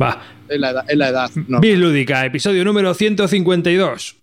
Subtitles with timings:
[0.00, 0.22] Va.
[0.48, 0.84] Es la edad.
[0.88, 1.60] Es la edad no.
[1.60, 4.16] Bislúdica, episodio número 152.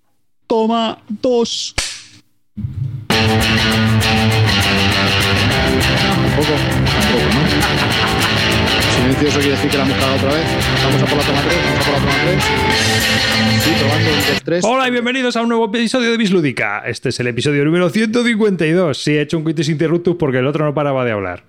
[0.48, 1.76] Toma dos.
[3.08, 3.28] Tampoco.
[6.98, 7.42] Tampoco, ¿no?
[8.96, 10.46] Silencioso quiere decir que la hemos cagado otra vez.
[10.84, 11.58] Vamos a por la toma 3.
[11.64, 12.44] Vamos a por la toma 3.
[13.64, 14.10] Sí, probando.
[14.10, 14.66] 1, 2, 3.
[14.66, 16.80] Hola y bienvenidos a un nuevo episodio de Bislúdica.
[16.86, 18.98] Este es el episodio número 152.
[18.98, 21.44] Sí, he hecho un quitis interruptus porque el otro no paraba de hablar.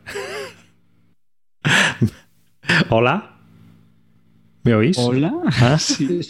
[2.91, 3.38] Hola.
[4.69, 4.99] ¿Me oís?
[4.99, 5.33] Hola.
[5.63, 6.23] Ah, Sí.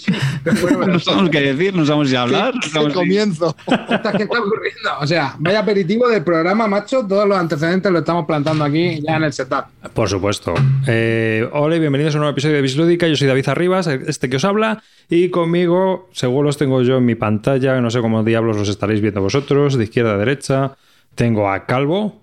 [0.46, 2.54] No sabemos qué decir, no sabemos si hablar.
[2.54, 3.56] no Qué sabemos si- comienzo.
[3.66, 4.90] ¿Qué está ocurriendo?
[5.00, 7.04] O sea, vaya aperitivo del programa, macho.
[7.04, 9.64] Todos los antecedentes lo estamos plantando aquí ya en el setup.
[9.92, 10.54] Por supuesto.
[10.86, 13.08] Eh, hola y bienvenidos a un nuevo episodio de Bislúdica.
[13.08, 14.82] Yo soy David Arribas, este que os habla.
[15.10, 19.00] Y conmigo, según los tengo yo en mi pantalla, no sé cómo diablos los estaréis
[19.00, 20.76] viendo vosotros, de izquierda a derecha.
[21.16, 22.20] Tengo a Calvo.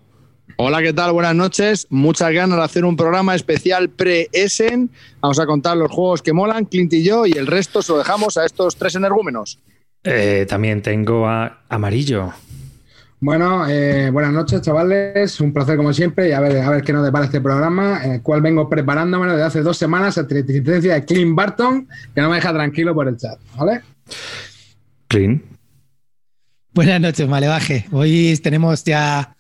[0.58, 1.12] Hola, ¿qué tal?
[1.12, 1.86] Buenas noches.
[1.90, 4.90] Muchas ganas de hacer un programa especial pre-Essen.
[5.20, 7.98] Vamos a contar los juegos que molan, Clint y yo, y el resto se lo
[7.98, 9.60] dejamos a estos tres energúmenos.
[10.04, 12.32] Eh, también tengo a Amarillo.
[13.20, 15.42] Bueno, eh, buenas noches, chavales.
[15.42, 18.12] Un placer como siempre y a ver, a ver qué nos depara este programa, en
[18.14, 22.22] el cual vengo preparándome desde hace dos semanas a la existencia de Clint Barton, que
[22.22, 23.82] no me deja tranquilo por el chat, ¿vale?
[25.10, 25.44] Clean.
[26.74, 27.88] Buenas noches, Malevaje.
[27.92, 29.35] Hoy tenemos ya,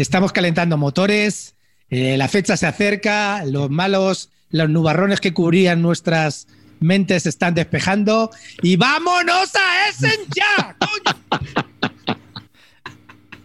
[0.00, 1.54] estamos calentando motores,
[1.88, 6.46] eh, la fecha se acerca, los malos, los nubarrones que cubrían nuestras
[6.80, 8.30] mentes se están despejando
[8.62, 10.76] y vámonos a Essen ya.
[10.78, 11.50] coño!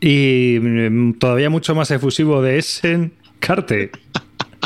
[0.02, 3.89] Y mm, todavía mucho más efusivo de Essen, Carte.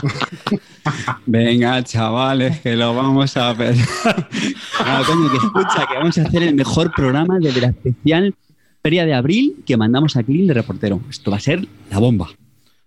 [1.26, 3.76] Venga, chavales, que lo vamos a ver.
[4.82, 8.34] Ah, coño, que escucha, que vamos a hacer el mejor programa desde la especial
[8.81, 11.02] Feria de Abril que mandamos a Clean de reportero.
[11.09, 12.30] Esto va a ser la bomba.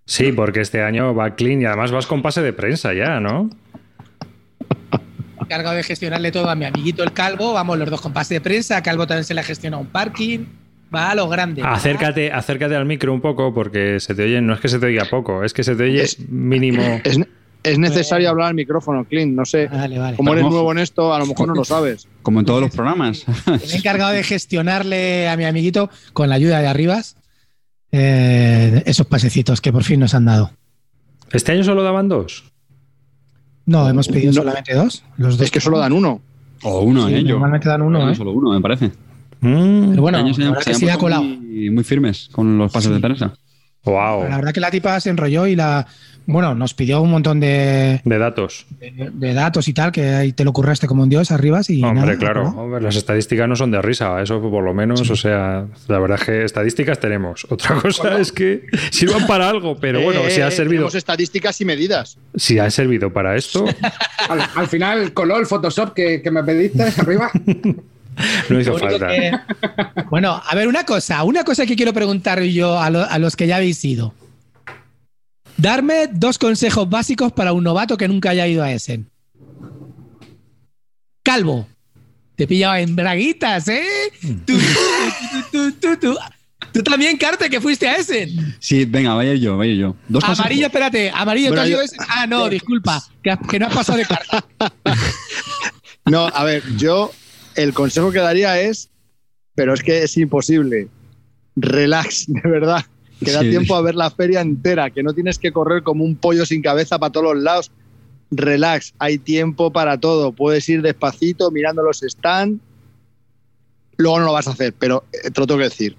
[0.05, 3.49] Sí, porque este año va clean y además vas con pase de prensa ya, ¿no?
[5.41, 8.41] Encargado de gestionarle todo a mi amiguito el Calvo, vamos los dos con pase de
[8.41, 10.41] prensa, Calvo también se le ha gestionado un parking,
[10.95, 11.63] va a lo grande.
[11.65, 14.87] Acércate, acércate al micro un poco porque se te oye, no es que se te
[14.87, 16.83] oiga poco, es que se te oye Es- mínimo.
[17.05, 17.19] Es,
[17.63, 19.35] es necesario hablar al micrófono, Clint.
[19.35, 19.69] No sé.
[19.69, 20.17] Vale, vale.
[20.17, 22.09] Como eres nuevo en esto, a lo mejor no lo sabes.
[22.23, 23.25] Como en todos los programas.
[23.47, 27.17] Me he encargado de gestionarle a mi amiguito con la ayuda de Arribas
[27.93, 30.51] eh, esos pasecitos que por fin nos han dado.
[31.31, 32.45] ¿Este año solo daban dos?
[33.67, 34.41] No, hemos pedido No.
[34.41, 35.05] solamente dos.
[35.17, 36.21] Los dos Es que solo dan uno.
[36.63, 37.23] O uno, Sí, ¿eh?
[37.25, 38.15] Normalmente dan uno, ¿eh?
[38.15, 38.91] Solo uno, me parece.
[39.41, 41.23] Mm, Pero bueno, Este año se han- han ha colado.
[41.23, 42.95] Muy, muy firmes con los pasos Sí.
[42.95, 43.35] de prensa.
[43.85, 45.87] Wow, La verdad que la tipa se enrolló y la.
[46.25, 48.65] Bueno, nos pidió un montón de, de datos.
[48.79, 51.61] de- de datos y tal, que ahí te lo curraste como un dios arriba.
[51.67, 52.63] Y Hombre, nada, claro, ¿no?
[52.63, 56.19] hombre, las estadísticas no son de risa, eso por lo menos, o sea, la verdad
[56.21, 57.45] es que estadísticas tenemos.
[57.51, 60.95] Otra cosa es que sirvan para algo, pero bueno, Eh, si ha eh, servido, tenemos
[60.95, 62.17] estadísticas y medidas.
[62.37, 63.65] si ha servido para esto,
[64.29, 67.33] Al, al final coló el Photoshop que, que me pediste arriba.
[68.49, 69.09] no hizo falta.
[69.09, 69.33] que-
[70.11, 73.37] Bueno, a ver, una cosa, una cosa que quiero preguntar yo a, lo- a los
[73.37, 74.15] que ya habéis ido.
[75.57, 79.09] Darme dos consejos básicos para un novato que nunca haya ido a Essen.
[81.23, 81.69] Calvo,
[82.37, 83.85] te pillaba en braguitas, ¿eh?
[84.45, 84.59] Tú, tú,
[85.53, 86.19] tú, tú, tú.
[86.73, 88.57] Tú también, Carte, que fuiste a Essen.
[88.59, 89.95] Sí, venga, vaya yo, vaya yo.
[90.09, 90.41] Dos consejos.
[90.41, 91.99] Amarillo, espérate, amarillo, ¿tú Bueno, has ido yo- a Essen?
[92.09, 94.45] Ah, no, disculpa, que, que no has pasado de carta.
[96.05, 97.13] No, a ver, yo
[97.57, 98.91] el consejo que daría es,
[99.55, 100.89] pero es que es imposible.
[101.57, 102.85] Relax, de verdad.
[103.25, 103.51] Que da Sí.
[103.51, 106.61] tiempo a ver la feria entera, que no tienes que correr como un pollo sin
[106.63, 107.71] cabeza para todos los lados.
[108.31, 110.33] Relax, hay tiempo para todo.
[110.33, 112.61] Puedes ir despacito mirando los stands.
[113.99, 115.97] Luego no lo vas a hacer, pero eh, te lo tengo que decir.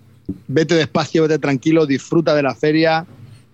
[0.47, 3.05] Vete despacio, vete tranquilo, disfruta de la feria.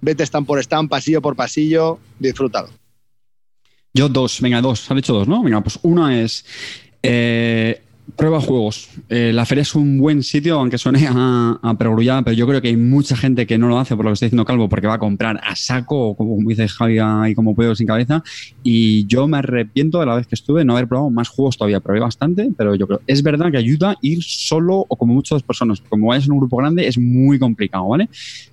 [0.01, 2.69] Vete stand por stand, pasillo por pasillo, disfrútalo.
[3.93, 4.89] Yo dos, venga, dos.
[4.89, 5.43] Han hecho dos, ¿no?
[5.43, 6.45] Venga, pues uno es
[7.03, 7.81] eh,
[8.15, 8.89] prueba juegos.
[9.09, 12.61] Eh, la feria es un buen sitio, aunque suene a, a perogrullada, pero yo creo
[12.61, 14.87] que hay mucha gente que no lo hace por lo que está diciendo Calvo, porque
[14.87, 16.99] va a comprar a saco, o como dice Javi,
[17.29, 18.23] y como puedo sin cabeza.
[18.63, 21.79] Y yo me arrepiento de la vez que estuve no haber probado más juegos todavía.
[21.79, 25.81] Probé bastante, pero yo creo es verdad que ayuda ir solo o como muchas personas.
[25.81, 28.09] Como vayas en un grupo grande es muy complicado, ¿vale?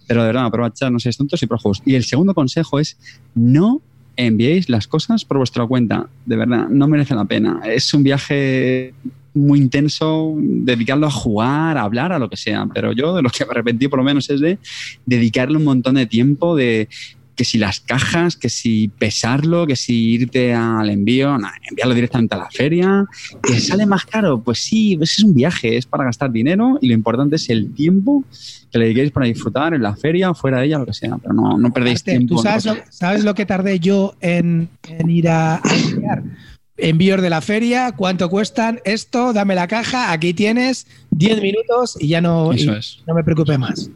[0.06, 1.82] Pero de verdad, aprovechad, no seáis tontos y prueba juegos.
[1.84, 2.96] Y el segundo consejo es
[3.34, 3.82] no
[4.16, 6.08] enviéis las cosas por vuestra cuenta.
[6.24, 7.60] De verdad, no merece la pena.
[7.64, 8.94] Es un viaje
[9.36, 12.66] muy intenso, dedicarlo a jugar, a hablar, a lo que sea.
[12.72, 14.58] Pero yo de lo que me arrepentí por lo menos es de
[15.04, 16.88] dedicarle un montón de tiempo de
[17.36, 21.36] que si las cajas, que si pesarlo, que si irte al envío,
[21.68, 23.04] enviarlo directamente a la feria,
[23.42, 26.94] que sale más caro, pues sí, es un viaje, es para gastar dinero y lo
[26.94, 28.24] importante es el tiempo
[28.72, 31.34] que le dediquéis para disfrutar en la feria, fuera de ella, lo que sea, pero
[31.34, 32.36] no, no perdéis Aparte, tiempo.
[32.36, 32.96] ¿Tú sabes lo, cosas.
[32.96, 36.22] sabes lo que tardé yo en, en ir a, a esquiar?
[36.78, 42.08] Envíos de la feria, cuánto cuestan esto, dame la caja, aquí tienes 10 minutos y
[42.08, 42.98] ya no, y Eso es.
[43.06, 43.90] no me preocupe más.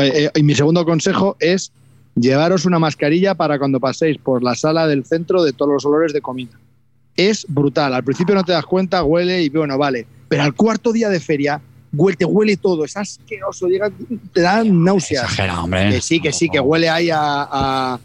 [0.00, 1.72] Eh, eh, y mi segundo consejo es
[2.16, 6.12] llevaros una mascarilla para cuando paséis por la sala del centro de todos los olores
[6.12, 6.52] de comida.
[7.16, 7.94] Es brutal.
[7.94, 10.04] Al principio no te das cuenta, huele y bueno, vale.
[10.28, 11.60] Pero al cuarto día de feria,
[11.92, 12.84] huele, te huele todo.
[12.84, 13.68] Es asqueroso.
[13.68, 13.92] llega-
[14.32, 15.22] te dan náuseas.
[15.24, 15.90] Exagera, hombre.
[15.90, 18.00] Que sí, que sí, que huele ahí a, a-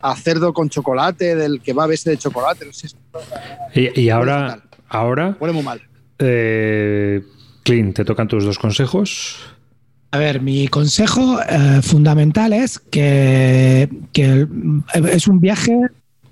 [0.00, 2.66] a cerdo con chocolate, del que va a ese de chocolate.
[2.66, 2.88] No sé,
[3.74, 5.80] Y, y ahora, ahora huele muy mal.
[6.18, 7.22] eh,
[7.62, 9.36] Clint, te tocan tus dos consejos.
[10.12, 14.46] A ver, mi consejo eh, fundamental es que, que
[14.94, 15.76] es un viaje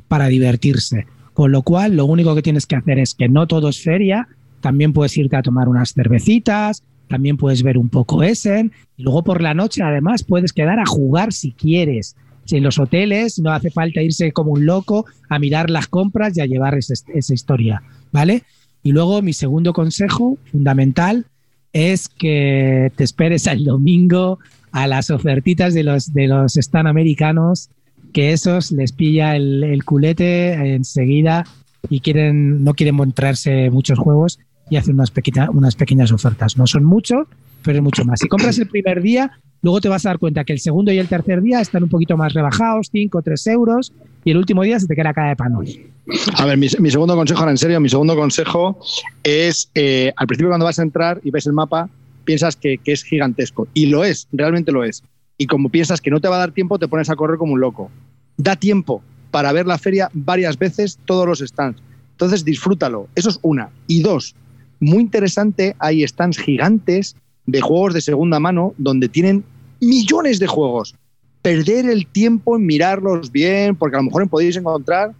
[0.08, 1.06] para divertirse.
[1.32, 4.28] Con lo cual, lo único que tienes que hacer es que no todo es feria,
[4.60, 9.24] también puedes irte a tomar unas cervecitas, también puedes ver un poco Essen, y luego
[9.24, 12.14] por la noche además puedes quedar a jugar si quieres.
[12.50, 16.40] En los hoteles no hace falta irse como un loco a mirar las compras y
[16.40, 17.82] a llevar esa, esa historia,
[18.12, 18.42] ¿vale?
[18.82, 21.24] Y luego mi segundo consejo fundamental
[21.72, 24.38] es que te esperes al domingo
[24.72, 27.70] a las ofertitas de los, de los stand americanos,
[28.12, 31.44] que esos les pilla el, el culete enseguida
[31.88, 34.38] y quieren, no quieren mostrarse muchos juegos
[34.70, 36.56] y hacen unas, pequeña- unas pequeñas ofertas.
[36.56, 37.26] No son mucho,
[37.64, 38.20] pero es mucho más.
[38.20, 39.32] Si compras el primer día,
[39.62, 41.88] luego te vas a dar cuenta que el segundo y el tercer día están un
[41.88, 43.92] poquito más rebajados, 5 o 3 euros,
[44.24, 45.78] y el último día se te queda cara de panos.
[46.36, 48.78] A ver, mi, segundo consejo, ahora en serio, mi segundo consejo
[49.22, 51.88] es, eh, al principio cuando vas a entrar y ves el mapa,
[52.24, 53.68] piensas que es gigantesco.
[53.74, 55.02] Y lo es, realmente lo es.
[55.36, 57.54] Y como piensas que no te va a dar tiempo, te pones a correr como
[57.54, 57.90] un loco.
[58.36, 61.82] Da tiempo para ver la feria varias veces, todos los stands.
[62.12, 63.08] Entonces disfrútalo.
[63.16, 63.70] Eso es una.
[63.88, 64.36] Y dos,
[64.78, 67.16] muy interesante, hay stands gigantes
[67.46, 69.44] de juegos de segunda mano donde tienen
[69.80, 70.94] millones de juegos.
[71.42, 75.12] Perder el tiempo en mirarlos bien, porque a lo mejor podéis encontrar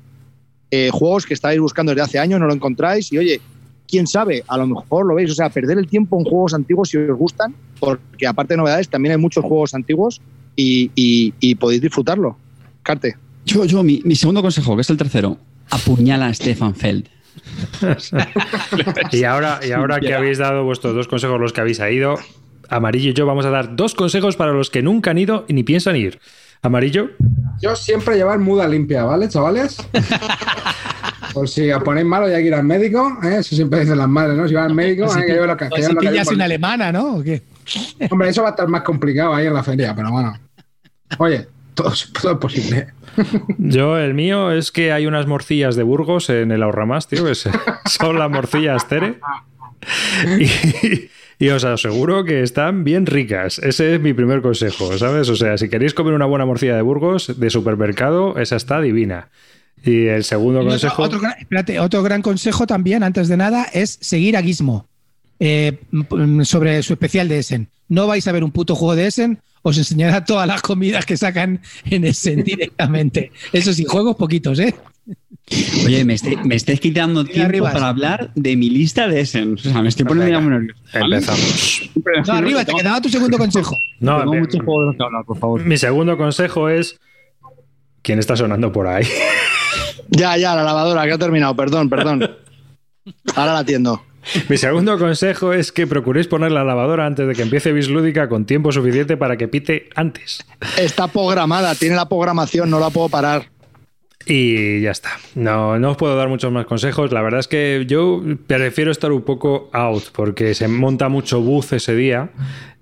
[0.70, 3.40] eh, juegos que estáis buscando desde hace años, no lo encontráis y oye,
[3.86, 6.88] quién sabe, a lo mejor lo veis, o sea, perder el tiempo en juegos antiguos
[6.88, 10.20] si os gustan, porque aparte de novedades también hay muchos juegos antiguos
[10.56, 12.36] y, podéis disfrutarlo.
[12.82, 13.16] Carte.
[13.44, 15.38] Yo, yo, mi, mi segundo consejo, que es el tercero,
[15.70, 17.08] apuñala a Stefan Feld.
[19.12, 22.18] Y ahora, y ahora que habéis dado vuestros dos consejos, los que habéis ido,
[22.68, 25.54] Amarillo y yo vamos a dar dos consejos para los que nunca han ido y
[25.54, 26.20] ni piensan ir.
[26.62, 27.10] Amarillo,
[27.60, 29.76] Yo siempre llevar muda limpia, ¿vale, chavales?
[31.34, 33.36] Por si os ponéis malo y hay que ir al médico, ¿eh?
[33.40, 34.48] eso siempre dicen las madres, ¿no?
[34.48, 36.44] Si vas al médico, si, hay que llevar lo que, si llevar que pillas una
[36.44, 37.16] alemana, ¿no?
[37.16, 37.42] ¿O qué?
[38.10, 40.32] Hombre, eso va a estar más complicado ahí en la feria, pero bueno.
[41.18, 42.86] Oye, todo, es- todo es posible.
[43.58, 47.34] yo el mío es que hay unas morcillas de Burgos en el Ahorramás, tío, que
[47.90, 49.18] son las morcillas Tere.
[50.38, 51.08] Y,
[51.44, 53.58] y os aseguro que están bien ricas.
[53.58, 55.28] Ese es mi primer consejo, ¿sabes?
[55.28, 59.28] O sea, si queréis comer una buena morcilla de Burgos de supermercado, esa está divina.
[59.84, 61.02] Y el segundo Y consejo...
[61.02, 64.88] otro gran, espérate, otro gran consejo también, antes de nada, es seguir a Gizmo
[65.40, 65.78] eh,
[66.44, 67.68] sobre su especial de Essen.
[67.88, 71.16] No vais a ver un puto juego de Essen, os enseñará todas las comidas que
[71.16, 73.32] sacan en Essen directamente.
[73.52, 74.74] Eso sí, juegos poquitos, ¿eh?
[75.84, 79.54] Oye, me, estáis- me quitando tiempo para hablar de mi lista de Essen.
[79.54, 80.80] O sea, me estoy poniendo ya muy nervioso.
[80.92, 81.90] Empezamos.
[82.26, 83.76] No, arriba, te quedaba tu segundo consejo.
[84.00, 85.64] No, Tengo me- muchos juegos de los que hablar, por favor.
[85.64, 86.98] mi segundo consejo es...
[88.02, 89.06] ¿Quién está sonando por ahí?
[90.10, 92.20] Ya, ya, la lavadora, que ha terminado, perdón, perdón.
[93.34, 94.02] Ahora la atiendo.
[94.48, 98.46] Mi segundo consejo es que procuréis poner la lavadora antes de que empiece Bislúdica con
[98.46, 100.44] tiempo suficiente para que pite antes.
[100.78, 103.54] Está programada, tiene la programación, no la puedo parar.
[104.26, 105.10] Y ya está.
[105.34, 107.12] No, no os puedo dar muchos más consejos.
[107.12, 111.72] La verdad es que yo prefiero estar un poco out porque se monta mucho buzz
[111.74, 112.30] ese día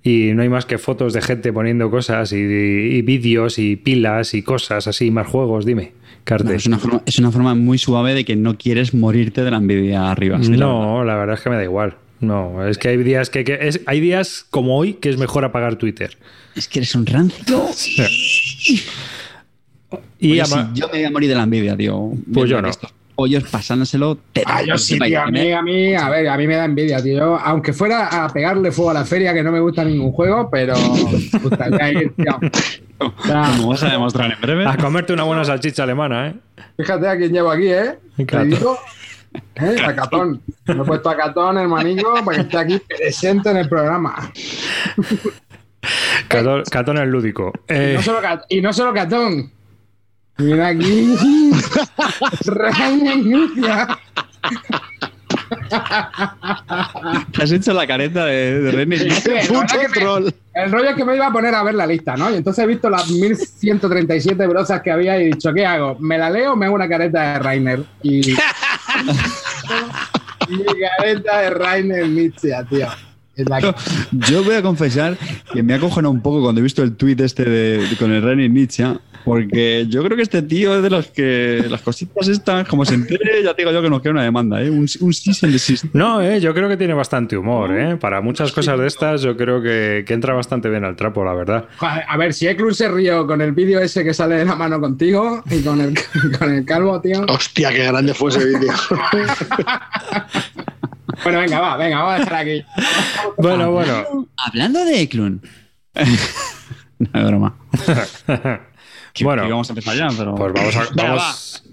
[0.05, 4.35] y no hay más que fotos de gente poniendo cosas y, y vídeos y pilas
[4.35, 5.67] y cosas así, más juegos.
[5.67, 5.93] Dime,
[6.25, 6.45] Carte.
[6.45, 9.51] No, es, una forma, es una forma muy suave de que no quieres morirte de
[9.51, 10.39] la envidia arriba.
[10.43, 10.81] sí, la verdad.
[10.81, 11.97] No, la verdad es que me da igual.
[12.21, 15.45] No, es que hay días que, que es- hay días como hoy que es mejor
[15.45, 16.17] apagar Twitter.
[16.55, 17.45] Es que eres un rancio.
[20.21, 22.13] Y Oye, ama- sí, yo me voy a morir de la envidia, tío.
[22.33, 22.71] Pues yo no.
[23.23, 24.19] Pollos pasándoselo.
[24.33, 25.23] te- Ah, yo sí, tío.
[25.23, 27.19] A mí, a mí, a ver, a mí me da envidia, tío.
[27.19, 30.51] Yo, aunque fuera a pegarle fuego a la feria, que no me gusta ningún juego,
[30.51, 32.39] pero me gustaría ir, tío.
[32.99, 34.65] O sea, Como vas a demostrar en breve.
[34.65, 36.35] a comerte una buena salchicha alemana, ¿eh?
[36.77, 37.99] fíjate a quién llevo aquí, ¿eh?
[38.27, 38.45] Claro.
[38.49, 38.79] Te digo,
[39.57, 39.77] ¿eh?
[39.85, 40.41] A Catón.
[40.67, 44.31] Me he puesto a Catón, hermanillo, para que esté aquí presente en el programa.
[46.29, 47.53] Catón, Catón el lúdico.
[47.69, 49.51] Y Eh, no solo, Cat- y no solo Catón.
[50.43, 51.15] Mira aquí.
[57.41, 58.97] Has hecho la careta de, de René.
[58.99, 60.29] ¡Qué puto troll!
[60.55, 62.31] El rollo es que me iba a poner a ver la lista, ¿no?
[62.31, 65.97] Y entonces he visto las 1137 brozas que había y he dicho, ¿qué hago?
[65.99, 67.83] ¿Me la leo o me hago una careta de Rainer?
[68.03, 68.33] Y.
[68.33, 68.37] y
[70.99, 72.89] careta de Rainer Nietzsche, tío.
[74.29, 75.17] Yo voy a confesar
[75.53, 78.13] que me ha cojonado un poco cuando he visto el tuit este de, de- con
[78.13, 78.85] el René Nietzsche,
[79.25, 82.95] porque yo creo que este tío es de los que las cositas estas, como se
[82.95, 84.71] entere, ya te digo yo que nos queda una demanda, ¿eh?
[84.71, 85.85] Un, un cease and desist.
[85.93, 87.97] No, eh, yo creo que tiene bastante humor, ¿eh?
[87.97, 91.35] Para muchas cosas de estas yo creo que, que entra bastante bien al trapo, la
[91.35, 91.69] verdad.
[91.81, 94.81] A ver, si Eklund se rió con el vídeo ese que sale de la mano
[94.81, 95.95] contigo y con el,
[96.39, 97.25] con el calvo, tío.
[97.29, 98.73] Hostia, qué grande fue ese vídeo.
[101.25, 102.65] Bueno, venga, va, venga, vamos a dejar aquí.
[103.39, 104.29] Bueno, bueno.
[104.37, 105.45] Hablando de Eklund.
[106.99, 107.55] no es broma.
[109.13, 109.43] Que- Bueno.
[109.45, 110.35] que vamos a empezar ya, pero.
[110.35, 111.65] Pues vamos a, Venga, vamos,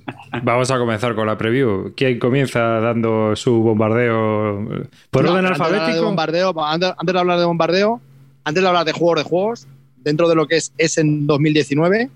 [0.43, 1.93] vamos a comenzar con la preview.
[1.95, 4.65] ¿Quién comienza dando su bombardeo?
[5.09, 6.05] ¿Por No, orden antes de hablar de alfabético?
[6.05, 8.01] bombardeo, antes, antes de hablar de bombardeo,
[8.43, 9.67] antes de hablar de juegos de juegos,
[9.97, 12.09] dentro de lo que es, es en 2019,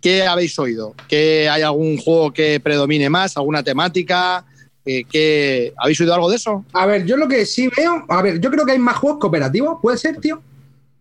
[0.00, 0.94] ¿qué habéis oído?
[1.08, 3.36] ¿Que hay algún juego que predomine más?
[3.36, 4.44] ¿Alguna temática?
[4.84, 6.64] Eh, ¿qué- ¿Habéis oído algo de eso?
[6.72, 9.18] A ver, yo lo que sí veo, a ver, yo creo que hay más juegos
[9.20, 10.40] cooperativos, ¿puede ser, tío?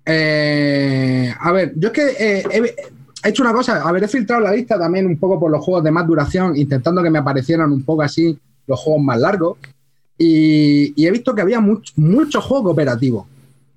[0.05, 2.75] Eh, a ver, yo es que eh, he,
[3.27, 5.91] he hecho una cosa, he filtrado la lista también un poco por los juegos de
[5.91, 9.57] más duración, intentando que me aparecieran un poco así los juegos más largos,
[10.17, 13.25] y, y he visto que había much- muchos juegos cooperativos,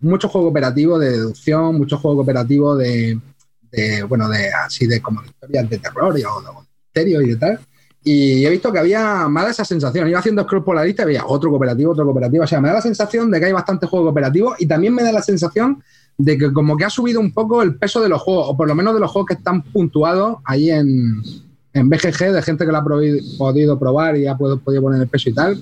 [0.00, 3.18] muchos juegos cooperativos de deducción, muchos juegos cooperativos de,
[3.70, 6.48] de, bueno, de así de como de historias de terror y, o de
[6.86, 7.60] misterio y de tal.
[8.02, 10.08] Y he visto que había más de esa sensación.
[10.08, 12.44] Iba haciendo scroll por la lista y veía otro cooperativo, otro cooperativo.
[12.44, 15.02] O sea, me da la sensación de que hay bastantes juegos cooperativos y también me
[15.02, 15.82] da la sensación
[16.24, 18.68] de que como que ha subido un poco el peso de los juegos, o por
[18.68, 21.22] lo menos de los juegos que están puntuados ahí en,
[21.72, 25.08] en BGG, de gente que lo ha podido probar y ha podido, podido poner el
[25.08, 25.60] peso y tal.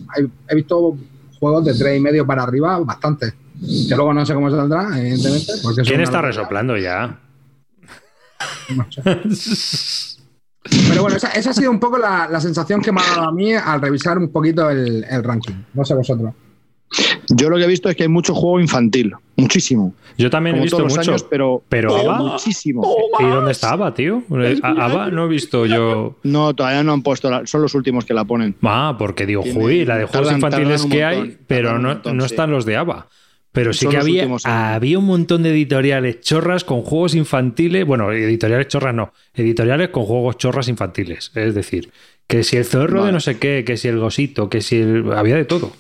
[0.48, 0.96] He visto
[1.38, 3.32] juegos de tres y medio para arriba, bastante.
[3.88, 5.52] Que luego no sé cómo saldrá, evidentemente.
[5.62, 6.28] Porque ¿Quién está locura.
[6.28, 7.20] resoplando ya?
[8.76, 9.02] No sé.
[10.88, 13.28] Pero bueno, esa, esa ha sido un poco la, la sensación que me ha dado
[13.28, 15.54] a mí al revisar un poquito el, el ranking.
[15.74, 16.34] No sé vosotros.
[17.28, 19.94] Yo lo que he visto es que hay mucho juego infantil, muchísimo.
[20.16, 21.00] Yo también he visto mucho.
[21.00, 22.82] años, pero, Pero Ava- muchísimo.
[23.20, 24.22] ¿Y dónde está Ava, tío?
[24.62, 26.16] ¿A- ¿Ava no he visto yo.
[26.24, 28.56] No, todavía no han puesto, la- son los últimos que la ponen.
[28.62, 31.78] Ah, porque digo, Tiene- uy, la de juegos tardan- infantiles tardan que hay, montón, pero
[31.78, 32.32] no, montón, no sí.
[32.34, 33.06] están los de ABA.
[33.52, 34.28] Pero sí Son que había,
[34.74, 37.86] había un montón de editoriales chorras con juegos infantiles.
[37.86, 41.32] Bueno, editoriales chorras no, editoriales con juegos chorras infantiles.
[41.34, 41.90] Es decir,
[42.26, 45.12] que si el zorro de no sé qué, que si el gosito, que si el.
[45.12, 45.72] Había de todo.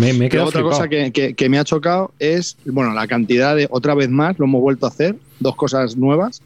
[0.00, 0.70] Me, me otra flipado.
[0.70, 4.38] cosa que, que- que me ha chocado es, bueno, la cantidad de, otra vez más,
[4.38, 6.42] lo hemos vuelto a hacer, dos cosas nuevas.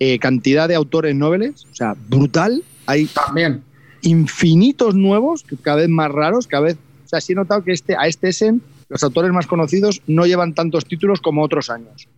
[0.00, 2.62] Eh, cantidad de autores noveles, o sea, brutal.
[2.86, 3.62] Hay También.
[4.02, 6.76] infinitos nuevos, cada vez más raros, cada vez.
[7.04, 10.26] O sea, sí he notado que este, a este Essen, los autores más conocidos no
[10.26, 12.08] llevan tantos títulos como otros años.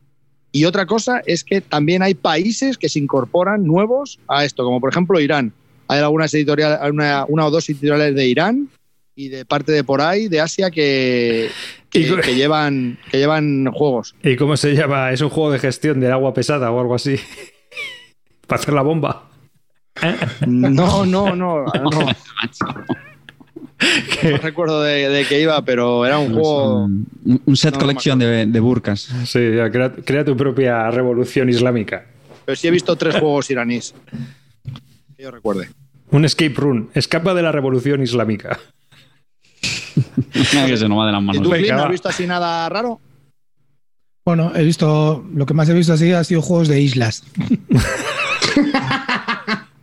[0.53, 4.81] Y otra cosa es que también hay países que se incorporan nuevos a esto, como
[4.81, 5.53] por ejemplo Irán.
[5.87, 8.69] Hay algunas editoriales, una, una o dos editoriales de Irán
[9.25, 11.50] y de parte de por ahí, de Asia, que,
[11.91, 14.15] que, Y co- que llevan, que llevan juegos.
[14.23, 15.12] ¿Y cómo se llama?
[15.12, 17.17] Es un juego de gestión del agua pesada o algo así.
[18.47, 19.27] Para hacer la bomba.
[20.47, 21.67] No, no, no, no.
[24.23, 26.85] No recuerdo de, de qué iba, pero era un juego.
[26.85, 29.09] Un, un set No, no me collection de, de burkas.
[29.25, 32.05] Sí, ya, crea, crea tu propia revolución islámica.
[32.45, 33.95] Pero sí he visto tres juegos iraníes.
[35.17, 35.71] Que yo recuerde.
[36.11, 36.89] Un escape room.
[36.93, 38.59] Escapa de la revolución islámica.
[40.33, 43.01] que se nos va de las ¿Y tú, Clint, has visto así nada raro?
[44.25, 47.25] Bueno, he visto, lo que más he visto así ha sido juegos de islas.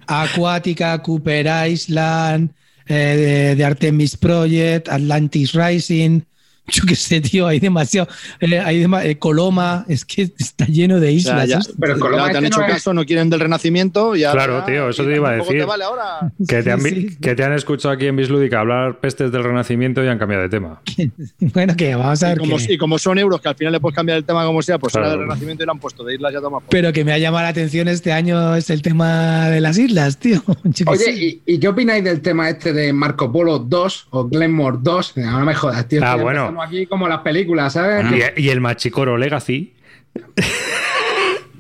[0.07, 2.51] Acuática, Cooper Island,
[2.85, 6.21] eh, de, de Artemis Project, Atlantis Rising.
[6.69, 8.07] Yo qué sé, tío, hay demasiado.
[8.41, 11.47] eh, hay dema- eh, Coloma, es que está lleno de O sea, islas.
[11.49, 11.73] ya- esto.
[11.79, 14.15] Pero claro, Coloma te han hecho no es- caso, no quieren del Renacimiento.
[14.15, 15.59] Y ahora Claro, tío, eso te iba a decir.
[15.59, 16.31] te vale ahora?
[16.47, 17.17] Que te, han, vi- Sí, sí.
[17.21, 20.49] que te han escuchado aquí en Bislúdica hablar pestes del Renacimiento y han cambiado de
[20.49, 20.81] tema.
[21.53, 22.39] Bueno, que vamos a Y ver.
[22.39, 24.61] como, que- y como son euros, que al final le puedes cambiar el tema como
[24.61, 25.07] sea, pues Claro.
[25.07, 26.69] era del Renacimiento y lo han puesto de islas ya toma por.
[26.69, 30.17] Pero que me ha llamado la atención este año es el tema de las islas,
[30.17, 30.43] tío.
[30.85, 31.41] Oye.
[31.45, 35.13] ¿y, y qué opináis del tema este de Marco Polo 2 o Glenmore 2?
[35.17, 36.01] No me jodas, tío.
[36.03, 36.56] Ah, bueno.
[36.57, 38.05] Empezando aquí como las películas, ¿sabes?
[38.37, 39.73] Y, y el Machicoro Legacy.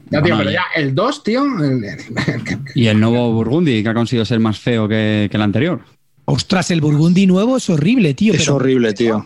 [0.09, 0.63] Ya, tío, pero ya.
[0.73, 1.43] el 2, tío.
[1.61, 1.85] el-
[2.75, 5.81] Y el nuevo Burgundy, que ha conseguido ser más feo que, que el anterior.
[6.23, 8.33] Ostras, el Burgundy nuevo es horrible, tío.
[8.33, 9.25] Es pero, horrible, tío.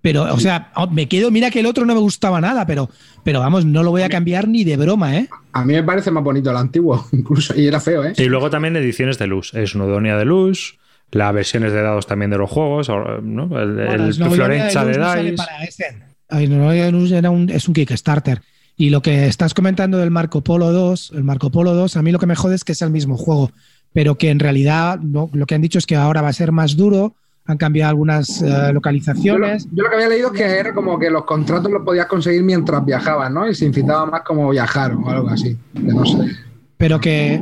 [0.00, 2.88] pero, o sea, oh, me quedo, mira que el otro no me gustaba nada, pero,
[3.24, 5.28] pero vamos, no lo voy a cambiar ni de broma, ¿eh?
[5.54, 7.58] A mí me parece más bonito el antiguo, incluso.
[7.58, 8.12] Y era feo, ¿eh?
[8.16, 9.52] Y luego también ediciones de luz.
[9.54, 10.78] Es Nudonia de luz,
[11.12, 13.58] las versiones de dados también de los juegos, o, ¿no?
[13.60, 15.36] el, Bueno, el Florenza de sale Dice.
[16.28, 16.40] para
[17.18, 18.40] era un, es un Kickstarter.
[18.76, 22.10] Y lo que estás comentando del Marco Polo 2, el Marco Polo 2, a mí
[22.10, 23.50] lo que me jode es que es el mismo juego,
[23.92, 26.50] pero que en realidad no, lo que han dicho es que ahora va a ser
[26.50, 27.14] más duro,
[27.44, 29.66] han cambiado algunas eh, Yo lo, localizaciones.
[29.70, 32.42] yo lo que había leído es que era como que los contratos los podías conseguir
[32.42, 33.48] mientras viajabas, ¿no?
[33.48, 35.58] Y se incitaba más como viajar o algo así.
[35.74, 36.18] Que no sé.
[36.78, 37.40] Pero que,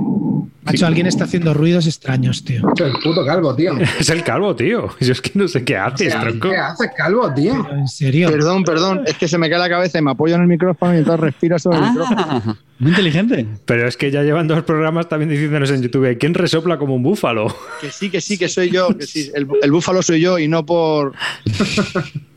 [0.72, 2.62] macho, alguien está haciendo ruidos extraños, tío.
[2.76, 3.72] El puto calvo, tío.
[4.00, 4.88] Es el calvo, tío.
[5.00, 6.48] Yo es que no sé qué haces, ¿Qué, tronco.
[6.50, 7.62] ¿Qué haces, calvo, tío?
[7.62, 8.30] Pero en serio.
[8.30, 10.94] Perdón, perdón, es que se me cae la cabeza y me apoyo en el micrófono
[10.94, 12.20] y entonces respiro sobre el micrófono.
[12.20, 13.46] Ah, muy inteligente.
[13.66, 17.02] Pero es que ya llevan dos programas también diciéndonos en YouTube, ¿quién resopla como un
[17.02, 17.54] búfalo?
[17.80, 20.48] Que sí, que sí, que soy yo, que sí, el, el búfalo soy yo y
[20.48, 21.12] no por.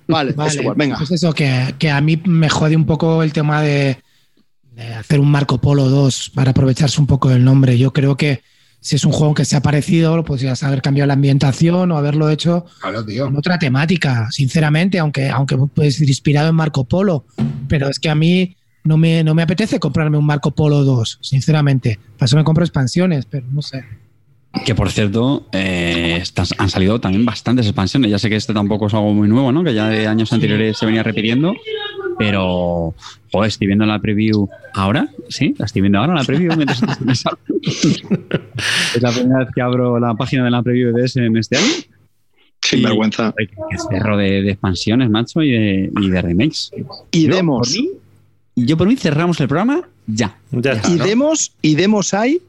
[0.08, 0.98] Vale, Vale, es igual, venga.
[0.98, 3.98] Pues eso, que, que a mí me jode un poco el tema de
[5.00, 7.78] hacer un Marco Polo 2 para aprovecharse un poco del nombre.
[7.78, 8.42] Yo creo que
[8.80, 11.98] si es un juego que se ha parecido, lo podrías haber cambiado la ambientación o
[11.98, 13.26] haberlo hecho Claro, tío.
[13.26, 17.26] con otra temática, sinceramente, aunque, aunque pues inspirado en Marco Polo.
[17.70, 21.20] Pero es que a mí no me, no me apetece comprarme un Marco Polo 2,
[21.22, 21.98] sinceramente.
[22.18, 23.86] Para eso me compro expansiones, pero no sé.
[24.66, 26.22] Que por cierto, eh,
[26.60, 28.12] han salido también bastantes expansiones.
[28.12, 29.64] Ya sé que este tampoco es algo muy nuevo, ¿no?
[29.64, 31.56] Que ya de años anteriores se venía repitiendo.
[32.18, 32.94] Pero,
[33.32, 35.08] joder, estoy viendo la preview ahora.
[35.30, 36.54] Sí, la estoy viendo ahora la preview.
[36.56, 36.82] mientras
[37.64, 41.58] es la primera vez que abro la página de la preview de ese en este
[41.58, 41.68] año.
[42.62, 43.34] Sin Y- vergüenza.
[43.38, 43.48] Qué
[43.90, 46.72] cerro de, de expansiones, macho, y de, y de remakes.
[47.12, 47.68] Y Yo, demos.
[47.70, 47.90] por mí-
[48.56, 50.38] yo por mí cerramos el programa ya.
[50.52, 50.90] Ya está.
[50.90, 51.06] Y ¿no?
[51.06, 52.40] demos, y demos hay.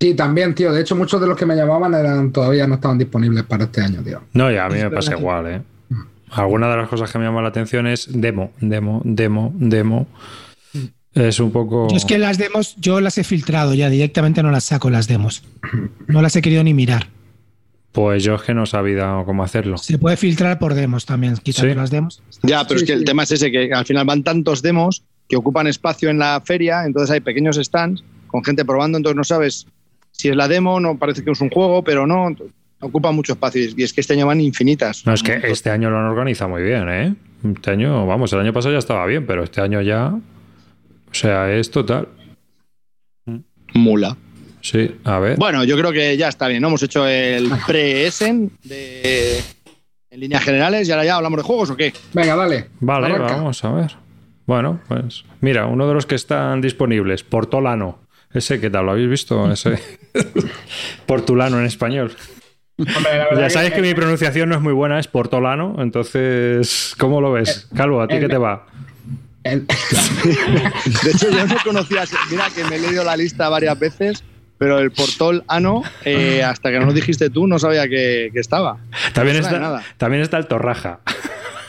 [0.00, 0.72] Sí, también, tío.
[0.72, 3.80] De hecho, muchos de los que me llamaban eran todavía no estaban disponibles para este
[3.80, 4.20] año, tío.
[4.34, 5.62] No, ya a mí me pasa igual, ¿eh?
[6.30, 10.06] Alguna de las cosas que me llama la atención es demo, demo, demo, demo.
[11.14, 11.88] Es un poco.
[11.88, 15.08] Yo es que las demos, yo las he filtrado ya, directamente no las saco las
[15.08, 15.42] demos.
[16.08, 17.06] No las he querido ni mirar.
[17.92, 19.78] Pues yo es que no he sabido cómo hacerlo.
[19.78, 21.78] Se puede filtrar por demos también, quitando Sí.
[21.78, 22.22] las demos.
[22.42, 22.98] Ya, pero Sí, es que sí.
[22.98, 26.42] el tema es ese, que al final van tantos demos que ocupan espacio en la
[26.44, 29.66] feria, entonces hay pequeños stands con gente probando, entonces no sabes
[30.12, 32.28] si es la demo, no parece que es un juego, pero no,
[32.80, 33.62] ocupa mucho espacio.
[33.76, 35.06] Y es que este año van infinitas.
[35.06, 37.14] No, es que este año lo han organizado muy bien, ¿eh?
[37.44, 40.08] Este año, vamos, el año pasado ya estaba bien, pero este año ya.
[40.08, 42.08] O sea, es total.
[43.74, 44.16] Mula.
[44.60, 45.36] Sí, a ver.
[45.36, 46.68] Bueno, yo creo que ya está bien, ¿no?
[46.68, 49.38] Hemos hecho el pre-Essen de...
[50.10, 51.92] en líneas generales y ahora ya hablamos de juegos o qué.
[52.12, 52.66] Venga, dale.
[52.80, 53.36] Vale, Arranca.
[53.36, 53.92] vamos a ver.
[54.46, 58.00] Bueno, pues mira, uno de los que están disponibles, Portolano.
[58.32, 58.86] Ese, ¿qué tal?
[58.86, 59.50] ¿Lo habéis visto?
[59.50, 59.78] Ese.
[61.06, 62.12] Portulano en español.
[62.78, 65.76] Hombre, la verdad Ya sabéis que mi pronunciación no es muy buena, es Portolano.
[65.78, 67.68] Entonces, ¿cómo lo ves?
[67.74, 68.66] Calvo, ¿a ti eh, qué te va?
[69.44, 69.66] el-
[71.04, 74.24] De hecho, yo no conocía, mira que me he leído la lista varias veces,
[74.58, 78.40] pero el portol ano, eh, hasta que no lo dijiste tú, no sabía que, que
[78.40, 78.78] estaba.
[79.12, 79.82] También no está, nada.
[79.98, 81.00] también está el Torraja,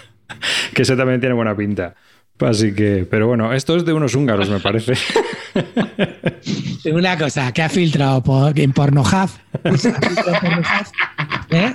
[0.73, 1.95] que ese también tiene buena pinta.
[2.39, 4.93] Así que, pero bueno, esto es de unos húngaros, me parece.
[6.91, 9.30] Una cosa, que ha filtrado por, en Pornhub.
[11.50, 11.73] ¿Eh?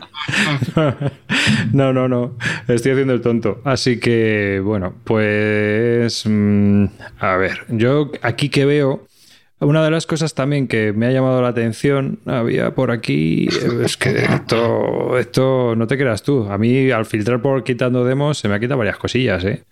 [1.72, 2.36] No, no, no.
[2.68, 3.60] Estoy haciendo el tonto.
[3.64, 6.24] Así que, bueno, pues.
[6.26, 6.84] mm,
[7.18, 9.06] a ver, yo aquí que veo.
[9.58, 13.48] Una de las cosas también que me ha llamado la atención, había por aquí,
[13.84, 16.48] es que esto, esto no te creas tú.
[16.50, 19.62] A mí, al filtrar por quitando demos, se me ha quitado varias cosillas, ¿eh?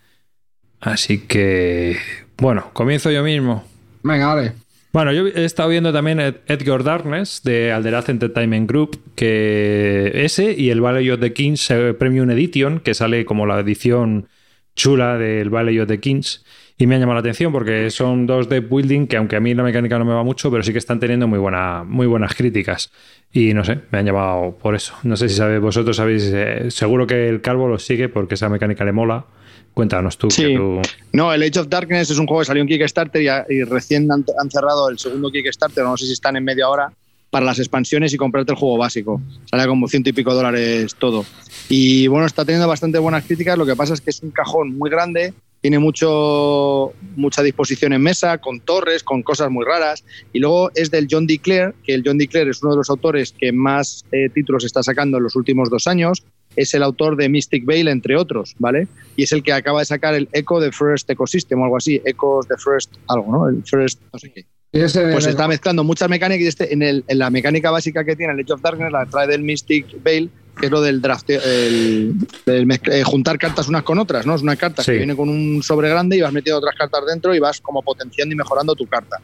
[0.81, 1.97] Así que,
[2.39, 3.65] bueno, comienzo yo mismo.
[4.03, 4.53] Venga, dale.
[4.93, 10.53] Bueno, yo he estado viendo también Ed- Edgar Darkness de Alderaz Entertainment Group, que ese
[10.53, 14.27] y el Valley of the Kings eh, Premium Edition, que sale como la edición
[14.75, 16.45] chula del Valley of the Kings,
[16.77, 19.55] y me ha llamado la atención porque son dos de building que aunque a mí
[19.55, 22.35] la mecánica no me va mucho, pero sí que están teniendo muy, buena, muy buenas
[22.35, 22.91] críticas.
[23.33, 24.95] Y no sé, me han llamado por eso.
[25.05, 28.49] No sé si sabéis, vosotros sabéis, eh, seguro que el Calvo lo sigue porque esa
[28.49, 29.27] mecánica le mola.
[29.75, 30.31] Cuéntanos tú.
[30.31, 30.43] Sí.
[30.43, 30.81] que tú-
[31.13, 33.63] No, el Age of Darkness es un juego que salió en Kickstarter y, a- y
[33.65, 36.93] recién han, han cerrado el segundo Kickstarter, no sé si están en media hora,
[37.31, 39.21] para las expansiones y comprarte el juego básico.
[39.49, 41.25] Sale como ciento y pico dólares todo.
[41.69, 44.77] Y bueno, está teniendo bastante buenas críticas, lo que pasa es que es un cajón
[44.77, 50.05] muy grande, tiene mucho, mucha disposición en mesa, con torres, con cosas muy raras.
[50.33, 53.33] Y luego es del John DeClair, que el John DeClair es uno de los autores
[53.39, 56.23] que más eh, títulos está sacando en los últimos dos años.
[56.61, 58.87] Es el autor de Mystic Vale, entre otros, ¿vale?
[59.17, 62.01] Y es el que acaba de sacar el Echo de First Ecosystem o algo así.
[62.05, 63.49] Ecos de First, algo, ¿no?
[63.49, 64.45] El First, no sé qué.
[64.73, 68.33] Pues está mezclando muchas mecánicas y este, en, el- en la mecánica básica que tiene
[68.35, 70.29] el Age of Darkness la trae del Mystic Vale,
[70.61, 72.15] que es lo del draft, el,
[72.47, 74.35] del mezcl- eh, juntar cartas unas con otras, ¿no?
[74.37, 74.93] Es una carta Sí.
[74.93, 77.83] que viene con un sobre grande y vas metiendo otras cartas dentro y vas como
[77.83, 79.17] potenciando y mejorando tu carta.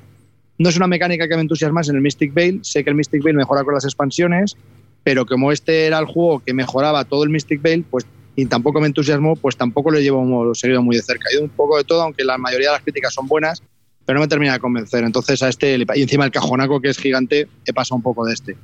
[0.58, 3.22] No es una mecánica que me entusiasmase en el Mystic Vale, sé que el Mystic
[3.22, 4.56] Vale mejora con las expansiones,
[5.06, 8.80] pero como este era el juego que mejoraba todo el Mystic Vale, pues y tampoco
[8.80, 11.28] me entusiasmó, pues tampoco lo llevo seguido muy de cerca.
[11.30, 13.62] He ido un poco de todo, aunque la mayoría de las críticas son buenas,
[14.04, 15.04] pero no me termina de convencer.
[15.04, 18.34] Entonces a este, y encima el cajonaco que es gigante, he pasado un poco de
[18.34, 18.56] este.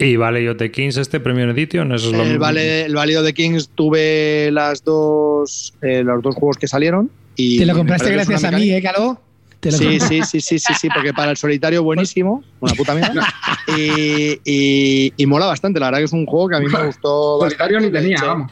[0.00, 1.92] ¿Y Valley of the Kings este Premium Edition?
[1.92, 6.34] Eso es lo el, vale, el of the Kings tuve las dos, eh, los dos
[6.34, 7.08] juegos que salieron.
[7.36, 9.29] Y Te lo compraste gracias a mí, ¿eh, Caló?
[9.62, 13.26] Sí, sí, sí, sí, sí, sí, porque para el solitario buenísimo, una puta mierda.
[13.76, 17.38] Y, y, mola bastante, la verdad que es un juego que a mí me gustó.
[17.40, 18.50] Solitario ni tenía, vamos.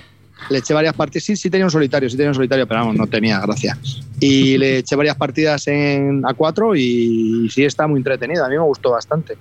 [0.49, 2.94] Le eché varias partidas, sí, sí tenía un solitario, sí tenía un solitario, pero vamos,
[2.94, 3.77] no tenía gracia.
[4.21, 8.62] Y le eché varias partidas en A4 y sí está muy entretenido, a mí me
[8.62, 9.37] gustó bastante.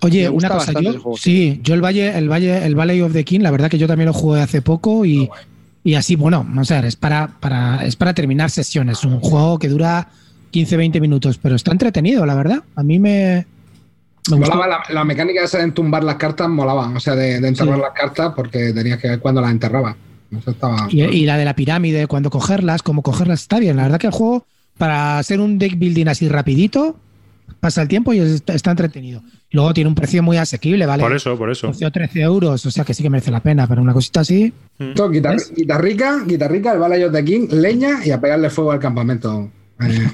[0.00, 3.40] Oye, una cosa, yo, sí, yo el Valle, el Valle, el Valley of the King,
[3.40, 5.30] la verdad que yo también lo jugué hace poco y,
[5.84, 9.04] y así, bueno, o sea, es para, para, es para terminar sesiones.
[9.04, 10.08] Un juego que dura
[10.54, 12.62] 15, 20 minutos, pero está entretenido, la verdad.
[12.76, 13.44] A mí me.
[14.30, 18.34] molaba la, mecánica esa de entumbar las cartas, molaba, o sea, de, enterrar las cartas
[18.36, 19.96] porque tenías que ver cuando las enterraba.
[20.90, 23.76] y, y, la de la pirámide, cuando cogerlas, cómo cogerlas, está bien.
[23.76, 24.46] La verdad que el juego,
[24.78, 27.00] para hacer un deck building así rapidito,
[27.58, 29.24] pasa el tiempo y está, entretenido.
[29.50, 31.02] Luego tiene un precio muy asequible, ¿vale?
[31.02, 31.72] Por eso, por eso.
[31.72, 34.52] 13 euros, o sea que sí que merece la pena, pero una cosita así.
[34.78, 34.92] Mm.
[35.56, 39.50] guitarrica, guitarrica, el Valley de King, leña y a pegarle fuego al campamento.
[39.80, 40.08] Eh.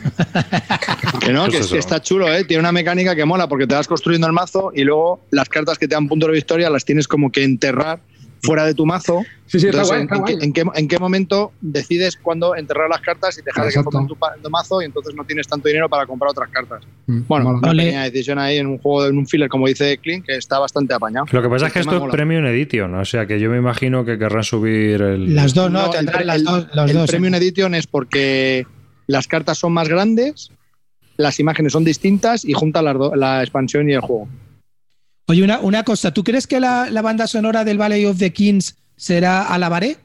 [1.20, 2.44] que no, que, está chulo, ¿eh?
[2.44, 5.78] Tiene una mecánica que mola porque te vas construyendo el mazo y luego las cartas
[5.78, 8.00] que te dan punto de victoria las tienes como que enterrar
[8.42, 9.22] fuera de tu mazo.
[9.46, 10.08] Sí, sí, está en,
[10.52, 14.14] Qué, en, qué, momento decides cuándo enterrar las cartas y dejar de que pongan tu,
[14.14, 16.84] tu, mazo y entonces no tienes tanto dinero para comprar otras cartas?
[17.06, 20.24] Mm, bueno, una pequeña decisión ahí en un juego, en un filler, como dice Clint,
[20.24, 21.26] que está bastante apañado.
[21.32, 24.04] Lo que pasa es que esto es Premium Edition, o sea que yo me imagino
[24.04, 25.34] que querrán subir el...
[25.34, 25.92] Las dos, ¿no?
[25.92, 28.66] el, las dos, el dos, Premium Edition es porque
[29.10, 30.50] las cartas son más grandes,
[31.16, 34.28] las imágenes son distintas y juntan la expansión y el juego.
[35.30, 38.76] Oye, una, una cosa, ¿tú crees que la, banda sonora del Valley of the Kings
[38.96, 39.96] será Alabaré?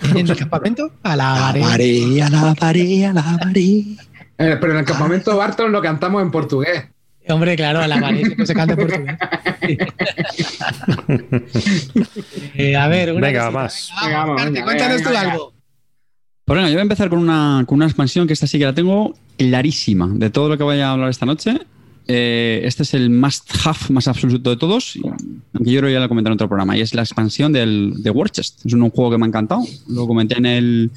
[0.00, 0.90] ¿En el campamento?
[1.02, 1.62] Alabaré.
[1.62, 3.84] Alabaré, alabaré, alabaré.
[4.38, 6.84] Eh, pero en el campamento Barton lo cantamos en portugués.
[7.28, 9.18] Hombre, claro, alabaré que se canta en portugués.
[12.54, 13.90] Eh, a ver, una Venga, más.
[14.02, 15.51] Venga, cuéntanos tú algo.
[16.44, 18.64] Pues bueno, yo voy a empezar con una, con una expansión que esta sí que
[18.64, 21.60] la tengo clarísima de todo lo que voy a hablar esta noche.
[22.08, 24.98] Eh, este es el must have más absoluto de todos,
[25.52, 27.94] aunque yo creo que ya lo comenté en otro programa, y es la expansión del,
[27.98, 28.66] de Warchest.
[28.66, 30.90] Es un, juego que me ha encantado, lo comenté en el,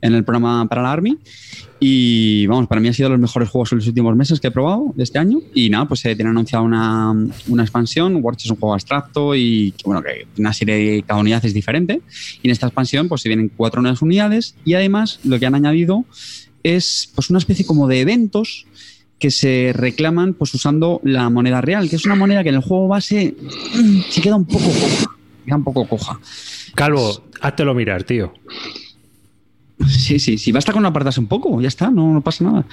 [0.00, 1.18] en el programa para la Army.
[1.78, 4.46] Y vamos, para mí ha sido de los mejores juegos en los últimos meses que
[4.46, 5.40] he probado de este año.
[5.54, 7.12] Y nada, pues se tiene anunciado una,
[7.48, 8.18] una expansión.
[8.22, 12.00] Warchest es un juego abstracto y bueno, que una serie de cada unidad es diferente.
[12.42, 14.54] Y en esta expansión, pues se vienen cuatro nuevas unidades.
[14.64, 16.06] Y además, lo que han añadido
[16.62, 18.66] es pues una especie como de eventos
[19.18, 22.62] que se reclaman pues usando la moneda real, que es una moneda que en el
[22.62, 23.34] juego base
[23.74, 25.10] mm, se queda un poco coja.
[25.44, 26.20] Queda un poco coja.
[26.74, 28.32] Calvo, háztelo mirar, tío.
[29.86, 32.64] Sí, sí, sí, basta con apartarse un poco, ya está, no, no, pasa nada.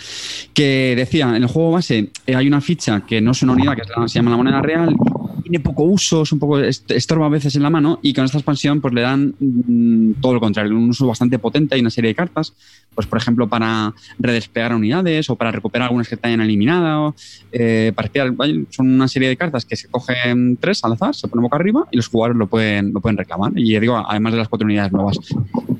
[0.54, 3.76] Que decía, en el juego base eh, hay una ficha que no es una unidad,
[3.76, 4.96] que se llama la moneda real,
[5.44, 8.38] tiene poco uso, es un poco estorba a veces en la mano y con esta
[8.38, 11.76] expansión pues le dan mm, todo lo contrario, un uso bastante potente.
[11.76, 12.54] Hay una serie de cartas,
[12.96, 17.16] pues por ejemplo para redespegar unidades o para recuperar algunas que te hayan eliminado,
[17.52, 18.34] eh, para espiar,
[18.70, 21.88] son una serie de cartas que se cogen tres al azar, se ponen boca arriba
[21.92, 23.52] y los jugadores lo pueden, lo pueden reclamar.
[23.56, 25.20] Y digo, además de las cuatro unidades nuevas.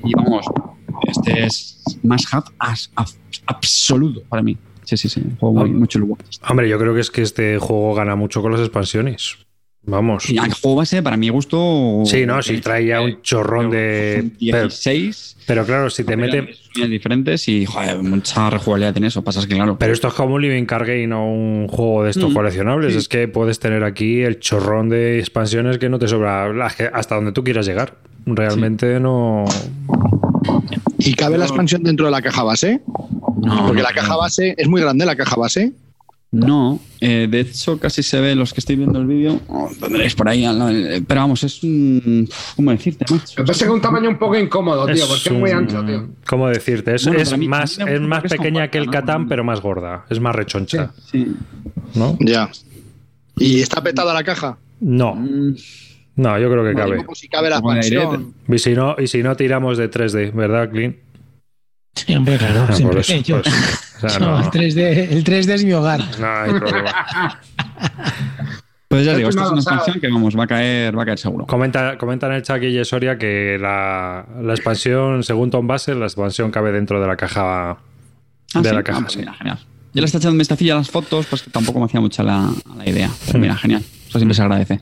[0.04, 0.46] Y vamos,
[1.08, 2.44] este es más hub
[3.46, 4.56] absoluto para mí.
[4.84, 5.22] Sí, sí, sí.
[5.40, 5.98] juego muy, mucho
[6.48, 9.38] Hombre, yo creo que es que este juego gana mucho con las expansiones.
[9.86, 10.30] Vamos.
[10.30, 12.02] Y el juego base, para mi gusto.
[12.06, 14.30] Sí, no, si trae ya un chorrón de.
[14.38, 15.36] 16.
[15.46, 16.54] Pero, claro, si te mete.
[16.88, 19.22] diferentes y, joder, mucha rejugabilidad tiene eso.
[19.22, 19.78] Pasa que, claro.
[19.78, 22.96] Pero esto es como un Living Card Game, no un juego de estos mm, coleccionables.
[22.96, 26.66] Es que puedes tener aquí el chorrón de expansiones que no te sobra.
[26.92, 27.96] Hasta donde tú quieras llegar.
[28.26, 29.44] Realmente no.
[30.98, 32.80] ¿Y cabe la expansión dentro de la caja base?
[33.42, 33.66] No.
[33.66, 35.72] Porque la caja base es muy grande, la caja base.
[36.34, 40.14] No, eh, de hecho casi se ve los que estoy viendo el vídeo, oh, tendréis
[40.14, 40.44] por ahí,
[41.06, 42.28] pero vamos, es un...
[42.56, 43.34] ¿Cómo decirte, macho?
[43.38, 46.08] Me parece que un tamaño un poco incómodo, tío, porque es muy ancho, tío.
[46.26, 46.94] ¿Cómo decirte?
[46.94, 47.06] Es,
[47.38, 50.92] más, es más pequeña que el Catán, pero más gorda, es más rechoncha.
[51.10, 51.34] Sí.
[51.94, 52.16] ¿No?
[52.20, 52.50] Ya.
[53.36, 54.58] ¿Y está petada la caja?
[54.80, 55.14] No.
[55.14, 55.56] Mm.
[56.16, 57.04] No, yo creo que cabe.
[57.14, 58.34] si cabe la expansión.
[58.48, 60.96] Y si, no, y si no tiramos de 3D, ¿verdad, Clint?
[61.94, 62.66] Sí, hombre, claro.
[62.68, 63.00] Ah, siempre.
[63.00, 63.44] Eso, pues,
[64.02, 64.40] o sea, no.
[64.40, 64.78] el, 3D,
[65.12, 66.00] el 3D es mi hogar.
[66.18, 67.40] No hay problema.
[68.88, 71.18] Pues ya digo, esta es una expansión que vamos, va a caer, va a caer
[71.18, 71.46] seguro.
[71.46, 76.06] Comenta, comenta en el chat aquí Soria que la, la, expansión, según Tom Basel, la
[76.06, 77.70] expansión cabe dentro de la caja.
[77.70, 78.74] Ah, de ¿sí?
[78.74, 79.58] la caja, ah, pues mira, genial.
[79.94, 82.22] Yo le estoy echando un vistacillo a las fotos, pues que tampoco me hacía mucha
[82.22, 83.10] la, la idea.
[83.26, 83.82] Pero mira, genial.
[84.08, 84.80] Eso siempre se agradece.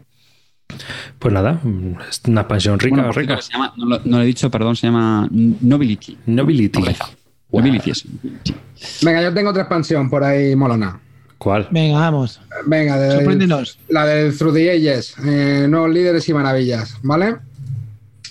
[1.18, 1.60] Pues nada,
[2.08, 3.40] es una expansión rica, Bueno, rica.
[3.40, 6.18] cierto, se llama- no, lo, no lo he dicho, perdón, se llama Nobility.
[6.26, 6.80] Nobility.
[6.80, 7.08] Nobleza.
[7.52, 7.98] Nobility es.
[8.44, 8.54] sí.
[9.02, 10.98] Venga, yo tengo otra expansión por ahí molona.
[11.38, 11.68] ¿Cuál?
[11.70, 12.40] Venga, vamos.
[12.66, 13.78] Venga, de- Sorpréndenos.
[13.88, 17.36] la del Through the Ages, eh, nuevos líderes y maravillas, ¿vale?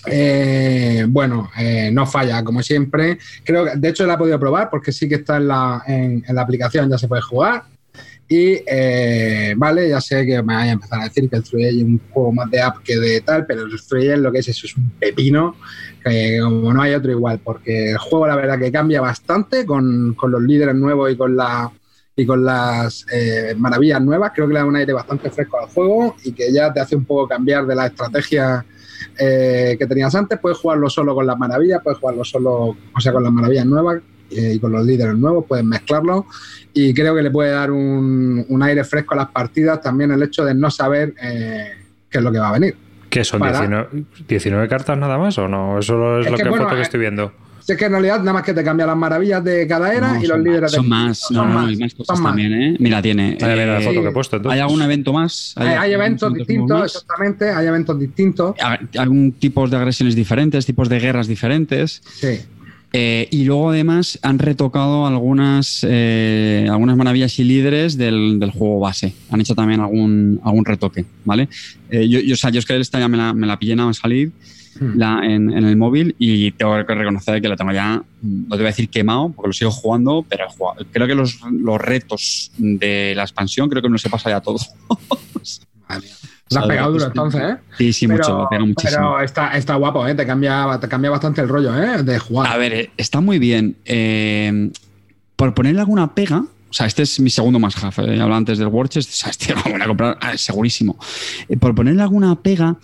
[0.06, 3.18] Eh, bueno, eh, no falla, como siempre.
[3.44, 6.24] Creo que, de hecho, la he podido probar porque sí que está en la, en,
[6.26, 7.64] en la aplicación, ya se puede jugar.
[8.28, 11.76] Y eh, vale, ya sé que me vaya a empezar a decir que el Ages
[11.76, 14.48] es un juego más de app que de tal, pero el Ages lo que es
[14.48, 15.56] eso es un pepino,
[16.02, 20.14] que como no hay otro igual, porque el juego la verdad que cambia bastante con,
[20.14, 21.70] con los líderes nuevos y con la
[22.14, 25.68] y con las eh, maravillas nuevas, creo que le da un aire bastante fresco al
[25.68, 28.64] juego y que ya te hace un poco cambiar de la estrategia
[29.18, 30.38] eh, que tenías antes.
[30.38, 34.02] Puedes jugarlo solo con las maravillas, puedes jugarlo solo, o sea, con las maravillas nuevas
[34.36, 36.26] eh, y con los líderes nuevos, puedes mezclarlo
[36.74, 39.80] y creo que le puede dar un, un aire fresco a las partidas.
[39.80, 41.72] También el hecho de no saber eh,
[42.08, 42.76] qué es lo que va a venir.
[43.10, 43.40] ¿Qué son?
[43.40, 45.78] Para- 19, 19 cartas nada más o no?
[45.78, 47.32] Eso es, Es lo que, que, bueno, foto que eh, estoy viendo.
[47.68, 50.18] Es que en realidad nada más que te cambia las maravillas de cada era No,
[50.18, 52.30] y los son líderes más, de Son más, no, no, hay más cosas son más.
[52.32, 52.76] también, ¿eh?
[52.80, 53.36] Mira, tiene.
[53.40, 54.00] Mira, mira la foto sí.
[54.02, 54.36] que he puesto.
[54.36, 54.54] entonces.
[54.56, 55.52] ¿Hay algún evento más?
[55.56, 56.94] Hay, hay eventos distintos, más?
[56.96, 58.56] exactamente, hay eventos distintos.
[58.60, 62.02] Hay- Algún tipos de agresiones diferentes, tipos de guerras diferentes.
[62.14, 62.40] Sí.
[62.94, 68.80] Eh, y luego además han retocado algunas, eh, algunas maravillas y líderes del, del juego
[68.80, 69.14] base.
[69.30, 71.48] Han hecho también algún, algún retoque, ¿vale?
[71.90, 73.74] Eh, yo, yo, o sea, yo es que esta ya me la, me la pillé
[73.76, 74.32] nada más salir
[74.80, 74.98] Hmm.
[74.98, 78.56] la, en, en el móvil y tengo que reconocer que la tengo ya, no te
[78.56, 82.50] voy a decir quemado, porque lo sigo jugando, pero jugado- creo que los, los retos
[82.56, 84.56] de la expansión creo que no se pasa ya todo.
[86.54, 87.56] La has pegado duro entonces, ¿eh?
[87.78, 89.00] Sí, sí, mucho, pero, lo pega muchísimo.
[89.00, 90.14] pero está, está guapo, ¿eh?
[90.14, 92.02] Te cambia, te cambia bastante el rollo, ¿eh?
[92.02, 92.52] De jugar.
[92.52, 93.76] A ver, está muy bien.
[93.84, 94.70] Eh,
[95.36, 98.58] por ponerle alguna pega, o sea, este es mi segundo más half, eh, hablaba antes
[98.58, 100.96] del Warchest, o sea, este lo voy a comprar ah, segurísimo.
[101.48, 102.78] Eh, por ponerle alguna pega,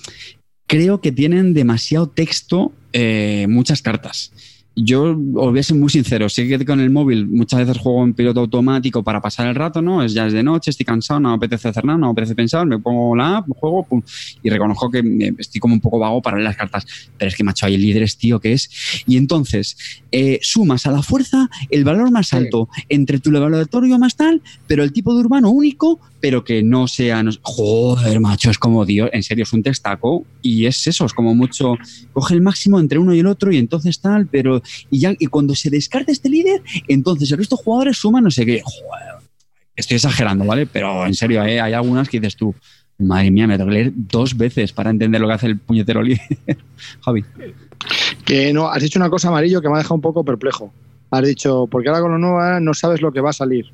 [0.66, 4.32] creo que tienen demasiado texto eh, muchas cartas.
[4.80, 5.16] Yo os
[5.50, 8.40] voy a ser muy sincero, sí que con el móvil muchas veces juego en piloto
[8.40, 10.02] automático para pasar el rato, ¿no?
[10.04, 12.34] Es ya es de noche, estoy cansado, no me apetece hacer nada, no me apetece
[12.34, 14.02] pensar, me pongo la app, juego, pum,
[14.42, 15.02] y reconozco que
[15.38, 16.86] estoy como un poco vago para leer las cartas.
[17.16, 18.70] Pero es que, macho, hay líderes, tío, que es.
[19.06, 19.76] Y entonces,
[20.12, 22.36] eh, sumas a la fuerza el valor más Sí.
[22.36, 26.86] alto entre tu laboratorio más tal, pero el tipo de urbano único, pero que no
[26.88, 27.22] sea.
[27.22, 30.24] no- joder, macho, es como Dios, en serio, es un textaco.
[30.42, 31.74] Y es eso, es como mucho.
[32.12, 34.62] Coge el máximo entre uno y el otro, y entonces tal, pero.
[34.90, 38.44] Y ya, y cuando se descarte este líder, entonces el resto jugadores suman no sé
[38.46, 38.62] qué.
[39.76, 40.66] Estoy exagerando, ¿vale?
[40.66, 41.60] Pero en serio, ¿eh?
[41.60, 42.54] hay algunas que dices tú.
[42.98, 46.02] Madre mía, me tengo que leer dos veces para entender lo que hace el puñetero
[46.02, 46.20] líder.
[47.00, 47.24] Javi.
[48.24, 50.72] Que no, has dicho una cosa amarillo que me ha dejado un poco perplejo.
[51.10, 53.66] Has dicho, porque ahora con lo no sabes lo que va a salir.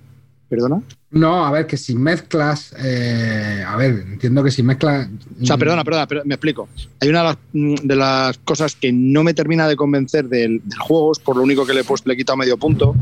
[0.48, 0.82] ¿Perdona?
[1.10, 2.74] No, a ver, que si mezclas.
[2.78, 5.08] eh, a ver, entiendo que si mezclas.
[5.42, 6.68] O sea, perdona, perdona, pero me explico.
[7.00, 10.60] Hay una de las, mm, de las cosas que no me termina de convencer del,
[10.64, 12.94] del juego, es por lo único que le he puesto, le he quitado medio punto,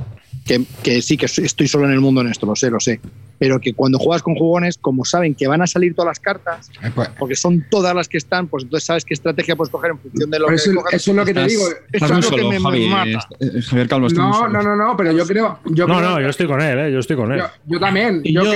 [0.44, 3.00] que, que sí que estoy solo en el mundo en esto, lo sé, lo sé.
[3.38, 6.70] Pero que cuando juegas con jugones, como saben que van a salir todas las cartas,
[6.82, 9.90] Eh, pues, porque son todas las que están, pues entonces sabes qué estrategia puedes coger
[9.92, 10.92] en función de lo que eso, cojas.
[10.94, 11.62] eso es lo que te digo.
[11.92, 12.88] Estás es lo que solo, me- me Javi.
[12.88, 13.28] mata.
[13.40, 14.50] Eh, Javier Calvo, estás muy No, solo.
[14.52, 15.58] no, no, no, pero yo creo.
[15.66, 16.92] Yo No, creo- no, yo estoy con él, ¿eh?
[16.92, 17.38] yo estoy con él.
[17.40, 18.22] Yo, yo también.
[18.24, 18.52] Yo yo-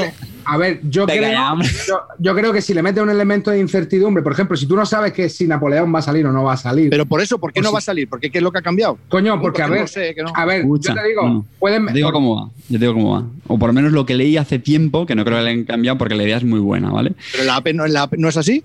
[0.48, 1.58] a ver, yo creo,
[1.88, 4.76] yo, yo creo que si le metes un elemento de incertidumbre, por ejemplo, si tú
[4.76, 7.20] no sabes que si Napoleón va a salir o no va a salir, Pero por
[7.20, 8.08] eso, ¿por qué Pues no va a salir?
[8.08, 8.96] ¿Por qué qué es lo que ha cambiado?
[9.08, 10.30] coño, porque a no ver, sé, que no.
[10.32, 11.46] a ver, Escucha, yo te digo, no.
[11.58, 11.82] pueden.
[11.82, 12.50] Yo te digo cómo va.
[12.68, 13.24] Yo te digo cómo va.
[13.48, 15.64] O por lo menos lo que leí hace tiempo, que no creo que le hayan
[15.64, 17.12] cambiado porque la idea es muy buena, ¿vale?
[17.30, 18.64] Pero en la app no, en la app no es así.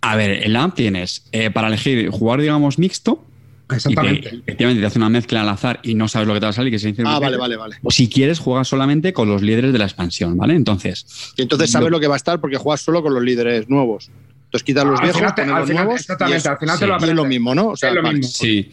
[0.00, 3.22] A ver, en la app tienes eh, para elegir jugar, digamos, mixto.
[3.70, 4.28] Y Exactamente.
[4.28, 6.52] efectivamente te hace una mezcla al azar y no sabes lo que te va a
[6.54, 6.72] salir.
[6.72, 7.76] Que se dice Ah, vale, vale, vale.
[7.82, 10.54] O si quieres, juegas solamente con los líderes de la expansión, ¿vale?
[10.54, 11.04] Entonces,
[11.36, 14.10] Y entonces sabes lo que va a estar porque juegas solo con los líderes nuevos.
[14.46, 16.00] Entonces quitas los Al viejos, final te- pones al los final- nuevos.
[16.00, 17.16] exactamente, y es, al final te lo y es aprendes.
[17.16, 17.66] lo mismo, ¿no?
[17.68, 18.22] O sea, Es lo mismo.
[18.28, 18.72] sí.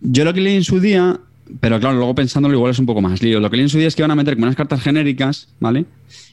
[0.00, 1.18] Yo lo que leí en su día,
[1.60, 3.40] pero claro, luego pensándolo igual es un poco más lío.
[3.40, 5.48] Lo que leí en su día es que van a meter como unas cartas genéricas,
[5.60, 5.84] ¿vale?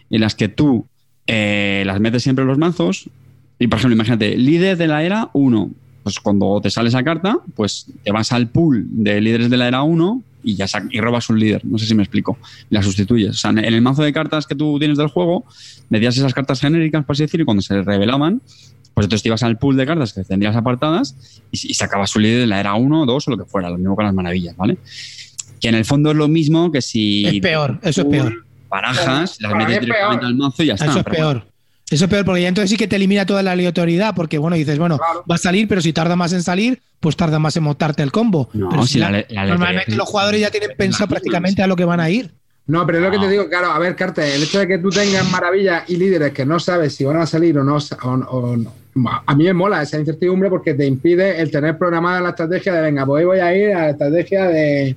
[0.10, 0.86] En las que tú
[1.28, 3.10] eh, las metes siempre en los mazos.
[3.60, 5.72] Y por ejemplo, imagínate, líder de la era 1.
[6.04, 9.68] Pues cuando te sale esa carta, pues te vas al pool de líderes de la
[9.68, 11.64] era 1 y ya y robas un líder.
[11.64, 12.38] No sé si me explico.
[12.70, 13.30] La sustituyes.
[13.30, 15.46] O sea, en el mazo de cartas que tú tienes del juego,
[15.90, 18.42] metías esas cartas genéricas, por así decirlo, y cuando se revelaban,
[18.94, 21.16] pues entonces te ibas al pool de cartas que tendrías apartadas
[21.52, 23.78] y, y sacabas su líder de la era 1, 2 o lo que fuera, lo
[23.78, 24.78] mismo con las maravillas, ¿vale?
[25.60, 28.46] Que en el fondo es lo mismo que si Es peor, eso es peor.
[28.70, 30.86] barajas, las metes es directamente al mazo y ya está.
[30.86, 31.46] Eso es bueno, peor.
[31.90, 34.56] Eso es peor porque ya entonces sí que te elimina toda la aleatoriedad porque, bueno,
[34.56, 35.24] dices, bueno, Claro.
[35.30, 38.12] va a salir, pero si tarda más en salir, pues tarda más en montarte el
[38.12, 38.50] combo.
[38.54, 41.68] No, Pero si la- ya- la aleatoriedad normalmente los jugadores ya tienen pensado prácticamente a
[41.68, 42.34] lo que van a ir.
[42.66, 44.78] No, pero es lo que te digo, claro, a ver, Carte, el hecho de que
[44.80, 48.08] tú tengas maravillas y líderes que no sabes si van a salir o no, o,
[48.10, 48.74] o-
[49.26, 52.82] A mí me mola esa incertidumbre porque te impide el tener programada la estrategia de,
[52.82, 54.96] venga, pues hoy voy a ir a la estrategia de,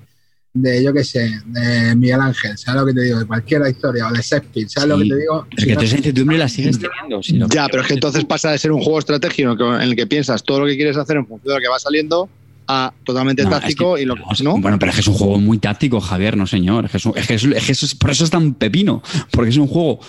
[0.53, 3.19] de yo qué sé, de Miguel Ángel, ¿sabes lo que te digo?
[3.21, 5.47] De cualquier historia, o de Shakespeare, ¿sabes lo que te digo?
[5.57, 7.23] Es que tú esa incertidumbre la sigues teniendo.
[7.23, 9.97] si no- Ya, pero es que entonces pasa de ser un juego estratégico en el
[9.97, 12.29] que piensas todo lo que quieres hacer en función de lo que va saliendo
[12.69, 14.59] a totalmente No, táctico es que- y lo no, ¿no?
[14.61, 16.87] Bueno, pero es que es un juego muy táctico, Javier, no señor.
[16.87, 18.55] Es que, es un- es que es- es que eso es- por eso es tan
[18.55, 19.03] pepino.
[19.31, 20.01] Porque es un juego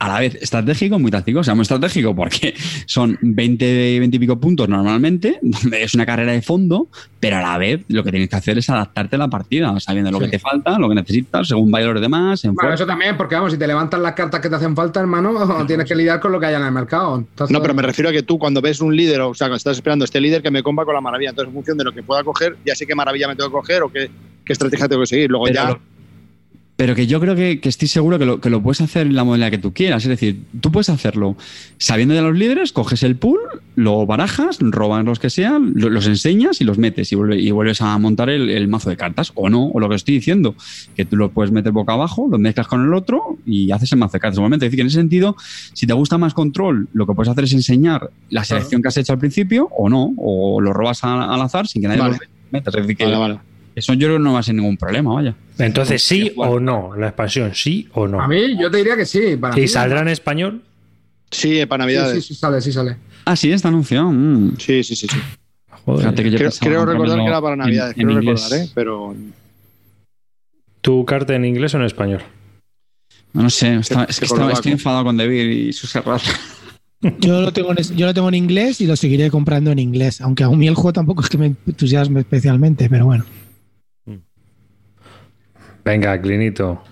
[0.00, 1.40] a la vez estratégico, muy táctico.
[1.40, 2.54] O sea, muy estratégico porque
[2.86, 6.88] son 20, 20 y pico puntos normalmente, donde es una carrera de fondo,
[7.20, 10.10] pero a la vez lo que tienes que hacer es adaptarte a la partida, sabiendo
[10.10, 10.24] lo Sí.
[10.24, 12.44] que te falta, lo que necesitas, según vayan los demás.
[12.44, 15.00] En Bueno, eso también, porque vamos, si te levantan las cartas que te hacen falta,
[15.00, 15.34] hermano,
[15.66, 17.16] tienes que lidiar con lo que haya en el mercado.
[17.18, 19.56] Entonces- No, pero me refiero a que tú cuando ves un líder, o sea, cuando
[19.56, 21.92] estás esperando este líder que me compa con la maravilla, entonces en función de lo
[21.92, 24.10] que pueda coger, ya sé qué maravilla me tengo que coger o qué,
[24.44, 25.30] qué estrategia tengo que seguir.
[25.30, 25.68] Luego Pero ya...
[25.70, 25.99] lo-
[26.80, 29.14] Pero que yo creo que, que estoy seguro que lo, que lo puedes hacer en
[29.14, 30.02] la modalidad que tú quieras.
[30.04, 31.36] Es decir, tú puedes hacerlo
[31.76, 33.38] sabiendo de los líderes, coges el pool,
[33.76, 37.50] lo barajas, robas los que sean, lo- los enseñas y los metes y, vuelve- y
[37.50, 39.30] vuelves a montar el, el mazo de cartas.
[39.34, 40.54] O no, o lo que estoy diciendo,
[40.96, 43.98] que tú lo puedes meter boca abajo, lo mezclas con el otro y haces el
[43.98, 44.64] mazo de cartas igualmente.
[44.64, 45.36] Es decir, que en ese sentido,
[45.74, 48.96] si te gusta más control, lo que puedes hacer es enseñar la selección que has
[48.96, 52.14] hecho al principio o no, o lo robas a- al azar sin que nadie Vale.
[52.14, 52.74] lo metas.
[52.74, 53.38] Es decir, que Vale, vale.
[53.74, 55.34] eso yo creo que no va a ser ningún problema, vaya.
[55.66, 58.20] Entonces, sí o no, la expansión, sí o no.
[58.20, 59.36] A mí, yo te diría que sí.
[59.36, 60.62] Para mí, ¿Y saldrá en español?
[61.30, 62.24] Sí, para Sí, Navidades.
[62.24, 62.96] sí, sí, sale, sí sale.
[63.24, 64.10] Ah, sí, está anunciado.
[64.10, 64.56] Mm.
[64.58, 65.06] Sí, sí, sí.
[65.08, 65.18] sí.
[65.84, 66.00] Joder.
[66.02, 68.42] Fíjate que yo Creo, creo recordar que era para Navidades, en creo inglés.
[68.42, 68.70] recordar, ¿eh?
[68.74, 69.14] Pero
[70.80, 72.22] ¿Tu carta en inglés o en español?
[73.32, 76.24] No, no sé, está- es que estaba- estoy enfadado con David y sus erratas.
[77.20, 80.20] Yo lo, tengo en, yo lo tengo en inglés y lo seguiré comprando en inglés.
[80.20, 83.24] Aunque a mí el juego tampoco es que me entusiasme especialmente, pero bueno.
[85.84, 86.82] Venga, Clinito.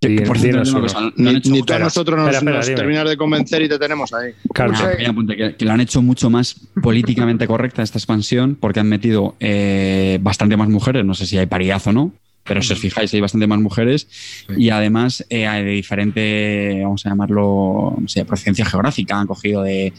[0.00, 0.60] Di- por cierto,
[0.96, 2.76] han ni, ni mucho- tú a nosotros nos, Espera, espera, nos dime.
[2.76, 4.32] terminas de convencer y te tenemos ahí.
[4.52, 8.88] Pequeña apunte, que, que lo han hecho mucho más políticamente correcta esta expansión porque han
[8.88, 11.04] metido eh, bastante más mujeres.
[11.04, 14.08] No sé si hay paridad o no, pero si os fijáis, hay bastante más mujeres
[14.56, 19.20] y además eh, hay de diferente, vamos a llamarlo, no sé, procedencia geográfica.
[19.20, 19.92] Han cogido de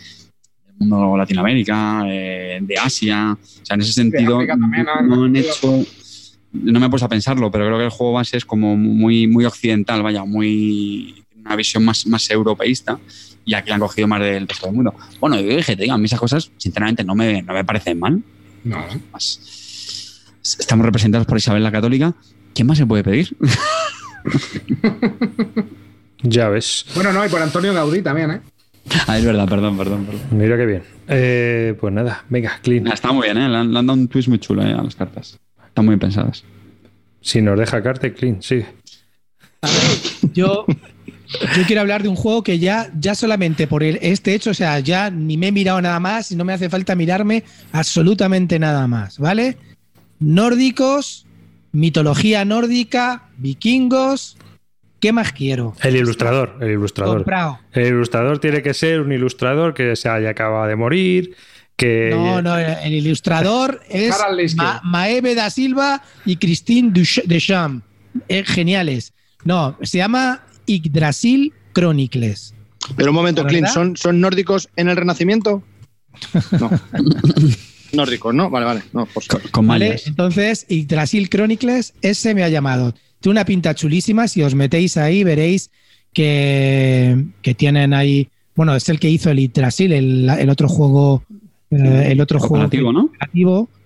[0.79, 3.31] del mundo Latinoamérica, eh, de Asia.
[3.39, 5.15] O sea, en ese sentido, también, ¿no?
[5.15, 5.85] no han hecho.
[6.53, 9.27] No me he puesto a pensarlo, pero creo que el juego base es como muy,
[9.27, 11.23] muy occidental, vaya, muy.
[11.43, 12.99] una visión más, más europeísta
[13.45, 14.93] y aquí han cogido más del resto del mundo.
[15.19, 17.99] Bueno, yo dije, te digo, a mí esas cosas, sinceramente, no me, no me parecen
[17.99, 18.21] mal.
[18.63, 18.77] No.
[19.11, 20.21] Más-
[20.59, 22.13] Estamos representados por Isabel la Católica.
[22.53, 23.35] ¿Quién más se puede pedir?
[26.25, 26.85] Ya ves.
[26.95, 28.41] Bueno, no, y por Antonio Gaudí también, ¿eh?
[29.07, 30.21] Ah, es verdad, perdón, perdón, perdón.
[30.31, 30.83] Mira qué bien.
[31.07, 32.87] Eh, pues nada, venga, Clint.
[32.89, 33.49] Ah, Está muy bien, ¿eh?
[33.49, 35.37] Le han, le han dado un twist muy chulo eh, a las cartas.
[35.73, 36.43] Están muy pensadas.
[37.19, 38.67] Si nos deja carta, Clint, sigue.
[40.33, 44.51] Yo, yo quiero hablar de un juego que ya, ya solamente por el- este hecho,
[44.51, 47.43] o sea, ya ni me he mirado nada más y no me hace falta mirarme
[47.71, 49.57] absolutamente nada más, ¿vale?
[50.19, 51.25] Nórdicos,
[51.71, 54.37] mitología nórdica, vikingos.
[54.99, 55.73] ¿Qué más quiero?
[55.81, 57.17] El ilustrador, el ilustrador.
[57.17, 57.59] Comprado.
[57.73, 61.35] El ilustrador tiene que ser un ilustrador que se haya acabado de morir,
[61.77, 62.09] que...
[62.11, 64.13] No, no, el ilustrador es.
[64.55, 66.91] Ma- Maeve da Silva y Christine
[67.25, 67.85] Deschamps.
[68.27, 69.13] Eh, geniales.
[69.43, 72.53] No, se llama Yggdrasil Chronicles.
[72.95, 73.67] Pero un momento, ¿La Clint?
[73.67, 75.63] ¿son, ¿son nórdicos en el Renacimiento?
[76.59, 76.69] No.
[77.93, 78.49] nórdicos, ¿no?
[78.49, 78.83] Vale, vale.
[78.93, 79.51] No, por Con, favor.
[79.51, 79.99] con ¿Vale?
[80.05, 82.93] Entonces, Yggdrasil Chronicles, ese me ha llamado.
[83.19, 84.27] Tiene una pinta chulísima.
[84.27, 85.71] Si os metéis ahí, veréis
[86.13, 88.29] que, que tienen ahí.
[88.55, 91.23] Bueno, es el que hizo el Yggdrasil, el, el otro juego.
[91.75, 93.09] Eh, el otro juego ¿no?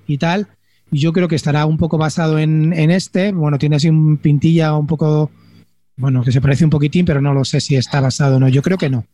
[0.08, 0.47] y tal.
[0.91, 3.32] Y yo creo que estará un poco basado en, en este.
[3.32, 5.32] Bueno, tiene así un pintilla un poco.
[5.97, 8.47] Bueno, que se parece un poquitín, pero no lo sé si está basado o no.
[8.47, 9.06] Yo creo que no.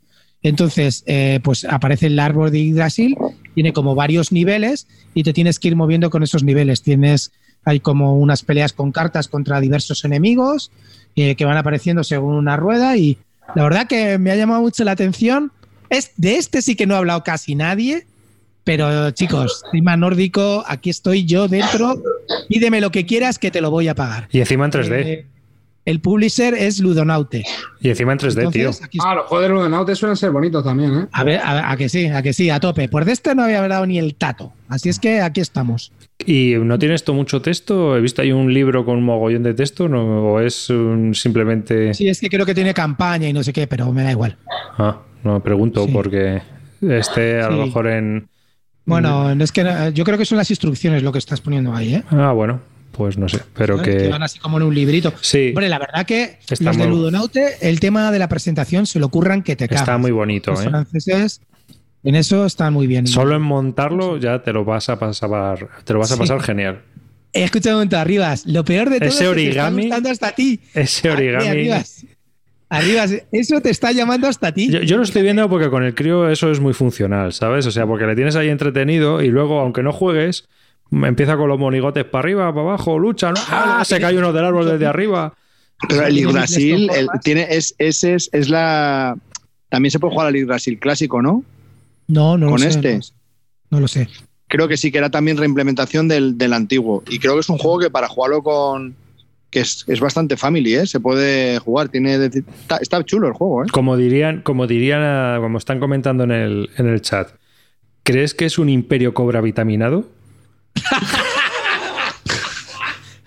[0.44, 3.16] Entonces, eh, pues aparece el árbol de Yggdrasil,
[3.56, 6.82] tiene como varios niveles y te tienes que ir moviendo con esos niveles.
[6.84, 7.32] Tienes,
[7.64, 10.70] hay como unas peleas con cartas contra diversos enemigos
[11.16, 13.18] eh, que van apareciendo según una rueda y
[13.56, 15.54] la verdad que me ha llamado mucho la atención.
[15.90, 18.06] Es, de este sí que no ha hablado casi nadie,
[18.64, 22.02] pero chicos, tema nórdico, aquí estoy yo dentro,
[22.50, 24.28] pídeme lo que quieras que te lo voy a pagar.
[24.32, 24.92] Y encima en 3D.
[25.06, 25.26] Eh,
[25.86, 27.44] el publisher es Ludonaute.
[27.82, 28.86] y encima en 3D, Entonces, tío.
[28.86, 31.08] aquí Ah, los juegos de Ludonaute suelen ser bonitos también, ¿eh?
[31.12, 32.88] A ver, a, a que sí, a que sí, a tope.
[32.88, 34.54] Pues de este no había dado ni el tato.
[34.70, 35.92] Así es que aquí estamos.
[36.26, 37.98] ¿Y no tiene esto mucho texto?
[37.98, 40.32] He visto ahí un libro con un mogollón de texto, ¿no?
[40.36, 41.94] ¿O es un- simplemente...?
[41.94, 44.38] Sí, es que creo que tiene campaña y no sé qué, pero me da igual.
[44.78, 45.92] Ah, no, pregunto Sí.
[45.92, 46.42] porque
[46.82, 48.30] este a lo mejor en...
[48.86, 52.04] Bueno, es que yo creo que son las instrucciones lo que estás poniendo ahí, ¿eh?
[52.12, 52.60] Ah, bueno,
[52.92, 54.10] pues no sé, pero que...
[54.10, 55.14] van así como en un librito.
[55.22, 59.00] Sí, Hombre, la verdad que Está los de Ludonaute, el tema de la presentación se
[59.00, 59.82] lo ocurran que te cagas.
[59.84, 60.70] está muy bonito, Los ¿eh?
[60.70, 61.42] franceses,
[62.04, 63.08] En eso están muy bien.
[63.08, 66.20] Solo en montarlo ya te lo vas a pasar, te lo vas a Sí.
[66.20, 66.82] pasar genial.
[67.32, 68.46] Escucha un momento, Arribas.
[68.46, 70.60] Lo peor de todo Ese es que te origami- está gustando hasta a ti.
[70.74, 71.48] Ese origami.
[71.48, 72.06] Arribas.
[72.74, 74.68] Arribas, eso te está llamando hasta ti.
[74.68, 77.68] Yo, yo lo estoy viendo porque con el crío eso es muy funcional, ¿sabes?
[77.68, 80.48] O sea, porque le tienes ahí entretenido y luego, aunque no juegues,
[80.92, 83.40] empieza con los monigotes para arriba, para abajo, lucha, ¿no?
[83.50, 83.84] ¡Ah!
[83.86, 85.36] Se cae uno del árbol desde arriba.
[85.88, 86.90] Pero el Yggdrasil
[87.24, 89.16] tiene, es, ese es, es la.
[89.70, 91.44] También se puede jugar al Yggdrasil clásico, ¿no?
[92.08, 92.70] No, no con lo sé.
[92.70, 92.94] este.
[92.94, 93.14] No, lo sé.
[93.70, 94.10] No lo sé.
[94.48, 97.04] Creo que sí, que era también reimplementación del, del antiguo.
[97.08, 98.96] Y creo que es un juego que para jugarlo con.
[99.54, 100.88] Que es, es bastante family, ¿eh?
[100.88, 101.90] Se puede jugar.
[101.90, 103.68] Tiene, está, está chulo el juego, ¿eh?
[103.72, 107.30] Como dirían, como dirían, ah, como están comentando en el, en el chat,
[108.02, 110.10] ¿crees que es un imperio cobra vitaminado?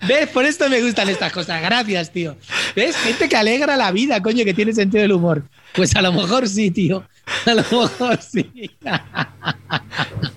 [0.05, 0.27] ¿Ves?
[0.29, 1.61] Por esto me gustan estas cosas.
[1.61, 2.35] Gracias, tío.
[2.75, 2.97] ¿Ves?
[2.97, 5.43] Gente que alegra la vida, coño, que tiene sentido del humor.
[5.73, 7.05] Pues a lo mejor sí, tío.
[7.45, 8.71] A lo mejor sí.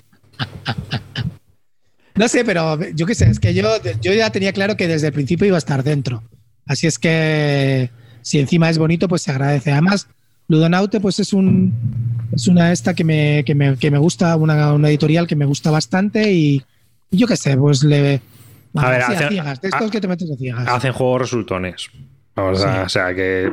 [2.21, 3.67] No sé, pero yo qué sé, es que yo,
[3.99, 6.21] yo ya tenía claro que desde el principio iba a estar dentro.
[6.67, 7.89] Así es que
[8.21, 9.71] si encima es bonito, pues se agradece.
[9.71, 10.07] Además,
[10.47, 11.73] Ludonaute, pues es un
[12.31, 15.45] es una esta que me, que me, que me gusta, una, una editorial que me
[15.45, 16.63] gusta bastante y
[17.09, 18.21] yo qué sé, pues le.
[18.75, 20.67] A ver, ciegas, de estos a- que te metes a ciegas.
[20.67, 21.89] Hacen juegos resultones.
[22.35, 23.51] O sea, o sea, que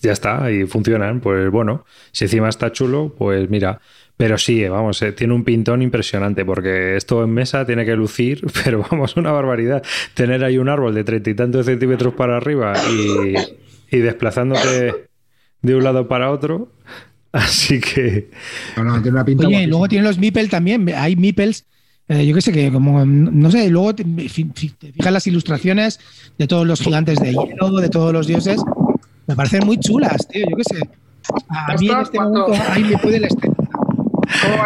[0.00, 1.20] ya está y funcionan.
[1.20, 3.82] Pues bueno, si encima está chulo, pues mira.
[4.16, 8.42] Pero sí, vamos, eh, tiene un pintón impresionante porque esto en mesa tiene que lucir,
[8.64, 9.82] pero vamos, una barbaridad.
[10.14, 15.08] Tener ahí un árbol de treinta y tantos centímetros para arriba y, y desplazándote
[15.62, 16.72] de un lado para otro.
[17.32, 18.30] Así que
[18.76, 19.46] No, no, tiene una pinta.
[19.46, 20.86] Oye, luego tienen los Meeple también.
[20.94, 21.64] Hay Meeples,
[22.08, 25.98] eh, yo qué sé, que como, no sé, luego te, te fijas las ilustraciones
[26.36, 28.60] de todos los gigantes de hielo, de todos los dioses.
[29.26, 30.80] Me parecen muy chulas, tío, yo qué sé.
[31.48, 33.48] A mí en este momento ahí me puede el este.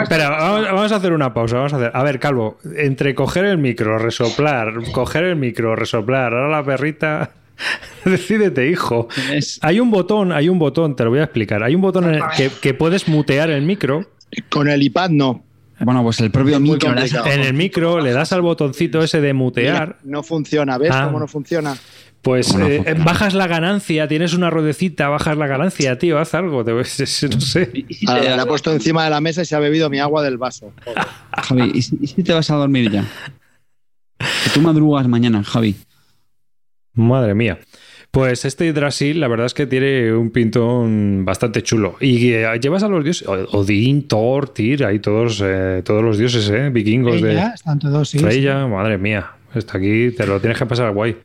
[0.03, 1.57] Espera, vamos, vamos a hacer una pausa.
[1.57, 1.91] Vamos a hacer.
[1.95, 7.31] A ver, Calvo, entre coger el micro, resoplar, coger el micro, resoplar, ahora la perrita.
[8.05, 9.09] Decídete, hijo.
[9.33, 11.63] Es- Hay un botón, hay un botón, te lo voy a explicar.
[11.63, 14.05] Hay un botón en el que, que puedes mutear el micro.
[14.51, 15.43] Con el iPad no.
[15.79, 16.91] Bueno, pues el propio Es muy micro.
[17.27, 19.97] En el micro le das al botoncito ese de mutear.
[20.05, 20.79] No funciona.
[20.79, 21.05] ¿Ves Ah.
[21.07, 21.77] cómo no funciona?
[22.27, 26.35] Pues ¿Cómo no eh, bajas la ganancia, tienes una ruedecita, bajas la ganancia, tío, haz
[26.35, 26.65] algo.
[26.65, 26.83] te- no
[27.41, 27.71] sé.
[27.73, 30.25] ¿Y si Ah, ha puesto encima de la mesa y se ha bebido mi agua
[30.25, 30.73] del vaso.
[31.45, 33.05] Javi, ¿y si, y si te vas a dormir ya?
[34.19, 35.77] Que tú madrugas mañana, Javi.
[36.95, 37.61] Madre mía.
[38.11, 41.95] Pues este Brasil, la verdad es que tiene un pintón bastante chulo.
[42.01, 46.49] Y eh, llevas a los dioses, Odín, Thor, Tyr, ahí todos, eh, todos los dioses,
[46.51, 46.71] ¿eh?
[46.71, 48.19] Vikingos de están todos, sí.
[48.19, 49.31] Freya, madre mía.
[49.55, 51.19] Está aquí, te lo tienes que pasar guay.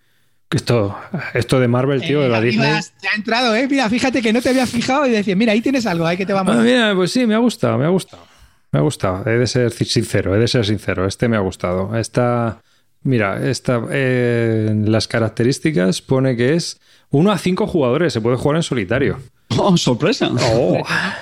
[0.54, 0.98] Esto,
[1.34, 2.80] esto de Marvel, tío, de la Eh, Disney.
[3.00, 3.68] Te ha entrado, ¿eh?
[3.70, 6.26] Mira, fíjate que no te había fijado y decía, mira, ahí tienes algo, ahí que
[6.26, 6.58] te Ah, vamos.
[6.64, 8.24] mira, pues sí, me ha gustado, me ha gustado.
[8.72, 9.24] Me ha gustado.
[9.30, 11.06] He de ser sincero, he de ser sincero.
[11.06, 11.96] Este me ha gustado.
[11.98, 12.62] Esta,
[13.04, 16.80] mira, esta, eh, las características pone que es
[17.10, 18.14] 1 a 5 jugadores.
[18.14, 19.20] Se puede jugar en solitario.
[19.58, 20.30] ¡Oh, sorpresa!
[20.54, 20.78] Oh,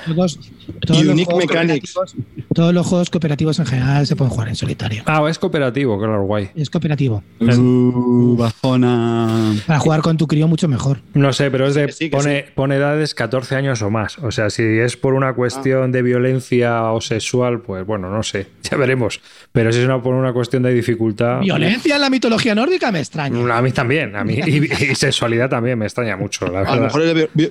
[0.08, 0.40] Todos,
[0.86, 1.94] todos, los Unique juegos Mechanics.
[1.96, 5.04] cooperativos- todos los juegos cooperativos en general se pueden jugar en solitario.
[5.06, 6.50] Ah, es cooperativo, claro, guay.
[6.56, 7.24] Es cooperativo.
[7.40, 9.54] Uh, bajona.
[9.66, 11.00] Para jugar con tu crío mucho mejor.
[11.14, 14.18] No sé, pero es de Que sí, que pone, pone edades 14 años o más.
[14.20, 18.48] O sea, si es por una cuestión de violencia o sexual, pues bueno, no sé,
[18.64, 19.22] ya veremos.
[19.52, 21.40] Pero si es una, por una cuestión de dificultad.
[21.42, 23.58] Violencia en la mitología nórdica me extraña.
[23.58, 24.40] A mí también, a mí.
[24.46, 27.50] Y, y sexualidad también me extraña mucho, la A lo mejor es de vi- vi-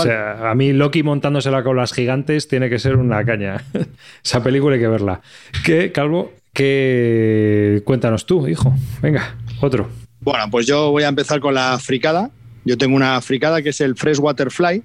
[0.00, 3.64] O sea, a mí Loki montándosela con las gigantes tiene que ser una caña.
[4.24, 5.20] Esa película hay que verla.
[5.64, 6.32] ¿Qué, Calvo?
[6.52, 7.82] ¿Qué...
[7.84, 8.74] Cuéntanos tú, hijo.
[9.02, 9.88] Venga, otro.
[10.20, 12.30] Bueno, pues yo voy a empezar con la fricada.
[12.64, 14.82] Yo tengo una fricada que es el Freshwater Fly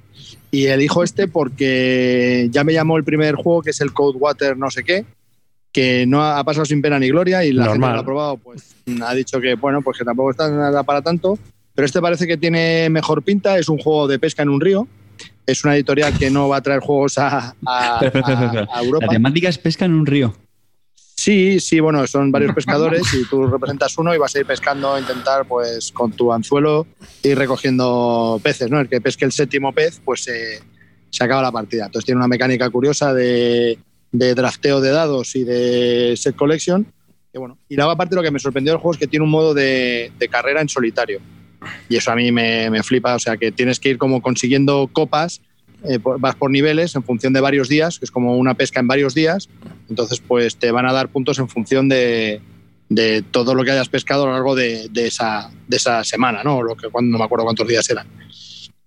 [0.51, 4.55] y elijo este porque ya me llamó el primer juego que es el Code Water
[4.55, 5.03] no sé qué,
[5.71, 7.89] que no ha pasado sin pena ni gloria y la gente Normal.
[7.89, 11.01] que lo ha probado pues ha dicho que bueno, pues que tampoco está nada para
[11.01, 11.37] tanto,
[11.73, 14.87] pero este parece que tiene mejor pinta, es un juego de pesca en un río.
[15.45, 17.55] Es una editorial que no va a traer juegos a,
[18.81, 19.05] Europa.
[19.05, 20.33] La temática es pesca en un río.
[21.15, 24.97] Sí, sí, bueno, son varios pescadores y tú representas uno y vas a ir pescando,
[24.99, 26.87] intentar pues con tu anzuelo
[27.21, 28.79] ir recogiendo peces, ¿no?
[28.79, 30.59] El que pesque el séptimo pez, pues eh,
[31.09, 31.85] se acaba la partida.
[31.85, 33.77] Entonces tiene una mecánica curiosa de,
[34.11, 36.85] de drafteo de dados y de set collection.
[37.33, 39.31] Y bueno, y luego aparte lo que me sorprendió del juego es que tiene un
[39.31, 41.19] modo de, de carrera en solitario.
[41.89, 44.89] Y eso a mí me, me flipa, o sea que tienes que ir como consiguiendo
[44.91, 45.41] copas,
[45.83, 48.87] eh, vas por niveles en función de varios días, que es como una pesca en
[48.87, 49.49] varios días,
[49.89, 52.41] entonces, pues te van a dar puntos en función de,
[52.89, 56.43] de todo lo que hayas pescado a lo largo de, de esa, de esa semana,
[56.43, 56.61] ¿no?
[56.63, 58.07] Lo que, no me acuerdo cuántos días eran.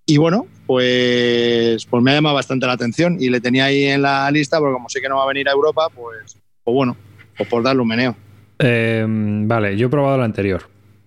[0.07, 4.03] Y bueno, pues, pues me ha llamado bastante la atención y le tenía ahí en
[4.03, 6.97] la lista, porque como sé que no va a venir a Europa, pues, pues bueno,
[7.37, 8.17] pues por darle un meneo.
[8.59, 10.63] Eh, vale, yo he probado el anterior.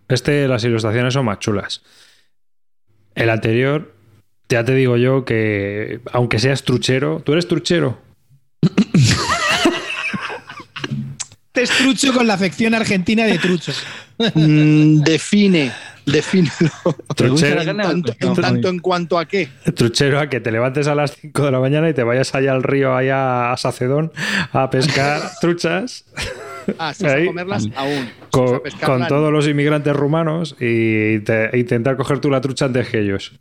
[0.10, 1.84] Este, las ilustraciones son más chulas.
[3.16, 3.93] El anterior,
[4.49, 7.99] ya te digo yo que, aunque seas truchero, ¿tú eres truchero?
[11.51, 13.72] Te estrucho con la afección argentina de trucho.
[14.36, 15.72] Mm, define,
[16.05, 16.51] defínelo.
[17.16, 17.84] ¿Te gusta Truchero, carne?
[17.84, 19.49] Tanto, en tanto en cuanto a qué.
[19.76, 22.51] truchero a que te levantes a las 5 de la mañana y te vayas allá
[22.51, 24.12] al río, allá a Sacedón,
[24.51, 26.05] a pescar truchas.
[26.78, 27.26] Ah, si vas a Ahí.
[27.26, 28.09] comerlas aún.
[28.34, 32.41] Si vas a con, todos los inmigrantes rumanos y te- e intentar coger tú la
[32.41, 33.39] trucha antes que ellos.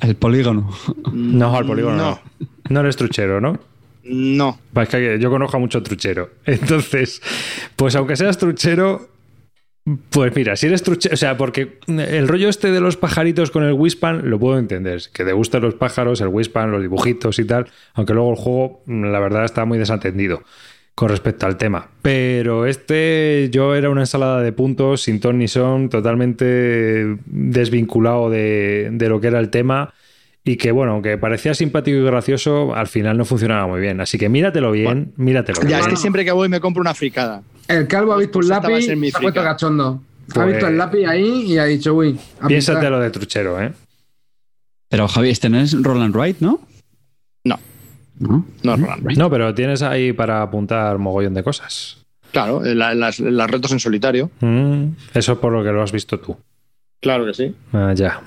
[0.00, 0.70] El polígono.
[1.12, 2.20] No, al polígono no.
[2.38, 3.58] No, No eres truchero, ¿no?
[4.04, 4.58] no.
[4.76, 6.30] Va, Es que yo conozco a mucho truchero.
[6.46, 7.20] Entonces,
[7.74, 9.08] pues aunque seas truchero,
[10.10, 13.62] pues mira, si eres truchero, o sea, porque el rollo este de los pajaritos con
[13.64, 15.00] el Wispan lo puedo entender.
[15.12, 18.82] Que te gustan los pájaros, el Wispan, los dibujitos y tal, aunque luego el juego,
[18.86, 20.42] la verdad, está muy desatendido
[20.96, 21.86] con respecto al tema.
[22.02, 28.88] Pero este yo era una ensalada de puntos, sin ton ni son, totalmente desvinculado de,
[28.92, 29.92] de lo que era el tema.
[30.42, 34.00] Y que bueno, aunque parecía simpático y gracioso, al final no funcionaba muy bien.
[34.00, 35.80] Así que míratelo bien, míratelo Ya, bien.
[35.80, 37.42] es que siempre que voy me compro una fricada.
[37.68, 40.00] El calvo ha visto un Pues lápiz se ha puesto cachondo.
[40.30, 42.18] Ha Pues- visto el lápiz ahí y ha dicho, uy.
[42.40, 43.72] a Piénsatelo de truchero, ¿eh?
[44.88, 46.36] Pero Javi, este no es Roland Wright.
[46.40, 46.60] No.
[48.18, 49.30] ¿No?
[49.30, 51.98] Pero tienes ahí para apuntar mogollón de cosas.
[52.32, 54.30] Claro, la- las, las retos en solitario.
[54.40, 56.36] Mm, eso es por lo que lo has visto tú.
[57.00, 57.54] Claro que sí.
[57.72, 58.20] Ah, ya.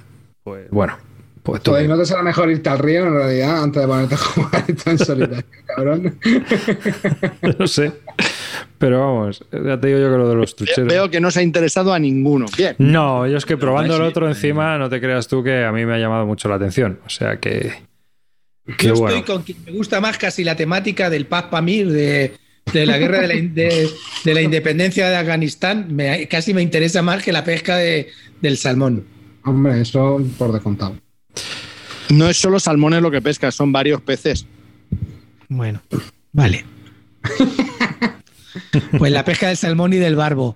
[0.43, 0.97] Pues bueno.
[1.43, 1.71] Pues tú.
[1.71, 4.63] Joder, ¿no te será mejor irte al río en realidad antes de ponerte a jugar
[4.67, 5.43] esto en solitario,
[5.75, 6.17] cabrón?
[7.57, 7.91] no sé.
[8.77, 10.87] Pero vamos, ya te digo yo que lo de los trucheros.
[10.91, 12.45] Veo que no se ha interesado a ninguno.
[12.57, 12.75] Bien.
[12.77, 15.85] No, yo es que probando el otro encima, no te creas tú que a mí
[15.85, 16.99] me ha llamado mucho la atención.
[17.05, 17.73] O sea que.
[18.77, 19.17] Que Yo bueno.
[19.17, 22.33] estoy con quien me gusta más casi la temática del Paz Pamir, de,
[22.73, 23.89] de la guerra de la, de-
[24.23, 25.87] de la independencia de Afganistán.
[25.95, 28.07] Me- casi me interesa más que la pesca de-
[28.41, 29.05] del salmón.
[29.43, 30.95] Hombre, eso por descontado.
[32.09, 34.45] No es solo salmones lo que pesca, son varios peces.
[35.47, 35.81] Bueno,
[36.31, 36.65] vale.
[38.97, 40.55] Pues la pesca del salmón y del barbo.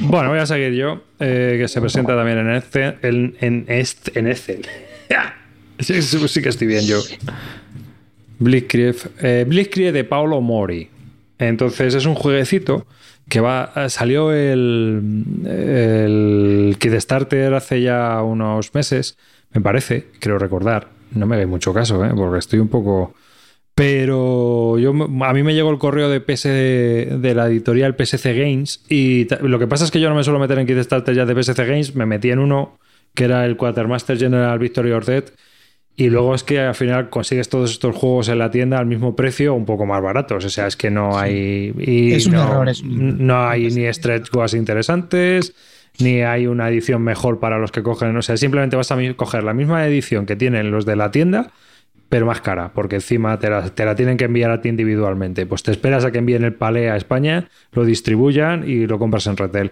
[0.00, 2.96] Bueno, voy a seguir yo, eh, que se presenta también en Excel.
[3.02, 4.66] En, en, est- en Excel.
[5.80, 7.00] sí, que estoy bien yo.
[8.38, 10.88] Blitzkrieg, eh, Blitzkrieg de Paolo Mori.
[11.38, 12.86] Entonces es un jueguecito
[13.28, 19.16] que va eh, salió el, el Kickstarter hace ya unos meses,
[19.52, 20.88] me parece, creo recordar.
[21.12, 22.10] No me hagáis mucho caso, ¿eh?
[22.14, 23.14] porque estoy un poco...
[23.74, 28.84] Pero yo, a mí me llegó el correo de PS de la editorial PSC Games
[28.90, 31.42] y lo que pasa es que yo no me suelo meter en Kickstarter ya de
[31.42, 32.78] PSC Games, me metí en uno
[33.14, 35.24] que era el Quartermaster General Victory or Dead
[36.00, 39.14] y luego es que al final consigues todos estos juegos en la tienda al mismo
[39.14, 40.44] precio, un poco más baratos.
[40.44, 41.74] O sea, es que no hay.
[41.78, 45.54] y Es un no, error, es un- No hay ni stretch goals interesantes,
[45.98, 48.16] ni hay una edición mejor para los que cogen.
[48.16, 51.50] O sea, simplemente vas a coger la misma edición que tienen los de la tienda,
[52.08, 55.44] pero más cara, porque encima te la, te la tienen que enviar a ti individualmente.
[55.44, 59.26] Pues te esperas a que envíen el palé a España, lo distribuyan y lo compras
[59.26, 59.70] en retail.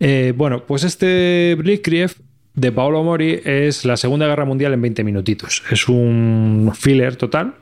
[0.00, 2.10] Eh, bueno, pues este Blitzkrieg
[2.58, 5.62] de Paolo Mori es la Segunda Guerra Mundial en 20 minutitos.
[5.70, 7.54] Es un filler total.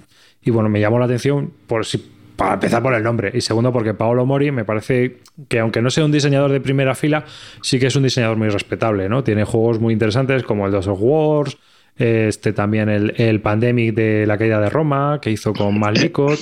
[0.42, 2.03] Y bueno, me llamó la atención por si,
[2.36, 3.30] para empezar por el nombre.
[3.34, 5.18] Y segundo, porque Paolo Mori me parece
[5.49, 7.24] que, aunque no sea un diseñador de primera fila,
[7.61, 9.22] sí que es un diseñador muy respetable, ¿no?
[9.22, 11.59] Tiene juegos muy interesantes como el Dos of Wars,
[11.97, 16.38] este también el, el Pandemic de la caída de Roma, que hizo con Malicot,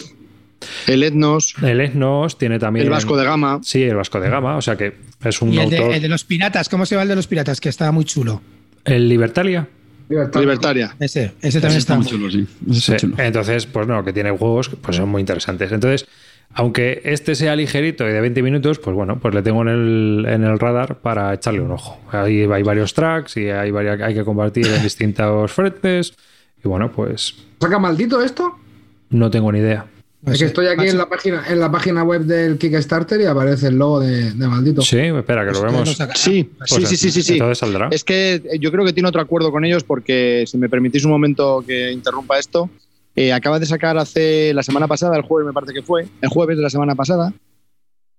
[0.86, 2.84] El Etnos, el Esnos, tiene también.
[2.86, 3.60] el Vasco de Gama.
[3.62, 4.94] Sí, el Vasco de Gama, o sea que
[5.24, 5.90] es un Y el autor.
[5.90, 7.60] de, el de los piratas, ¿cómo se llama el de los piratas?
[7.60, 8.40] Que estaba muy chulo.
[8.84, 9.68] ¿El Libertalia?
[10.08, 10.94] Libertaria.
[11.00, 12.46] Ese, ese también Ese está está muy muy chulo, sí.
[12.70, 13.22] Ese está Sí, chulo.
[13.22, 15.72] Entonces, pues no, que tiene juegos pues son muy interesantes.
[15.72, 16.06] Entonces,
[16.52, 20.26] aunque este sea ligerito y de 20 minutos, pues bueno, pues le tengo en el,
[20.28, 21.98] en el radar para echarle un ojo.
[22.12, 26.14] Ahí hay varios tracks y hay, varias, hay que compartir en distintos frentes.
[26.62, 28.58] Y bueno, pues ¿Saca maldito esto?
[29.10, 29.86] no tengo ni idea.
[30.24, 30.44] No es sé.
[30.44, 33.76] que estoy aquí en la página en la página web del Kickstarter y aparece el
[33.76, 34.80] logo de, de maldito.
[34.80, 35.98] Sí, espera, que lo Pues vemos.
[36.14, 37.32] Sí, Pues sí, sí, sí, sí, sí.
[37.34, 37.88] Entonces saldrá.
[37.90, 41.04] Es que eh, yo creo que tiene otro acuerdo con ellos porque, si me permitís
[41.04, 42.70] un momento que interrumpa esto,
[43.16, 46.28] eh, acaba de sacar hace la semana pasada, el jueves me parece que fue, el
[46.30, 47.32] jueves de la semana pasada,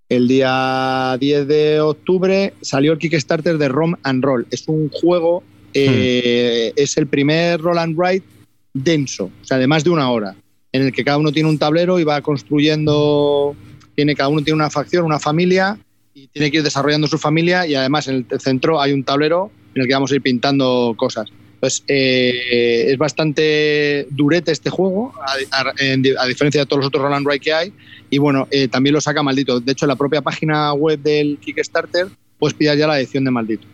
[0.08, 4.45] el día 10 de octubre, salió el Kickstarter de Rom and Roll.
[4.51, 5.43] Es un juego,
[5.74, 8.26] eh, es el primer roll and write
[8.74, 10.36] denso, o sea, de más de una hora,
[10.76, 13.56] en el que cada uno tiene un tablero y va construyendo,
[13.96, 15.78] tiene, cada uno tiene una facción, una familia,
[16.14, 19.52] y tiene que ir desarrollando su familia y además en el centro hay un tablero
[19.74, 21.30] en el que vamos a ir pintando cosas.
[21.56, 25.14] Entonces, eh, es bastante durete este juego,
[25.52, 27.74] a, a- en di- a diferencia de todos los otros Roll and Ride que hay.
[28.10, 29.60] Y bueno, eh, también lo saca maldito.
[29.60, 32.08] De hecho, en la propia página web del Kickstarter,
[32.38, 33.66] puedes pillar ya la edición de maldito.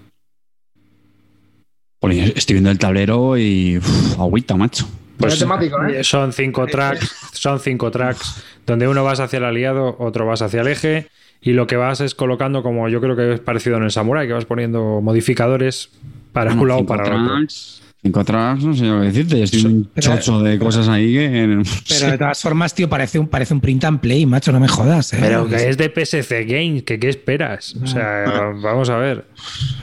[2.35, 3.77] Estoy viendo el tablero y.
[3.77, 4.87] uf, agüita, macho.
[5.21, 6.03] Pues temático, ¿eh?
[6.03, 10.61] son cinco tracks, son cinco tracks, donde uno vas hacia el aliado, otro vas hacia
[10.61, 11.07] el eje,
[11.41, 14.27] y lo que vas es colocando, como yo creo que es parecido en el Samurai,
[14.27, 15.89] que vas poniendo modificadores
[16.33, 17.27] para un lado para el otro.
[17.27, 19.43] tracks, Cinco tracks, no sé yo qué decirte.
[19.43, 21.61] Estoy un Pero- chocho de cosas ahí que.
[21.87, 24.67] Pero de todas formas, tío, parece un, parece un print and play, macho, no me
[24.67, 25.13] jodas.
[25.13, 25.17] ¿eh?
[25.19, 27.75] Pero que es de PSC Games, que qué esperas?
[27.75, 29.25] O sea, vamos a ver.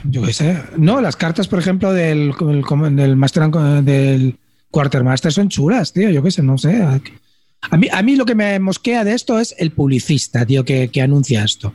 [0.03, 0.61] Yo qué sé.
[0.75, 3.43] No, las cartas, por ejemplo, del, del, del Master
[3.83, 4.35] del
[4.71, 6.09] Quartermaster son chulas, tío.
[6.09, 6.81] Yo qué sé, no sé.
[7.61, 10.89] A mí, a mí lo que me mosquea de esto es el publicista, tío, que,
[10.89, 11.73] que anuncia esto.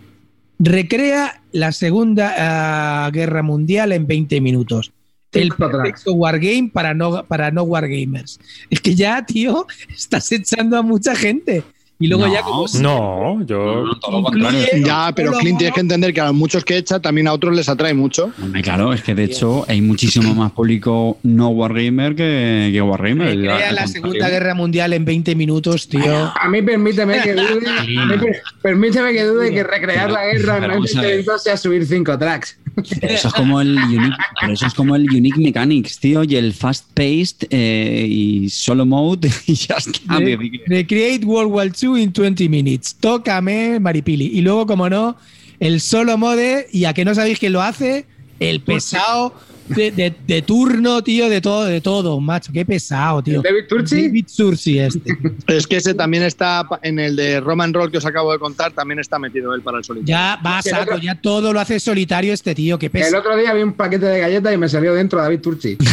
[0.59, 4.93] Recrea la Segunda ah, Guerra Mundial en 20 minutos.
[5.33, 8.39] El perfecto wargame para no, para no wargamers.
[8.71, 11.65] Es que ya, tío, estás echando a mucha gente.
[12.01, 12.33] Y luego No.
[12.33, 13.85] ya como No, yo.
[13.85, 14.87] No, todo Incluye- contrario.
[14.87, 17.55] Ya, pero Clint tienes que entender que a los muchos que echa, también a otros
[17.55, 18.33] les atrae mucho.
[18.43, 23.37] Hombre, claro, es que de hecho hay muchísimo más público no Wargamer que, que Wargamer.
[23.37, 23.87] la contrario.
[23.89, 26.33] Segunda Guerra Mundial en 20 minutos, tío.
[26.35, 30.55] A mí permíteme que dude, a mí per- permíteme que dude que recrear la guerra
[30.55, 31.17] Pero en vamos a 20 ver.
[31.21, 32.59] minutos sea subir cinco tracks.
[32.75, 36.37] Pero eso es como el unique, pero eso es como el unique mechanics, tío, y
[36.37, 40.19] el fast paced eh, y solo mode y ya está.
[40.67, 42.97] Recreate World War II in 20 minutes.
[42.99, 44.27] Tócame, Maripili.
[44.27, 45.17] Y luego, como no,
[45.61, 48.07] el solo mode, y a que no sabéis quién lo hace,
[48.41, 49.35] el pesado
[49.69, 52.53] de, de- de turno, tío, de todo, de todo, macho.
[52.53, 53.43] Qué pesado, tío.
[53.43, 54.03] David Turchi.
[54.09, 55.17] David Turchi este.
[55.47, 58.73] Es que ese también está en el de Roman Roll que os acabo de contar,
[58.73, 60.09] también está metido él para el solitario.
[60.15, 62.79] Ya va saco, ya todo lo hace solitario este tío.
[62.79, 63.19] Qué El pesado.
[63.19, 65.77] otro día vi un paquete de galletas y me salió dentro David Turchi.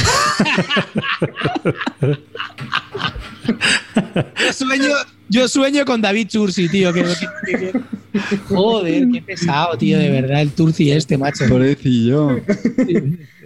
[4.46, 4.90] Yo sueño,
[5.30, 6.94] yo sueño con David Turci, tío.
[6.94, 7.04] que-
[7.46, 11.46] que- que- Joder, qué pesado, tío, de verdad, el Turci este, macho.
[11.48, 12.42] Pobrecillo.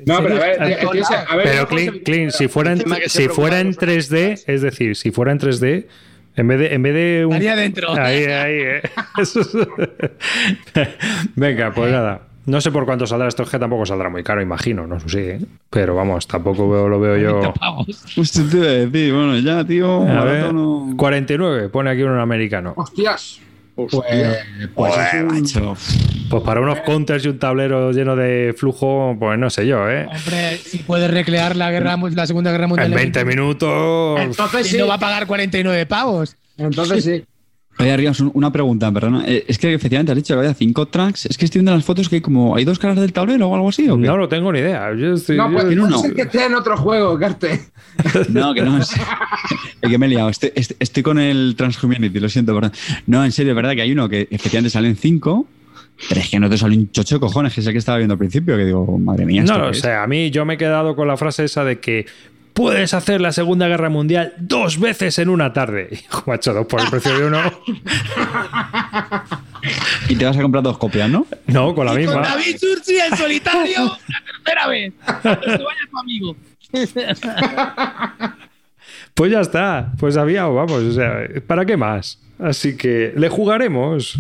[0.06, 1.26] No, pero a ver, colado.
[1.28, 4.62] a ver, Pero Clint, Clint, si fuera en, se si fuera en por 3D, es
[4.62, 5.88] decir, si fuera en 3D,
[6.36, 7.32] en vez de, en vez de un.
[7.34, 7.94] Estaría dentro.
[7.94, 8.82] Ahí, ahí, eh.
[11.36, 12.22] Venga, pues nada.
[12.46, 15.10] No sé por cuánto saldrá esto, es que tampoco saldrá muy caro, imagino, no sé
[15.10, 15.40] si, ¿eh?
[15.70, 17.54] pero vamos, tampoco veo- lo veo yo.
[17.54, 18.04] Pavos.
[18.16, 20.94] Pues te iba a decir, bueno, ya, tío, A ver, no.
[20.96, 22.74] 49, pone aquí un americano.
[22.76, 23.40] Hostias.
[23.76, 24.38] Pues, Hostia.
[24.74, 25.76] pues es Joder, un- macho.
[26.30, 30.06] Pues para unos counters y un tablero lleno de flujo, pues no sé yo, ¿eh?
[30.08, 34.20] Hombre, si puedes recrear la guerra, la Segunda Guerra Mundial En 20 minutos.
[34.22, 34.78] Entonces ¿quién sí.
[34.78, 36.38] no va a pagar 49 pavos?
[36.58, 37.26] Entonces sí.
[37.78, 39.26] Oye, un- una pregunta, perdona.
[39.28, 41.26] Eh, Es que efectivamente has dicho que había cinco tracks.
[41.26, 42.56] Es que estoy viendo las fotos que hay como.
[42.56, 43.90] ¿Hay dos caras del tablero o algo así?
[43.90, 44.08] ¿o qué?
[44.08, 44.94] No lo tengo ni idea.
[44.96, 45.98] Yo estoy- No, yo- pues uno.
[46.00, 47.60] ser que esté en otro juego, Carte.
[48.30, 48.78] No, que no.
[48.78, 48.92] Es,
[49.82, 50.30] es que me he liado.
[50.30, 52.72] Estoy, est- estoy con el Transhumanity, lo siento, perdón.
[53.08, 55.48] No, en serio, es verdad que hay uno que efectivamente salen cinco,
[56.10, 57.98] pero es que no te sale un chocho de cojones, que es el que estaba
[57.98, 59.42] viendo al principio, que digo, madre mía.
[59.42, 59.80] No ¿esto lo qué es?
[59.82, 62.06] sé, a mí yo me he quedado con la frase esa de que
[62.56, 65.90] puedes hacer la Segunda Guerra Mundial dos veces en una tarde.
[65.92, 67.40] Hijo, macho, dos por el precio de uno.
[70.08, 71.26] Y te vas a comprar dos copias, ¿no?
[71.48, 72.22] No, con la Y con misma.
[72.22, 74.94] David Turci en solitario, la tercera vez.
[75.24, 76.36] Que se vaya tu amigo.
[79.16, 82.20] Pues ya está, pues había, vamos, o sea, ¿para qué más?
[82.38, 84.20] Así que le jugaremos.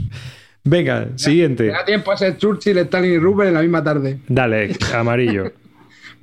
[0.64, 1.68] Venga, siguiente.
[1.68, 4.22] Da tiempo a ser Churchill, Stalin y Rupert en la misma tarde.
[4.28, 5.54] Dale, amarillo.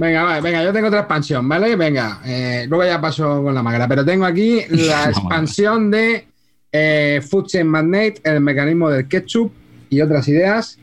[0.03, 1.77] Venga, vale, venga, yo tengo otra expansión, ¿vale?
[1.77, 6.27] Venga, eh, luego ya paso con la magra, pero tengo aquí la expansión de
[6.73, 9.53] eh, Food Chain Magnate, el mecanismo del ketchup
[9.91, 10.77] y otras ideas.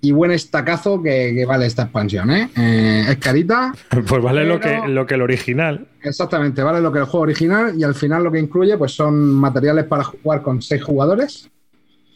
[0.00, 2.48] Y buen estacazo que, que vale esta expansión, ¿eh?
[2.56, 3.72] Eh, Es carita,
[4.06, 5.86] Pues vale lo que, lo que el original.
[6.02, 9.14] exactamente, vale lo que el juego original y al final lo que incluye pues son
[9.34, 11.48] materiales para jugar con seis jugadores.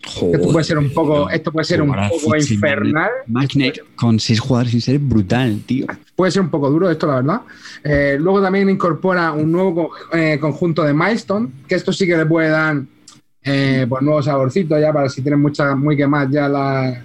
[0.07, 3.11] Esto puede ser un poco, esto puede ser un poco infernal.
[3.27, 5.87] Magnet con seis jugadores sin ser brutal, tío.
[6.15, 7.41] puede ser un poco duro esto, la verdad.
[7.85, 12.27] Eh, luego también incorpora un nuevo eh, conjunto de milestone, que esto sí que le
[12.27, 12.81] puede dar
[13.43, 17.05] eh, pues nuevo saborcito ya para si tienes muchas muy quemadas ya la-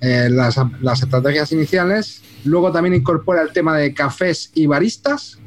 [0.00, 2.22] eh, las, las estrategias iniciales.
[2.44, 5.38] Luego también incorpora el tema de cafés y baristas,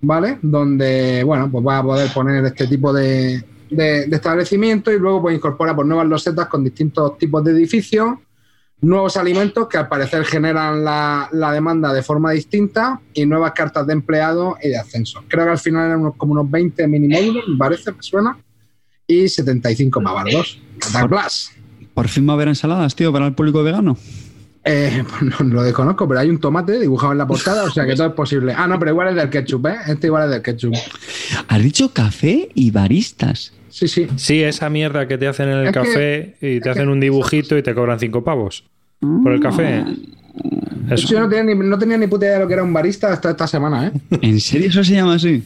[0.00, 0.38] ¿vale?
[0.42, 5.22] Donde, bueno, pues va a poder poner este tipo de, de, de establecimiento y luego
[5.22, 8.18] pues incorpora pues, nuevas losetas con distintos tipos de edificios
[8.80, 13.94] nuevos alimentos que al parecer generan la, demanda de forma distinta y nuevas cartas de
[13.94, 15.24] empleado y de ascenso.
[15.28, 18.38] Creo que al final eran como unos 20 mini módulos, me parece, me suena,
[19.06, 20.60] y 75 mavardos.
[20.78, 21.52] Cataclas.
[21.94, 23.96] Por fin va a haber ensaladas, tío, para el público vegano.
[24.68, 27.86] Eh, pues no, lo desconozco, pero hay un tomate dibujado en la portada, o sea
[27.86, 28.52] que todo es posible.
[28.56, 29.76] Ah, no, pero igual es del ketchup, ¿eh?
[29.88, 30.74] Este igual es del ketchup.
[31.48, 33.52] Has dicho café y baristas.
[33.68, 34.06] Sí, sí.
[34.16, 36.92] Sí, esa mierda que te hacen en el Es que- café y te hacen que-
[36.92, 38.64] un dibujito y te cobran cinco pavos
[39.22, 39.84] por el café.
[40.34, 42.62] De hecho, yo no tenía, ni, no tenía ni puta idea de lo que era
[42.62, 43.92] un barista hasta esta semana, ¿eh?
[44.22, 45.42] ¿En serio eso se llama así?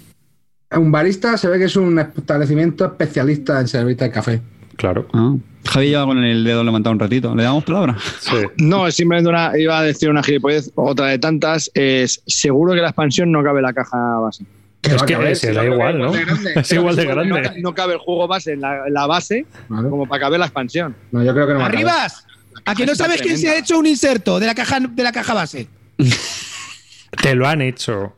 [0.77, 4.41] Un barista se ve que es un establecimiento especialista en servirte el café.
[4.81, 5.07] Claro.
[5.13, 5.35] Ah.
[5.69, 7.35] Javi lleva con el dedo levantado un ratito.
[7.35, 7.99] ¿Le damos palabra?
[8.21, 8.35] Sí.
[8.57, 12.81] No, es simplemente una, iba a decir una gilipollez, otra de tantas, es seguro que
[12.81, 14.47] la expansión no cabe en la caja base.
[14.81, 16.13] Que Es que caber, se si da no, igual, ¿no?
[16.13, 16.53] de grande.
[16.57, 17.61] Es igual de No, grande.
[17.61, 19.91] no cabe el juego base en la, en la base Vale.
[19.91, 20.97] como para caber la expansión.
[21.13, 21.63] No, yo creo que no.
[21.63, 22.25] ¡Arribas!
[22.65, 23.67] ¿A que no sabes quién se ha tremenda.
[23.67, 25.69] hecho un inserto de la caja, de la caja base?
[27.23, 28.17] Te lo han hecho.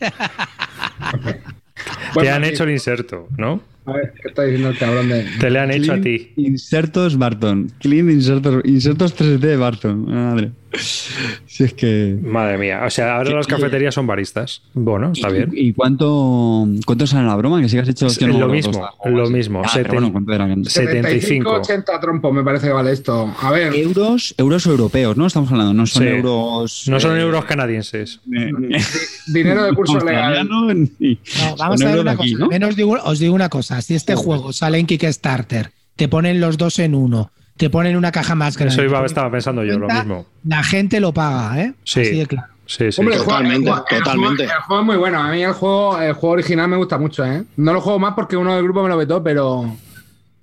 [2.20, 3.60] Te han hecho el inserto, ¿no?
[3.94, 5.24] Ver, ¿qué está diciendo el cabrón de.?
[5.38, 6.32] Te le han hecho a Clean ti.
[6.36, 7.70] Insertos Barton.
[7.78, 10.04] Clean insertos, insertos 3D de Barton.
[10.06, 10.52] Madre.
[11.46, 12.16] Si es que.
[12.22, 12.82] Madre mía.
[12.86, 14.62] O sea, ahora las cafeterías son baristas.
[14.72, 15.50] Bueno, está bien.
[15.52, 17.60] ¿Y cuánto, cuánto sale la broma?
[17.60, 19.62] Que si has hecho Es lo mismo, estaba, lo mismo.
[19.64, 20.46] Ah, Seten- bueno, ¿cuánto era?
[20.64, 21.50] 75.
[21.50, 23.34] 80 trompos me parece que vale esto.
[23.42, 25.26] A ver, Euros, euros europeos, ¿no?
[25.26, 26.08] Estamos hablando, no son Sí.
[26.08, 26.84] euros.
[26.88, 28.20] No son eh, euros canadienses.
[29.26, 30.38] dinero de curso legal.
[30.38, 32.44] australianos, ni- No, vamos a ver una aquí, cosa.
[32.44, 32.48] ¿no?
[32.48, 33.82] Menos digo- os digo una cosa.
[33.82, 38.10] Si este juego sale en Kickstarter, te ponen los dos en uno, te ponen una
[38.10, 38.72] caja más grande.
[38.72, 40.24] Eso iba, estaba pensando yo, lo mismo.
[40.44, 41.74] La gente lo paga, ¿eh?
[41.84, 42.00] Sí.
[42.00, 42.48] Así de claro.
[42.64, 42.98] Sí, sí.
[43.02, 44.44] Hombre, el juego- Totalmente, el juego- el totalmente.
[44.44, 45.22] juego- El juego es muy bueno.
[45.22, 47.42] A mí el juego, el juego original me gusta mucho, ¿eh?
[47.58, 49.76] No lo juego más porque uno del grupo me lo vetó, pero.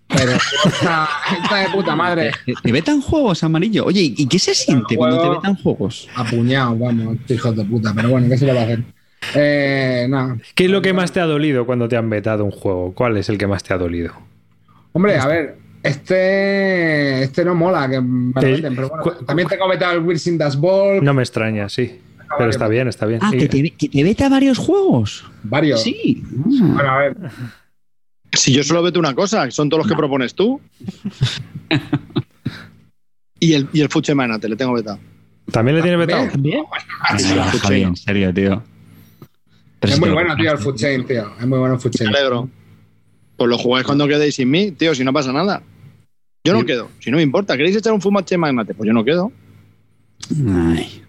[0.09, 0.31] Pero
[0.65, 1.09] está,
[1.41, 2.31] está de puta madre.
[2.63, 3.83] ¿Te, vetan juegos, amarillo?
[3.85, 6.07] Oye, ¿y qué se siente cuando te vetan juegos?
[6.15, 7.93] Apuñado, vamos, hijos de puta.
[7.95, 8.83] Pero bueno, ¿qué se le va a hacer?
[9.33, 10.37] Eh, nada.
[10.53, 12.93] ¿Qué es lo que más te ha dolido cuando te han vetado un juego?
[12.93, 14.13] ¿Cuál es el que más te ha dolido?
[14.93, 15.57] Hombre, a ver,
[15.87, 19.99] este, este no mola que me lo meten, pero bueno, cu- también tengo vetado el
[20.03, 21.99] Wilson Das Ball, No me extraña, sí.
[22.37, 23.21] Pero está bien, está bien.
[23.23, 25.25] Ah, que te, que te veta varios juegos.
[25.43, 25.81] varios.
[25.81, 26.21] Sí.
[26.45, 27.15] Bueno, a ver,
[28.33, 30.59] Si yo solo vete una cosa, que son todos los que propones tú.
[33.39, 34.99] y el, y el Fuche Mana, te le tengo vetado.
[35.51, 36.27] ¿También le tienes vetado?
[36.29, 36.65] También.
[36.99, 37.17] Ah,
[37.69, 38.61] en serio, tío.
[39.79, 40.57] Pero es muy bueno, tío, el.
[40.57, 41.31] Food Chain, tío.
[41.39, 42.49] Es muy bueno el Food Me alegro.
[43.37, 45.61] Pues lo jugáis cuando quedéis sin mí, tío, si no pasa nada.
[46.47, 47.55] Yo no quedo, si no me importa.
[47.57, 48.73] ¿Queréis echar un Fumache Magnate?
[48.73, 49.31] Pues yo no quedo.
[50.49, 51.03] Ay.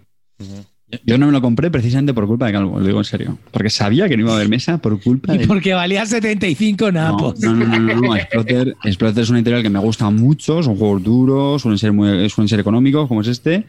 [1.04, 3.38] Yo no me lo compré precisamente por culpa de Calvo, lo digo en serio.
[3.50, 5.46] Porque sabía que no iba a haber mesa por culpa Y de.
[5.46, 7.40] porque valía 75 No, napos.
[7.40, 8.16] no, no, no, no, no.
[8.16, 12.30] Exploter, Exploter es una editorial que me gusta mucho, son juegos duros, suelen ser, muy,
[12.30, 13.66] suelen ser económicos, como es este.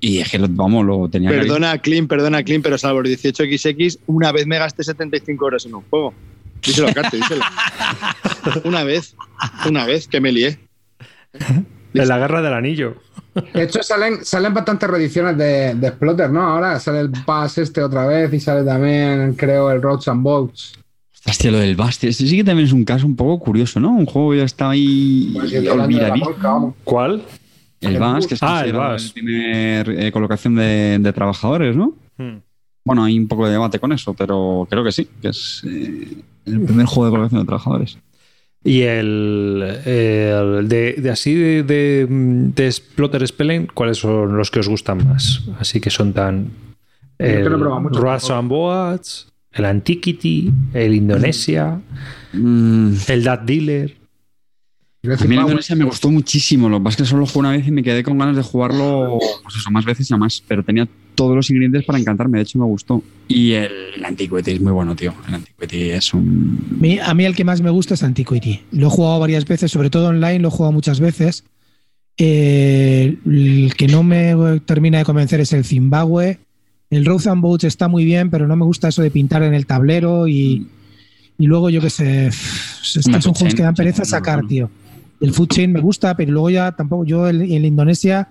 [0.00, 3.06] Y es que, lo- vamos, lo tenía que Perdona, Clean, perdona, Clean, pero salvo el
[3.16, 6.14] 18XX, una vez me gasté 75 euros en un juego.
[6.66, 7.44] Díselo, Carte, díselo.
[8.64, 9.14] una vez,
[9.68, 10.58] una vez que me lié.
[11.92, 12.94] En la guerra del anillo.
[13.52, 16.42] De hecho, salen, salen bastantes reediciones de, de Exploter, ¿no?
[16.42, 20.78] Ahora sale el Pass este otra vez y sale también, creo, el Roads and Boats.
[21.26, 22.08] Hostia, lo del Basti.
[22.08, 23.90] Este sí que también es un caso un poco curioso, ¿no?
[23.90, 25.52] Un juego que ya está ahí Pues.
[26.84, 27.22] ¿Cuál?
[27.80, 28.26] El bus.
[28.26, 31.94] que es Ah, el el primer eh, colocación de, de trabajadores, ¿no?
[32.16, 32.38] Hmm.
[32.84, 36.22] Bueno, hay un poco de debate con eso, pero creo que sí, que es eh,
[36.46, 37.98] el primer juego de colocación de trabajadores.
[38.62, 44.60] Y el, el de, de así de, de, de Exploter Spellen, ¿cuáles son los que
[44.60, 45.42] os gustan más?
[45.58, 46.50] Así que son tan.
[47.18, 47.48] El
[47.92, 51.80] Rats and Boats, el Antiquity, el Indonesia,
[52.32, 53.96] Mm, el That Dealer.
[55.02, 55.32] A mí Power.
[55.32, 56.68] Indonesia me gustó muchísimo.
[56.68, 58.36] Lo que pasa es que solo lo jugué una vez y me quedé con ganas
[58.36, 60.42] de jugarlo pues eso, más veces y más.
[60.46, 62.38] Pero tenía todos los ingredientes para encantarme.
[62.38, 63.02] De hecho, me gustó.
[63.26, 65.14] Y el, el Antiquity es muy bueno, tío.
[65.26, 66.80] El Antiquity es un.
[67.02, 68.60] A mí el que más me gusta es Antiquity.
[68.72, 71.44] Lo he jugado varias veces, sobre todo online, lo he jugado muchas veces.
[72.18, 76.40] Eh, el que no me termina de convencer es el Zimbabue.
[76.90, 79.54] El Road and Boats está muy bien, pero no me gusta eso de pintar en
[79.54, 80.66] el tablero y,
[81.38, 84.68] y luego yo qué sé, estas Food son juegos que dan pereza sacar, tío.
[85.20, 88.28] El Food Chain me gusta, pero luego ya tampoco, yo el, el Indonesia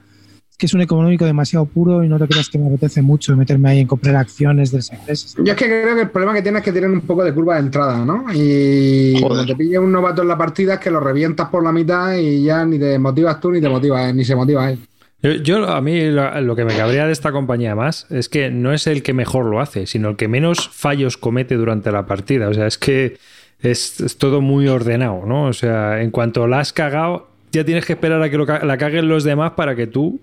[0.50, 3.36] es que es un económico demasiado puro y no te creas que me apetece mucho
[3.36, 5.38] meterme ahí en comprar acciones de esa empresa.
[5.38, 7.34] Yo es que creo que el problema que tienes es que tienen un poco de
[7.34, 8.26] curva de entrada, ¿no?
[8.34, 9.28] Y Joder.
[9.28, 12.16] cuando te pilla un novato en la partida es que lo revientas por la mitad
[12.18, 14.80] y ya ni te motivas tú ni te motiva él, ni se motiva él.
[15.22, 18.50] Yo, yo, a mí lo, lo que me cabría de esta compañía más es que
[18.50, 22.06] no es el que mejor lo hace, sino el que menos fallos comete durante la
[22.06, 22.48] partida.
[22.48, 23.18] O sea, es que
[23.62, 25.46] es, es todo muy ordenado, ¿no?
[25.46, 28.78] O sea, en cuanto la has cagado, ya tienes que esperar a que lo la
[28.78, 30.20] caguen los demás para que tú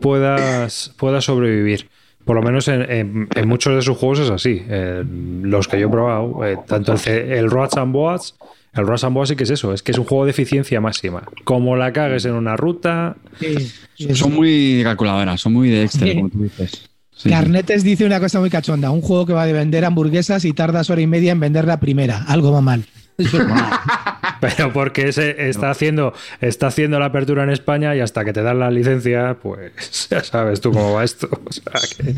[0.00, 1.88] puedas, puedas sobrevivir.
[2.24, 4.62] Por lo menos en, en- en muchos de sus juegos es así.
[4.68, 5.04] Eh,
[5.42, 8.34] los que yo he probado, eh, tanto el, C- el Roads and Boats,
[8.74, 10.80] El Rush and Boa sí que es eso, es que es un juego de eficiencia
[10.82, 11.22] máxima.
[11.44, 13.56] Como la cagues en una ruta, Sí,
[13.94, 16.14] sí, Son muy calculadoras, son muy de Excel, Sí.
[16.16, 16.90] como tú dices.
[17.16, 17.30] Sí.
[17.30, 20.90] Carnetes dice una cosa muy cachonda, un juego que va de vender hamburguesas y tardas
[20.90, 22.22] hora y media en vender la primera.
[22.28, 22.84] Algo va mal.
[24.40, 26.12] pero porque se está haciendo,
[26.42, 30.22] está haciendo la apertura en España y hasta que te dan la licencia, pues ya
[30.22, 31.26] sabes tú cómo va esto.
[31.44, 32.14] O sea que-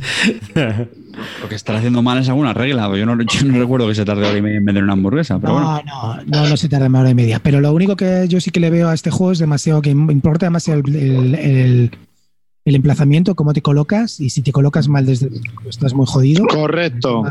[1.42, 2.88] Lo que estará haciendo mal es alguna regla.
[2.96, 5.38] Yo no, yo no recuerdo que se tarde hora y media en vender una hamburguesa,
[5.40, 5.82] pero No, bueno.
[5.86, 7.40] no, no, no se tarda más hora y media.
[7.40, 9.90] Pero lo único que yo sí que le veo a este juego es demasiado, que
[9.90, 11.98] importa demasiado el, el- el-
[12.68, 16.06] el emplazamiento, cómo te colocas, y si te colocas mal desde el principio, estás muy
[16.06, 16.46] jodido.
[16.46, 17.24] Correcto.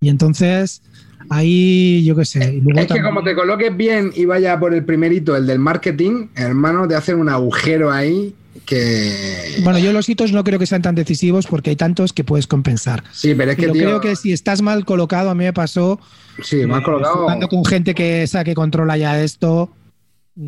[0.00, 0.82] Y entonces,
[1.30, 2.54] ahí, yo qué sé.
[2.56, 5.46] y luego Es que también- como te coloques bien y vaya por el primerito, el
[5.46, 8.34] del marketing, hermano, te hacen un agujero ahí
[8.66, 9.60] que.
[9.62, 12.46] Bueno, yo los hitos no creo que sean tan decisivos porque hay tantos que puedes
[12.46, 13.02] compensar.
[13.12, 15.52] sí, pero es que, Pero tío, creo que si estás mal colocado, a mí me
[15.52, 15.98] pasó
[16.42, 17.26] Sí, has eh, colocado.
[17.48, 19.70] con gente que sabe que controla ya esto.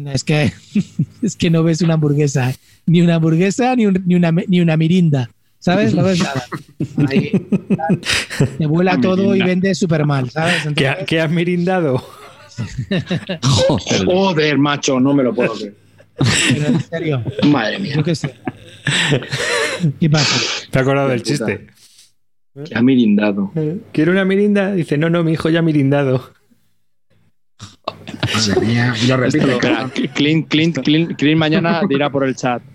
[0.07, 0.53] Es que
[1.23, 2.53] es que no ves una hamburguesa,
[2.87, 5.95] ni una hamburguesa ni, un- ni una ni una mirinda, ¿sabes?
[5.95, 6.45] No ves nada.
[7.09, 7.31] Ahí,
[8.59, 10.63] te vuela todo y vende súper mal, ¿sabes?
[10.63, 12.03] ¿Qué, Entonces, qué has mirindado?
[13.43, 14.05] Joder.
[14.07, 15.75] Joder, macho, no me lo puedo creer.
[16.49, 17.95] pero en serio, Madre mía.
[17.97, 18.35] yo qué sé.
[20.01, 20.37] ¿Qué pasa?
[20.71, 21.67] ¿Te has acordado del chiste?
[22.65, 23.53] Que ha mirindado.
[23.93, 24.73] ¿Quiere una mirinda?
[24.73, 26.31] Dice, no, no, mi hijo ya ha mirindado.
[28.37, 29.47] Madre mía, y lo repito.
[29.51, 32.63] Espera, Clint, Clint, Clint, Clint mañana dirá por el chat.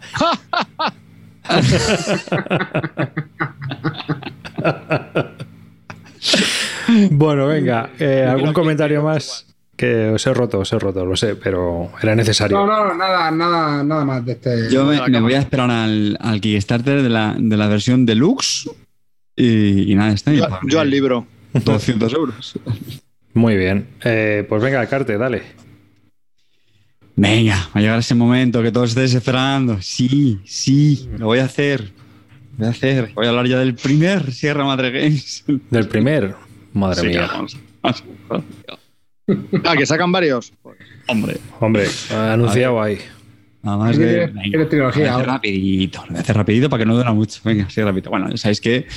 [7.10, 9.48] Bueno, venga, eh, ¿algún comentario más?
[9.76, 12.58] Que os he roto, os he roto, lo sé, pero era necesario.
[12.58, 14.70] No, no, nada, nada, nada más de este.
[14.70, 18.70] Yo me, me voy a esperar al, al Kickstarter de la, de la versión deluxe
[19.36, 20.34] y, y nada, está.
[20.34, 21.26] Yo, yo al libro.
[21.54, 22.60] 200 euros.
[23.34, 23.88] Muy bien.
[24.04, 25.42] Eh, pues venga, Carte, dale.
[27.16, 29.82] Venga, va a llegar ese momento que todos estáis esperando.
[29.82, 31.92] Sí, sí, lo voy a hacer.
[32.58, 33.12] Lo voy a hacer.
[33.14, 35.44] Voy a hablar ya del primer Sierra Madre Games.
[35.70, 36.36] Del primer.
[36.74, 37.28] Madre Sí, mía.
[37.32, 37.58] vamos.
[37.82, 38.04] Vamos.
[39.64, 40.52] Ah, que sacan varios.
[41.08, 42.98] Hombre, Hombre, anunciado ahí.
[43.64, 44.28] Nada más de.
[44.28, 46.86] venga, tienes trilogía lo voy a hacer rapidito, lo voy a hacer rapidito para que
[46.86, 47.40] no dura mucho.
[47.44, 48.10] Venga, sí, rapidito.
[48.10, 48.88] Bueno, sabéis que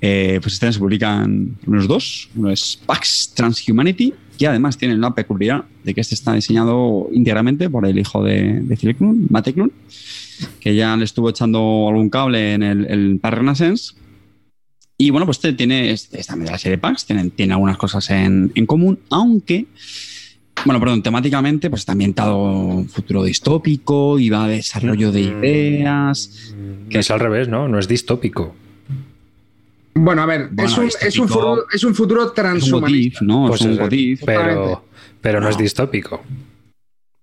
[0.00, 2.30] eh, pues este se publican unos dos.
[2.36, 7.68] Uno es Pax Transhumanity y además tiene la peculiaridad de que este está diseñado íntegramente
[7.68, 9.72] por el hijo de, de Philip Clun, Mate Clun,
[10.60, 13.94] que ya le estuvo echando algún cable en el, el Pack Renaissance.
[14.96, 17.76] Y bueno, pues este tiene, este es también de la serie Pax, tiene, tiene algunas
[17.76, 19.66] cosas en, en común, aunque
[20.64, 26.52] bueno, perdón, temáticamente pues está ambientado en futuro distópico y va de desarrollo de ideas.
[26.90, 27.68] Que es al revés, ¿no?
[27.68, 28.54] No es distópico.
[29.94, 32.34] Bueno, a ver, Bueno, es, un, es, un futuro, es un futuro Es un what
[32.34, 33.18] transhumanista.
[33.18, 33.48] if, ¿no?
[33.48, 34.22] Pues es un es- what if.
[34.24, 34.84] Pero,
[35.20, 36.22] pero no es distópico.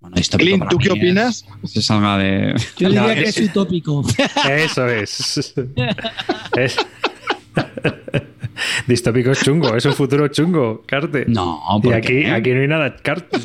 [0.01, 1.45] Bueno, distópico Clint, ¿tú qué opinas?
[1.63, 2.53] Se salga de.
[2.77, 4.03] Yo No, diría que es- es utópico.
[4.49, 5.53] Eso es.
[6.57, 6.77] Es-
[8.87, 11.25] Distópico es chungo, es un futuro chungo, Carte.
[11.27, 12.31] No, y ¿por aquí, qué?
[12.31, 13.37] aquí no hay nada, Carte.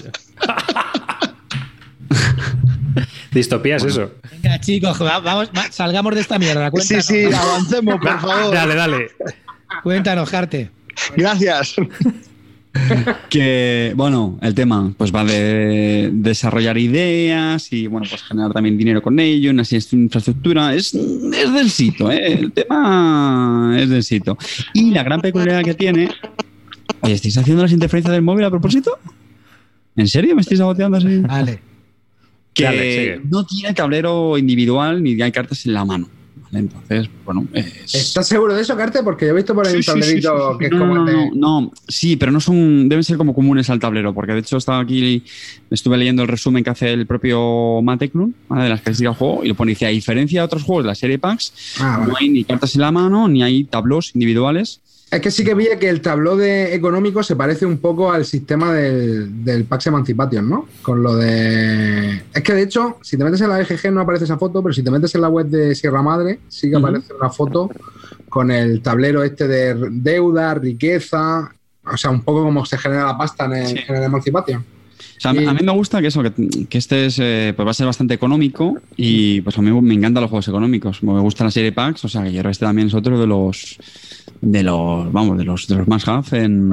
[3.33, 4.11] Distopía es eso.
[4.43, 6.67] Venga, chicos, va- vamos, va- salgamos de esta mierda.
[6.67, 8.55] Sí, Cuéntanos, sí, avancemos, por favor.
[8.55, 9.11] Dale, dale.
[9.83, 10.71] cuéntanos, Jarte.
[11.17, 11.77] Gracias.
[13.31, 19.03] Que, bueno, el tema pues va de desarrollar ideas y, bueno, pues generar también dinero
[19.03, 19.63] con ello, una
[19.93, 20.75] infraestructura.
[20.75, 22.33] Es, es del sitio, ¿eh?
[22.33, 24.37] El tema es del sitio.
[24.75, 26.11] Y la gran peculiaridad que tiene.
[27.01, 28.99] Oye, ¿estáis haciendo las interferencias del móvil a propósito?
[29.97, 31.19] ¿En serio me estáis saboteando así?
[31.19, 31.61] Vale.
[32.55, 36.09] que Dale, no tiene tablero individual ni hay cartas en la mano.
[36.53, 37.95] Entonces, bueno, es...
[37.95, 39.03] ¿Estás seguro de eso, Carte?
[39.05, 40.59] Porque yo he visto por ahí Sí, un tablerito sí, sí.
[40.59, 41.31] que es como no, el de.
[41.37, 44.81] no, sí, pero no son, deben ser como comunes al tablero, porque de hecho estaba
[44.81, 45.23] aquí,
[45.71, 48.65] estuve leyendo el resumen que hace el propio Mateclun ¿vale?
[48.65, 50.89] de las características del juego y lo pone, dice, a diferencia de otros juegos de
[50.89, 52.11] la serie PAX, Ah, vale.
[52.13, 54.81] no hay ni cartas en la mano, ni hay tablos individuales.
[55.11, 58.25] Es que sí que vi que el tabló de económico se parece un poco al
[58.25, 60.69] sistema del, del Pax Emancipation, ¿no?
[60.83, 62.23] Con lo de.
[62.33, 64.73] Es que de hecho, si te metes en la EGG no aparece esa foto, pero
[64.73, 67.69] si te metes en la web de Sierra Madre, sí que aparece una foto
[68.29, 71.53] con el tablero este de deuda, riqueza.
[71.93, 73.79] O sea, un poco como se genera la pasta en el, Sí.
[73.89, 74.65] en el Emancipation.
[75.21, 76.33] O sea, a mí- a me gusta que eso, que,
[76.67, 79.93] que este es, eh, pues va a ser bastante económico y pues a mí me
[79.95, 81.03] encantan los juegos económicos.
[81.03, 83.21] Me gusta la serie PAX, o sea que yo creo que este también es otro
[83.21, 83.77] de los
[84.41, 86.73] de los, vamos, de los de los más have en.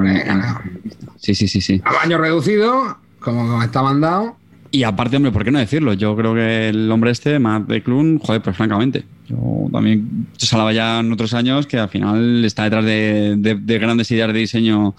[1.18, 1.78] Sí, sí, sí, sí.
[1.80, 4.36] Tamaño reducido, como, como está mandado.
[4.70, 5.92] Y aparte, hombre, ¿por qué no decirlo?
[5.94, 9.04] Yo creo que el hombre este, Matt de Clun, joder, pues francamente.
[9.26, 9.36] Yo
[9.70, 13.78] también se salaba ya en otros años que al final está detrás de, de- de
[13.78, 14.94] grandes ideas de diseño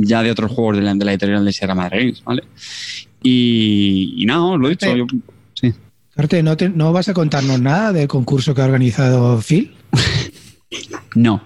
[0.00, 2.42] ya de otros juegos de la, de la editorial de Sierra Madre Games, ¿vale?
[3.22, 4.94] Y, y nada, os lo he dicho.
[4.94, 5.06] Yo-
[5.54, 5.72] sí.
[6.16, 9.74] Arte, ¿no, te- ¿no vas a contarnos nada del concurso que ha organizado Phil?
[11.14, 11.42] No.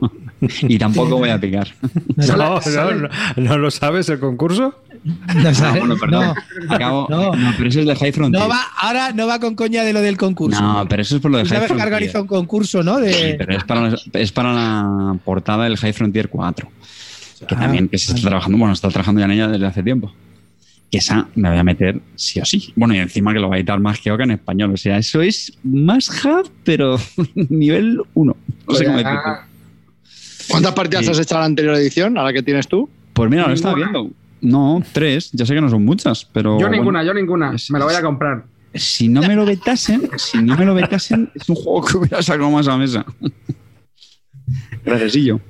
[0.62, 1.68] y tampoco voy a picar.
[2.16, 4.74] No, No, no, no, no, ¿no lo sabes el concurso?
[5.04, 5.14] no,
[5.48, 6.34] Ah, sabes, bueno, perdón.
[6.68, 7.32] no, Acabo- no.
[7.36, 8.42] no, pero eso es de High Frontier.
[8.42, 10.60] no va, ahora no va con coña de lo del concurso.
[10.60, 11.92] No, pero eso es por lo de High sabes que ha Frontier.
[11.94, 12.96] organizado un concurso, ¿no?
[12.98, 16.68] Sí, De, pero es para, es para la portada del High Frontier 4.
[17.46, 19.82] Que Ah, también que se está trabajando, bueno, está trabajando ya en ella desde hace
[19.82, 20.12] tiempo.
[20.90, 22.72] Que esa me voy a meter sí o sí.
[22.76, 24.72] Bueno, y encima que lo va a editar más que Oca en español.
[24.72, 26.98] O sea, eso es más hub, pero
[27.34, 28.36] nivel 1.
[28.68, 29.22] No sé cómo Pues decirlo.
[30.48, 31.10] ¿Cuántas partidas Sí.
[31.12, 32.88] has hecho a la anterior edición, a la que tienes tú?
[33.14, 34.10] Pues mira, lo estaba viendo.
[34.40, 35.30] No, tres.
[35.32, 36.58] Ya sé que no son muchas, pero.
[36.58, 37.54] Yo bueno, ninguna, yo ninguna.
[37.54, 38.44] es- Me lo voy a comprar.
[38.74, 42.22] si no me lo vetasen, si no me lo vetasen, es un juego que hubiera
[42.22, 43.04] sacado más a mesa.
[44.84, 45.40] Graciosillo.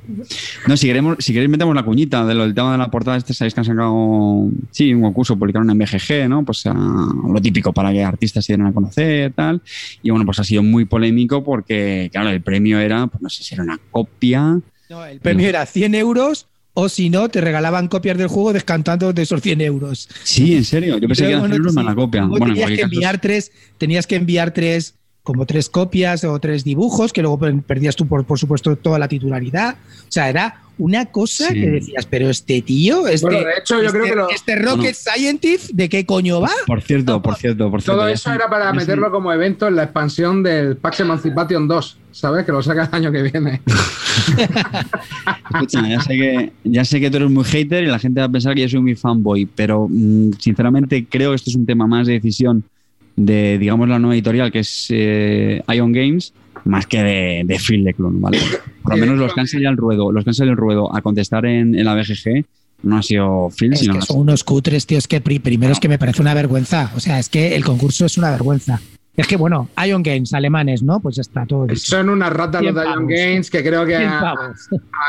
[0.66, 3.16] No, si queremos, si queréis metemos la cuñita de lo- del tema de la portada,
[3.16, 6.44] este sabéis que han sacado sí, un concurso, publicaron en BGG, ¿no?
[6.44, 9.62] Pues ah, lo típico para que artistas se dieran a conocer, tal.
[10.02, 13.42] Y bueno, pues ha sido muy polémico porque, claro, el premio era, pues no sé
[13.42, 14.60] si era una copia.
[14.90, 19.12] no, el premio era 100 euros o si no, te regalaban copias del juego descantando
[19.12, 20.08] de esos 100 euros.
[20.24, 22.22] Sí, en serio, yo pensé que Luego, era no, una sí, la copia.
[22.22, 27.12] en tenías, que enviar tres, tenías que enviar tres, como tres copias o tres dibujos,
[27.12, 29.74] que luego per- perdías tú, por, por supuesto, toda la titularidad.
[29.74, 31.54] O sea, era una cosa Sí.
[31.54, 34.56] que decías, pero este tío, este, Bueno, de hecho, yo este, creo que lo- este
[34.56, 36.50] Rocket Scientist, ¿de qué coño va?
[36.66, 38.00] Por cierto, por cierto, por cierto.
[38.00, 42.44] Todo eso era para meterlo como evento en la expansión del Pax Emancipation 2, ¿sabes?
[42.44, 43.60] Que lo saca el año que viene.
[45.54, 48.26] Escucha, ya sé, que, ya sé que tú eres muy hater y la gente va
[48.26, 51.66] a pensar que yo soy muy fanboy, pero mm, sinceramente creo que esto es un
[51.66, 52.64] tema más de decisión
[53.16, 56.32] de, digamos, la nueva editorial, que es eh, Ion Games,
[56.64, 58.38] más que de, de Phil Leclon, ¿vale?
[58.82, 60.94] Por lo menos los que han salido al ruedo, los que han salido al ruedo
[60.94, 62.44] a contestar en, en la BGG
[62.84, 64.98] no ha sido Phil, Es sino que son unos cutres, tío.
[64.98, 66.90] Es que pri- primero es que me parece una vergüenza.
[66.96, 68.80] O sea, es que el concurso es una vergüenza.
[69.14, 70.98] Es que, bueno, Ion Games, alemanes, ¿no?
[71.00, 71.80] Pues ya está todo dicho.
[71.84, 73.06] Son unas ratas los de 100 Ion.
[73.08, 74.34] Games que creo que 100 a,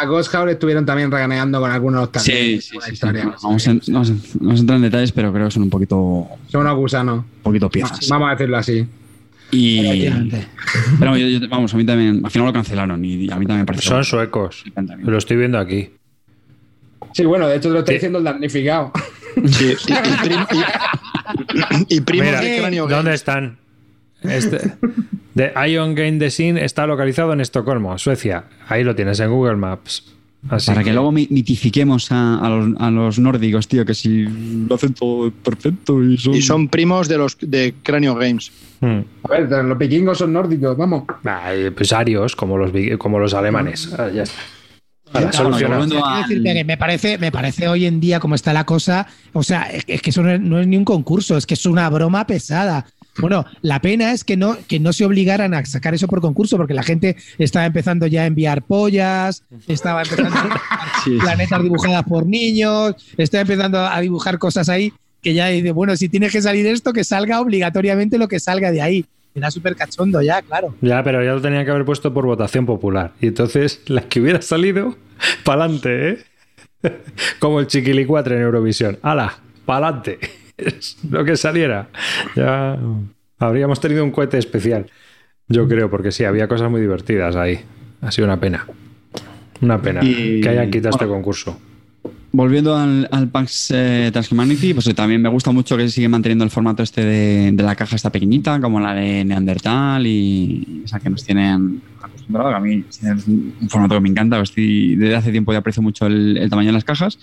[0.01, 2.61] a Ghost estuvieron también reganeando con algunos Sí, también.
[2.61, 2.91] sí, sí, sí.
[2.93, 3.33] historia.
[3.41, 5.97] Vamos, a, vamos a- vamos a entrar en detalles, pero creo que son un poquito,
[5.97, 7.23] un Son unos gusanos.
[7.43, 8.05] poquito piezas.
[8.09, 8.85] Vamos a decirlo así.
[9.51, 10.09] Y,
[10.99, 13.45] pero vamos, yo- yo- vamos, a mí también, al final lo cancelaron y a mí
[13.45, 14.65] también me parece Son suecos.
[15.03, 15.91] Lo estoy viendo aquí.
[17.13, 17.95] Sí, bueno, de hecho te lo está Sí.
[17.95, 18.91] diciendo el damnificado.
[19.45, 19.73] Sí.
[19.87, 20.45] Y, y prim-
[21.89, 23.57] y- y primos Mira, de cráneo ¿dónde están?
[24.24, 24.74] Este,
[25.36, 28.45] The Ion Game Design está localizado en Estocolmo, Suecia.
[28.67, 30.05] Ahí lo tienes en Google Maps.
[30.49, 34.24] Así Para que luego mi- mitifiquemos a, a los, a los nórdicos, tío, que si
[34.67, 36.34] lo hacen todo perfecto y son...
[36.34, 38.51] Y son primos de los de Cráneo Games.
[38.82, 38.99] Hmm.
[39.24, 41.03] A ver, los vikingos son nórdicos, vamos.
[41.24, 43.93] Ay, pues arios, como los, como los alemanes.
[43.97, 44.39] Ah, ya está.
[45.13, 45.30] Al-
[46.43, 49.84] que me parece, me parece hoy en día como está la cosa, o sea, es,
[49.88, 52.26] es que eso no es, no es ni un concurso, es que es una broma
[52.28, 52.86] pesada.
[53.20, 56.57] Bueno, la pena es que no, que no se obligaran a sacar eso por concurso,
[56.57, 61.18] porque la gente estaba empezando ya a enviar pollas, estaba empezando a Sí.
[61.20, 64.91] planetas dibujadas por niños, estaba empezando a dibujar cosas ahí
[65.22, 68.72] que ya dice, bueno, si tiene que salir esto, que salga obligatoriamente lo que salga
[68.72, 69.05] de ahí.
[69.36, 70.76] Era súper cachondo ya, claro.
[70.82, 73.14] Ya, pero ya lo tenían que haber puesto por votación popular.
[73.22, 74.95] Y entonces, la que hubiera salido,
[75.45, 76.18] pa'lante, ¿eh?
[77.39, 78.99] Como el chiquilicuatre en Eurovisión.
[79.01, 79.38] ¡Hala!
[79.66, 80.20] ¡Pa'lante!
[81.09, 81.89] Lo que saliera.
[82.35, 82.77] Ya
[83.39, 84.85] habríamos tenido un cohete especial.
[85.47, 87.59] Yo creo, porque sí, había cosas muy divertidas ahí.
[88.01, 88.65] Ha sido una pena.
[89.61, 91.59] Una pena Y- que hayan quitado este concurso.
[92.31, 96.43] Volviendo al, al PAX eh, Transhumanity, pues eh, también me gusta mucho que sigue manteniendo
[96.43, 100.99] el formato este de, de la caja esta pequeñita, como la de Neandertal y esa
[100.99, 101.81] que nos tienen
[102.24, 105.59] acostumbrado, que a mí es un formato que me encanta, estoy, desde hace tiempo ya
[105.59, 107.17] aprecio mucho el, tamaño de las cajas.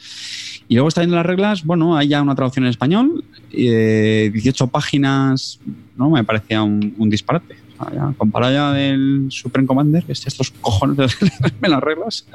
[0.69, 4.69] Y luego está viendo las reglas, bueno, hay ya una traducción en español, eh, 18
[4.69, 5.59] páginas,
[5.97, 6.11] ¿no?
[6.11, 7.60] Me parecía un disparate.
[7.95, 12.27] Ya, comparado ya del Supreme Commander, que es estos cojones leerme las reglas,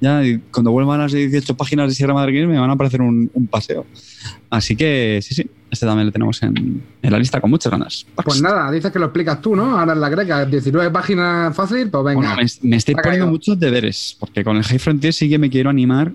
[0.00, 3.02] ya y cuando vuelvan las 18 páginas de Sierra Madre Games me van a parecer
[3.02, 3.84] un, un paseo.
[4.48, 8.06] Así que sí, sí, este también lo tenemos en, en la lista con muchas ganas.
[8.24, 9.78] Pues nada, dices que lo explicas tú, ¿no?
[9.78, 12.20] Ahora en la greca, 19 páginas fácil, pues venga.
[12.20, 13.26] Bueno, me, me estoy poniendo caído.
[13.26, 16.12] muchos deberes, porque con el High Frontier sí que me quiero animar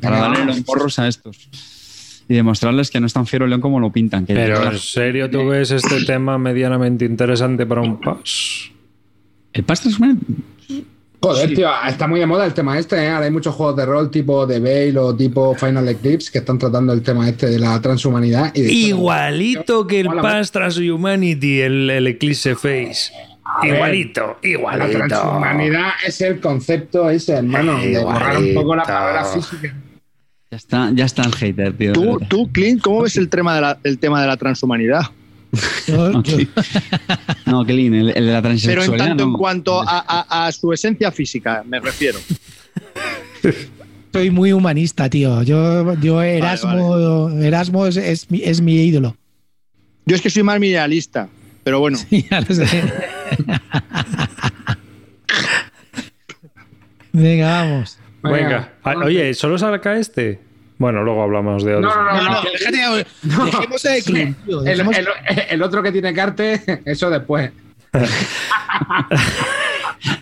[0.00, 1.48] para Venga, darle los porros a estos.
[2.28, 4.24] Y demostrarles que no es tan fiero el león como lo pintan.
[4.26, 8.70] Que Pero en serio, ¿tú ves este tema medianamente interesante para un pass?
[9.52, 10.34] el Pass Transhumanity
[11.20, 13.08] Joder, tío, está muy de moda el tema este, ¿eh?
[13.10, 16.58] Ahora hay muchos juegos de rol tipo The Veil o tipo Final Eclipse que están
[16.58, 18.52] tratando el tema este de la transhumanidad.
[18.56, 23.12] Y de hecho, Igualito que el Pass Transhumanity, el, el Eclipse Face.
[23.62, 24.98] ver, Igualito, La igualito.
[25.06, 28.86] transhumanidad es el concepto ese, hermano, de borrar un poco la Igualito.
[28.86, 29.76] palabra física.
[30.52, 31.94] Ya está, ya está el hater, tío.
[31.94, 35.00] Tú, tú, Clint, ¿cómo ves el tema de la, el tema de la transhumanidad?
[35.88, 36.46] No, sí.
[37.46, 39.06] No, Kelly, el, el de la Pero en transexualidad.
[39.08, 42.18] tanto en cuanto a, a- a su esencia física, me refiero.
[44.12, 45.42] soy muy humanista, tío.
[45.42, 49.16] Yo, yo Erasmo, Erasmo es, es mi, es mi ídolo.
[50.06, 51.28] Yo es que soy más mineralista,
[51.64, 51.98] pero bueno.
[52.30, 52.66] Ya lo sé.
[57.12, 57.98] Venga, vamos.
[58.22, 58.72] Venga.
[58.84, 60.40] Ah, Oye, ¿solo saca este?
[60.78, 61.94] Bueno, luego hablamos de No, otros.
[61.94, 62.12] no, no.
[62.12, 62.30] No, no.
[62.42, 63.44] no, déjate, No.
[63.46, 65.08] dejemos tío, El, dejemos- el-
[65.50, 67.50] el otro que tiene carte, eso después.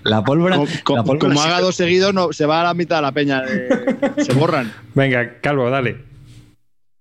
[0.03, 0.57] La pólvora.
[0.57, 3.03] Co- co- la pólvora como haga dos seguidos, no, se va a la mitad de
[3.03, 3.42] la peña.
[3.42, 4.72] de- se borran.
[4.94, 5.96] Venga, Calvo, dale.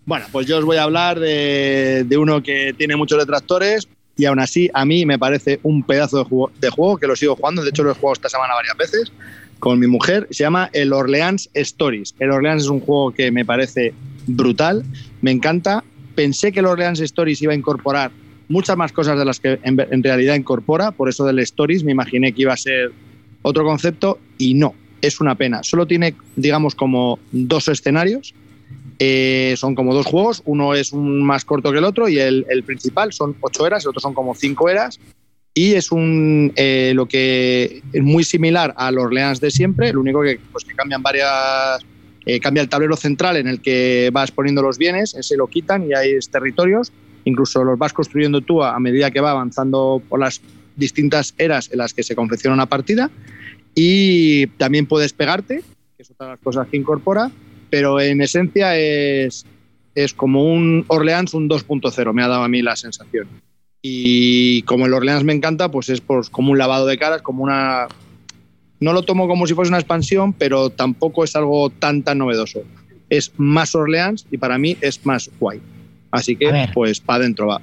[0.05, 3.87] Bueno, pues yo os voy a hablar de, de uno que tiene muchos detractores
[4.17, 7.15] y aún así a mí me parece un pedazo de juego, de juego que lo
[7.15, 7.61] sigo jugando.
[7.63, 9.11] De hecho, lo he jugado esta semana varias veces
[9.59, 10.27] con mi mujer.
[10.31, 12.15] Se llama el Orleans Stories.
[12.19, 13.93] El Orleans es un juego que me parece
[14.27, 14.83] brutal,
[15.21, 15.83] me encanta.
[16.15, 18.11] Pensé que el Orleans Stories iba a incorporar
[18.47, 22.33] muchas más cosas de las que en, realidad incorpora, por eso del Stories me imaginé
[22.33, 22.91] que iba a ser
[23.41, 25.63] otro concepto y no, es una pena.
[25.63, 28.33] Solo tiene, digamos, como dos escenarios.
[29.01, 32.63] Eh, son como dos juegos, uno es más corto que el otro y el, el
[32.63, 34.99] principal son ocho eras, el otro son como cinco eras.
[35.53, 40.21] Y es un eh, lo que es muy similar al Orleans de siempre, lo único
[40.21, 41.81] que, pues, que cambian varias.
[42.25, 45.89] eh, cambia el tablero central en el que vas poniendo los bienes, ese lo quitan
[45.89, 46.91] y hay territorios.
[47.25, 50.41] Incluso los vas construyendo tú a, medida que va avanzando por las
[50.75, 53.09] distintas eras en las que se confecciona una partida.
[53.75, 55.63] Y también puedes pegarte,
[55.97, 57.31] que es otra de las cosas que incorpora,
[57.69, 59.45] pero en esencia es,
[59.95, 63.27] es como un Orleans un 2.0, me ha dado a mí la sensación.
[63.81, 67.43] Y como el Orleans me encanta, pues es pues, como un lavado de caras, como
[67.43, 67.87] una...
[68.79, 72.61] No lo tomo como si fuese una expansión, pero tampoco es algo tan, tan novedoso.
[73.09, 75.61] Es más Orleans y para mí es más guay.
[76.11, 77.61] Así que, pues, para adentro va.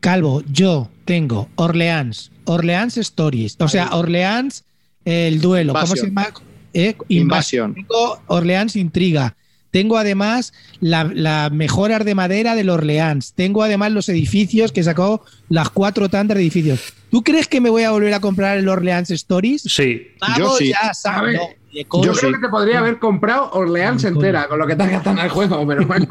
[0.00, 4.64] Calvo, yo tengo Orleans, Orleans Stories, o sea, Orleans
[5.04, 6.28] el duelo, ¿cómo se llama?
[6.72, 7.86] Eh, Invasión.
[8.26, 9.36] Orleans Intriga.
[9.74, 13.32] Tengo además la, la mejoras de madera del Orleans.
[13.32, 16.92] Tengo además los edificios que sacó las cuatro tandas de edificios.
[17.10, 19.62] ¿Tú crees que me voy a volver a comprar el Orleans Stories?
[19.62, 20.12] Sí.
[20.20, 20.68] Vamos Yo sí.
[20.70, 20.92] ya,
[21.26, 21.40] de
[21.72, 22.26] Yo creo sí.
[22.34, 25.30] que te podría haber comprado Orleans entera con lo que te has gastado en el
[25.30, 26.06] juego, pero bueno.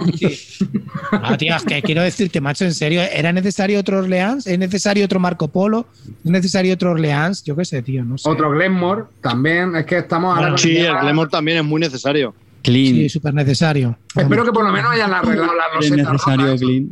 [1.21, 4.45] No, tío, es que quiero decirte, macho, en serio, ¿era necesario otro Orleans?
[4.45, 5.87] ¿Es necesario otro Marco Polo?
[6.25, 7.45] ¿Es necesario otro Orleans?
[7.45, 8.29] Yo qué sé, tío, no sé.
[8.29, 9.73] Otro Glenmore también.
[9.77, 10.57] Es que estamos ahora.
[10.57, 12.35] Sí, el Glamour también es muy necesario.
[12.63, 12.95] Clean.
[12.95, 13.97] Sí, súper necesario.
[14.15, 16.11] Espero que por lo menos hayan arreglado la es roseta.
[16.11, 16.65] necesario, roja, eso.
[16.65, 16.89] Clean.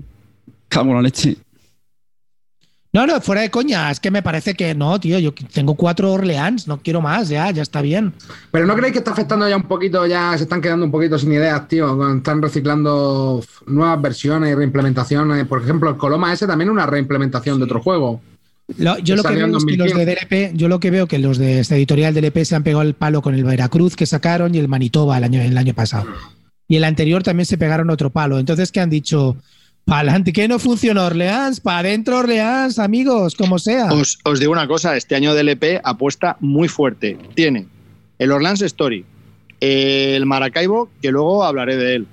[0.67, 1.37] Cago la leche.
[2.93, 6.11] No, no, fuera de coña, es que me parece que no, tío, yo tengo cuatro
[6.11, 8.13] Orleans, no quiero más, ya, ya está bien.
[8.51, 10.05] Pero ¿no creéis que está afectando ya un poquito?
[10.05, 11.95] Ya se están quedando un poquito sin ideas, tío.
[11.95, 15.47] cuando Están reciclando nuevas versiones y reimplementaciones.
[15.47, 18.19] Por ejemplo, el Coloma S también es una reimplementación de otro juego.
[18.77, 20.05] Lo- yo lo que veo es que los de 2015.
[20.51, 22.93] DLP, yo lo que veo que los de esta editorial DLP se han pegado el
[22.93, 26.07] palo con el Veracruz que sacaron y el Manitoba el año, el año pasado.
[26.67, 28.39] Y el anterior también se pegaron otro palo.
[28.39, 29.35] Entonces, ¿qué han dicho?
[29.83, 33.87] Para adelante, que no funciona Orleans, para adentro Orleans, amigos, como sea.
[33.91, 37.17] Os, os digo una cosa, este año DLP apuesta muy fuerte.
[37.33, 37.65] Tiene
[38.19, 39.03] el Orleans Story,
[39.59, 42.07] el Maracaibo, que luego hablaré de él,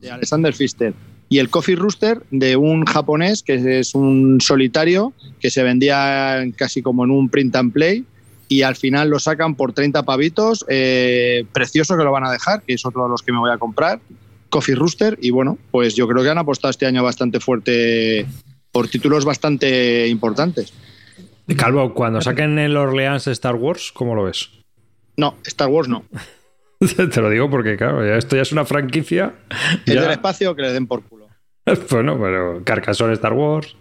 [0.00, 0.94] de Alexander Pfister,
[1.30, 6.82] y el Coffee Rooster de un japonés que es un solitario que se vendía casi
[6.82, 8.04] como en un print and play
[8.48, 12.62] y al final lo sacan por 30 pavitos, eh, precioso que lo van a dejar,
[12.62, 14.00] que es otro de los que me voy a comprar,
[14.48, 18.26] Coffee Rooster, y bueno, pues yo creo que han apostado este año bastante fuerte
[18.72, 20.72] por títulos bastante importantes.
[21.56, 24.50] Calvo, cuando saquen el Orleans Star Wars, ¿cómo lo ves?
[25.16, 26.04] No, Star Wars no.
[26.80, 29.34] Te lo digo porque, claro, ya esto ya es una franquicia.
[29.86, 31.19] El Ya- del espacio que le den por culo.
[31.90, 33.76] Bueno, pero Carcassonne Star Wars,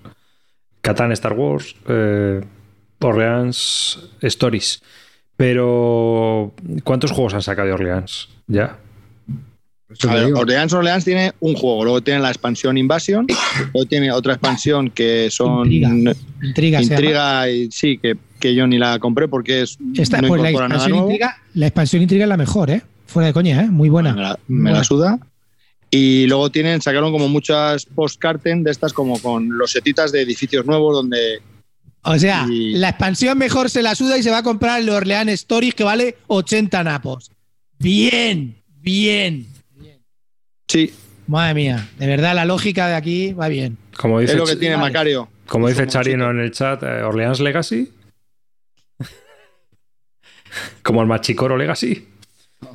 [0.81, 2.41] Catán Star Wars, eh,
[2.99, 4.81] Orleans Stories.
[5.37, 6.53] Pero,
[6.83, 8.27] ¿cuántos juegos han sacado de Orleans?
[8.47, 8.77] Ya.
[10.03, 10.33] Ver.
[10.35, 13.25] Orleans Orleans tiene un juego, luego tiene la expansión Invasion,
[13.73, 16.19] luego tiene otra expansión que son Intriga.
[16.43, 16.81] Intriga.
[16.81, 20.49] Intriga y sí, que, que yo ni la compré porque es Esta- no pues la
[20.51, 21.05] expansión, nuevo.
[21.07, 22.81] intriga, la expansión intriga es la mejor, ¿eh?
[23.07, 23.67] Fuera de coña, ¿eh?
[23.69, 24.13] Muy buena.
[24.13, 25.17] Me la, me la suda.
[25.91, 30.65] Y luego tienen, sacaron como muchas postcarten de estas como con los setitas de edificios
[30.65, 31.41] nuevos donde
[32.03, 34.89] O sea, Y- la expansión mejor se la suda y se va a comprar el
[34.89, 37.31] Orleans Stories que vale 80 napos.
[37.79, 39.47] Bien, bien.
[40.67, 40.93] sí,
[41.27, 43.77] Madre mía, de verdad la lógica de aquí va bien.
[43.97, 44.89] Como es dice, lo que tiene vale.
[44.89, 45.29] Macario.
[45.47, 47.91] como dice Charino en el chat, eh, Orleans Legacy.
[50.83, 52.07] como el Machicoro Legacy.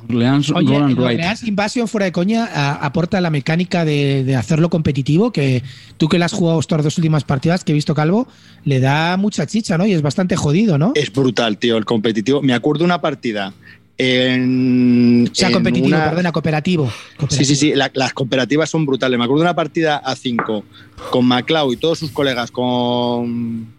[0.09, 1.13] Orleans Oye, Roll and el Write.
[1.21, 5.63] Orleans Invasion fuera de coña a- aporta la mecánica de, de hacerlo competitivo, que
[5.97, 8.27] tú que le has jugado estas dos últimas partidas que he visto Calvo,
[8.63, 9.85] le da mucha chicha, ¿no?
[9.85, 10.91] Y es bastante jodido, ¿no?
[10.95, 12.41] Es brutal, tío, el competitivo.
[12.41, 13.53] Me acuerdo una partida
[13.97, 15.27] en.
[15.31, 16.91] o sea, en competitivo, una- perdona, cooperativo.
[17.29, 19.17] Sí, sí, sí, la- las cooperativas son brutales.
[19.17, 20.63] Me acuerdo de una partida a 5
[21.11, 23.73] con MacLeod y todos sus colegas, con,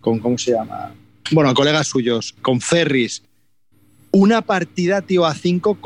[0.00, 0.18] con.
[0.18, 0.92] ¿Cómo se llama?
[1.30, 3.22] Bueno, colegas suyos, con Ferris.
[4.14, 5.78] Una partida, tío, a 5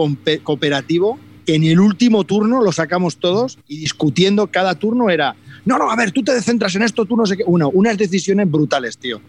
[0.43, 1.19] cooperativo.
[1.47, 5.35] que En el último turno lo sacamos todos y discutiendo cada turno era.
[5.65, 7.45] No, no, a ver, tú te centras en esto, tú no sé qué.
[7.47, 9.23] Uno, unas decisiones brutales, tío.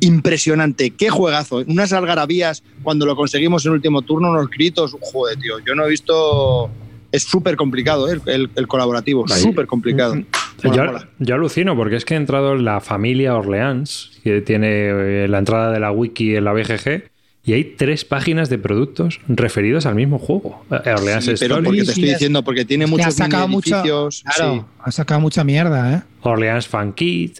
[0.00, 1.64] Impresionante, qué juegazo.
[1.66, 4.94] Unas algarabías cuando lo conseguimos en el último turno, unos gritos.
[5.00, 6.70] Joder, tío, yo no he visto.
[7.10, 8.20] Es súper complicado ¿eh?
[8.26, 10.14] el, el colaborativo, súper complicado.
[10.62, 15.24] Mola, Yo, yo alucino porque es que he entrado en la familia Orleans, que tiene
[15.24, 17.11] eh, la entrada de la wiki en la BGG,
[17.44, 20.64] y hay tres páginas de productos referidos al mismo juego.
[20.70, 23.48] Eh, Orleans Sí, pero Stories, porque te estoy es- diciendo, porque tiene ha muchos sacado
[23.48, 24.24] mini mucho- edificios.
[24.36, 24.62] Claro, sí.
[24.80, 26.02] ha sacado mucha mierda, ¿eh?
[26.22, 27.38] Orleans Fan Kit,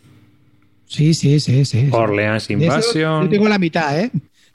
[0.86, 1.88] Sí, sí, sí, sí.
[1.90, 3.24] Orleans Invasion.
[3.24, 4.10] Yo tengo la mitad, ¿eh?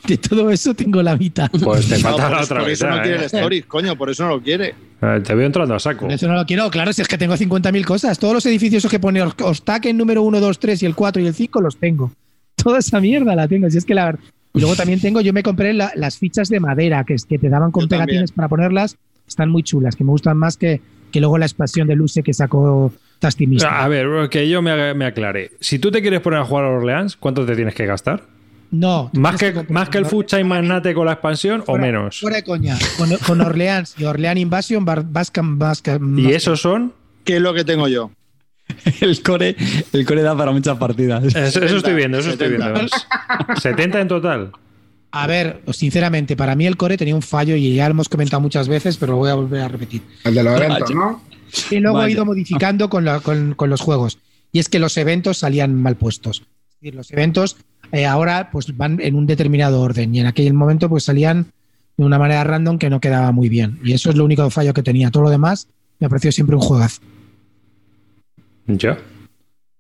[0.07, 1.49] De todo eso tengo la mitad.
[1.49, 3.19] Pues te No, falta por la eso- otra por eso no mitad, quiere eh.
[3.21, 4.75] el Stories, coño, por eso no lo quiere.
[5.01, 6.01] Eh, Te veo entrando a saco.
[6.05, 8.19] Por eso no lo quiero, claro, si es que tengo 50.000 cosas.
[8.19, 11.25] Todos los edificios que pone Os- Ostaken número 1, 2, 3 y el 4 y
[11.25, 12.11] el 5 los tengo.
[12.55, 13.67] Toda esa mierda la tengo.
[13.71, 14.19] Si es que la ver-
[14.57, 17.37] Y luego también tengo, yo me compré la- las fichas de madera que, es- que
[17.37, 18.07] te daban con Yo también.
[18.07, 18.97] pegatines para ponerlas.
[19.27, 20.81] Están muy chulas, que me gustan más que,
[21.11, 23.83] que luego la expansión de Luce que sacó Tastimista.
[23.83, 25.51] A ver, que yo me, me aclare.
[25.59, 28.23] Si tú te quieres poner a jugar a Orleans, ¿cuánto te tienes que gastar?
[28.69, 29.09] No.
[29.13, 32.19] ¿Más que, más que el Food Chain Magnate con la expansión o menos?
[32.19, 32.77] Fuera de coña.
[32.97, 36.93] Con, con Orleans y Orleans Invasion vas cam- Y esos son.
[37.23, 38.11] ¿Qué es lo que tengo yo?
[39.01, 39.55] El core,
[39.93, 41.23] el core da para muchas partidas.
[41.23, 42.73] Eso, eso estoy viendo, eso estoy 70.
[42.73, 42.91] viendo.
[43.61, 44.51] 70 en total.
[45.11, 48.41] A ver, sinceramente, para mí el core tenía un fallo y ya lo hemos comentado
[48.41, 50.01] muchas veces, pero lo voy a volver a repetir.
[50.23, 51.21] El de los eventos, ¿no?
[51.71, 52.13] Y luego he Vaya.
[52.13, 54.19] ido modificando con, la- con- con los juegos.
[54.51, 56.39] Y es que los eventos salían mal puestos.
[56.41, 57.55] Es decir, los eventos
[57.93, 61.47] eh, ahora pues van en un determinado orden y en aquel momento pues salían
[61.95, 63.79] de una manera random que no quedaba muy bien.
[63.83, 65.09] Y eso es lo único fallo que tenía.
[65.09, 65.67] Todo lo demás
[65.99, 67.01] me pareció siempre un juegazo.
[68.67, 68.97] Ya.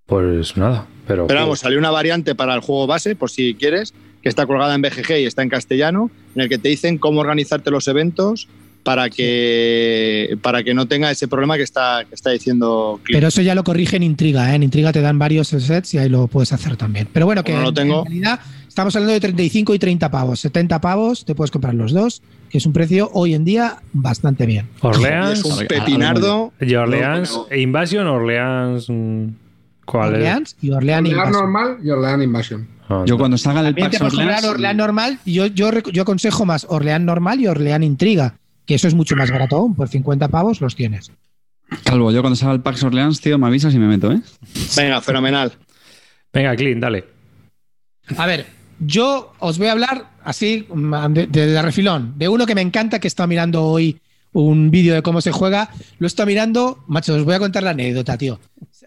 [0.05, 0.87] Pues nada.
[1.07, 4.45] Pero, Pero vamos, salió una variante para el juego base, por si quieres, que está
[4.45, 7.87] colgada en BGG y está en castellano, en el que te dicen cómo organizarte los
[7.87, 8.47] eventos
[8.83, 13.17] para que, para que no tenga ese problema que está, que está diciendo Clint.
[13.17, 14.51] Pero eso ya lo corrige en Intriga.
[14.51, 14.55] ¿eh?
[14.55, 17.07] En Intriga te dan varios sets y ahí lo puedes hacer también.
[17.11, 17.99] Pero bueno, que no lo en- tengo.
[17.99, 18.39] en realidad
[18.77, 20.39] estamos hablando de 35 y 30 pavos.
[20.39, 24.45] 70 pavos te puedes comprar los dos, que es un precio hoy en día bastante
[24.45, 24.69] bien.
[24.81, 25.39] Orleans.
[25.39, 26.53] es un pepinardo.
[26.61, 27.31] Y Orleans.
[27.31, 28.87] No, Invasion, Orleans.
[28.87, 29.25] mm,
[29.83, 31.31] ¿Cuál Orleans y Orleans Orleans Invasion.
[31.33, 32.61] normal y Orleans Invasion.
[32.61, 32.67] es?
[32.87, 35.19] Ah, Yo cuando salga del comprar Orleans, Orleans normal.
[35.25, 38.35] y Yo, yo, yo aconsejo más Orleans normal y Orleans Intriga,
[38.67, 39.73] que eso es mucho más barato aún.
[39.73, 41.11] Por 50 pavos los tienes.
[41.83, 44.21] Calvo, yo cuando salga el Pax Orleans, tío, me avisas y me meto, ¿eh?
[44.75, 45.51] Venga, fenomenal.
[46.31, 47.05] Venga, Clint, dale.
[48.15, 52.45] A ver, yo os voy a hablar así, mm, de, de- de refilón, de uno
[52.45, 53.99] que me encanta, que he estado mirando hoy
[54.33, 55.69] un vídeo de cómo se juega.
[55.99, 58.39] Lo he estado mirando, macho, os voy a contar la anécdota, tío.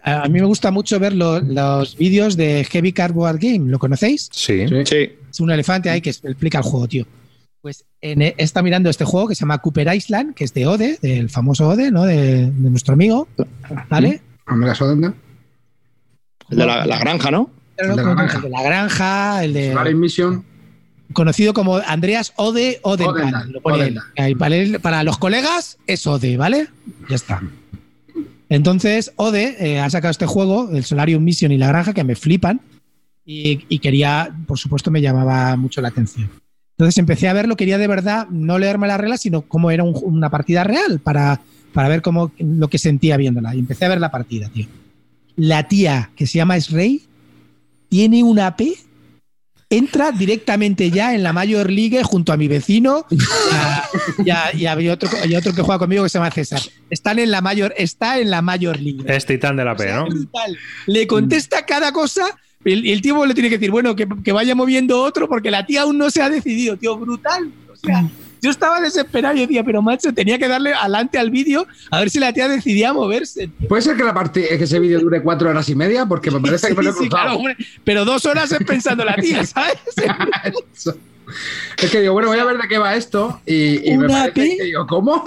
[0.03, 4.29] A mí me gusta mucho ver lo- los vídeos de Heavy Cardboard Game, ¿lo conocéis?
[4.31, 4.65] Sí.
[4.85, 5.09] Sí.
[5.29, 7.05] Es un elefante ahí que explica el juego, tío.
[7.61, 10.65] Pues en, he estado mirando este juego que se llama Cooper Island, que es de
[10.65, 12.03] Ode, del famoso Ode, ¿no?
[12.05, 13.27] De, de nuestro amigo,
[13.89, 14.21] ¿vale?
[14.73, 15.13] Sodenda.
[16.49, 17.49] El de la, la granja, ¿no?
[17.81, 18.35] El de la granja.
[18.37, 20.45] el de la granja, el de Solar Mission.
[21.13, 23.99] conocido como Andreas Ode Lo pone él.
[24.17, 26.67] Ahí, para, él- para los colegas es Ode, ¿vale?
[27.09, 27.41] Ya está.
[28.49, 32.15] Entonces, Ode eh, ha sacado este juego, el Solarium Mission y la granja, que me
[32.15, 32.59] flipan.
[33.25, 36.29] Y, y quería, por supuesto, me llamaba mucho la atención.
[36.77, 39.97] Entonces empecé a verlo, quería de verdad no leerme las reglas, sino cómo era un-
[40.03, 41.39] una partida real para,
[41.73, 43.55] para ver cómo, lo que sentía viéndola.
[43.55, 44.65] Y empecé a ver la partida, tío.
[45.37, 47.03] La tía, que se llama Srey,
[47.91, 48.61] tiene una AP
[49.69, 54.81] entra directamente ya en la Major League junto a mi vecino y, a- y a-
[54.81, 56.61] y otro, y otro que juega conmigo que se llama César.
[56.89, 59.03] Están en la Major, está en la Major League.
[59.07, 60.05] Es titán de la O P, sea, ¿no?
[60.07, 60.57] brutal.
[60.87, 62.25] Le contesta cada cosa
[62.63, 65.27] y el, y el tío le tiene que decir, bueno, que, que vaya moviendo otro
[65.27, 67.51] porque la tía aún no se ha decidido, tío, brutal.
[67.71, 68.09] O sea,
[68.41, 72.09] yo estaba desesperado y decía, pero macho, tenía que darle adelante al vídeo a ver
[72.09, 73.47] si la tía decidía moverse.
[73.47, 73.67] tío.
[73.67, 76.39] Puede ser que, la partida, que ese vídeo dure cuatro horas y media, porque me
[76.39, 79.45] parece que me lo he Sí, claro, hombre, pero dos horas es pensando la tía,
[79.45, 79.77] ¿sabes?
[81.77, 83.41] Es que digo, bueno, voy a ver de qué va esto.
[83.45, 85.23] Y, y me parece que digo, ¿cómo?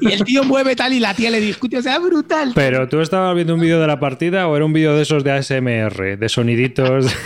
[0.00, 2.52] Y el tío mueve tal y la tía le discute, o sea, brutal.
[2.54, 5.22] Pero tú estabas viendo un vídeo de la partida o era un vídeo de esos
[5.24, 7.06] de ASMR, de soniditos.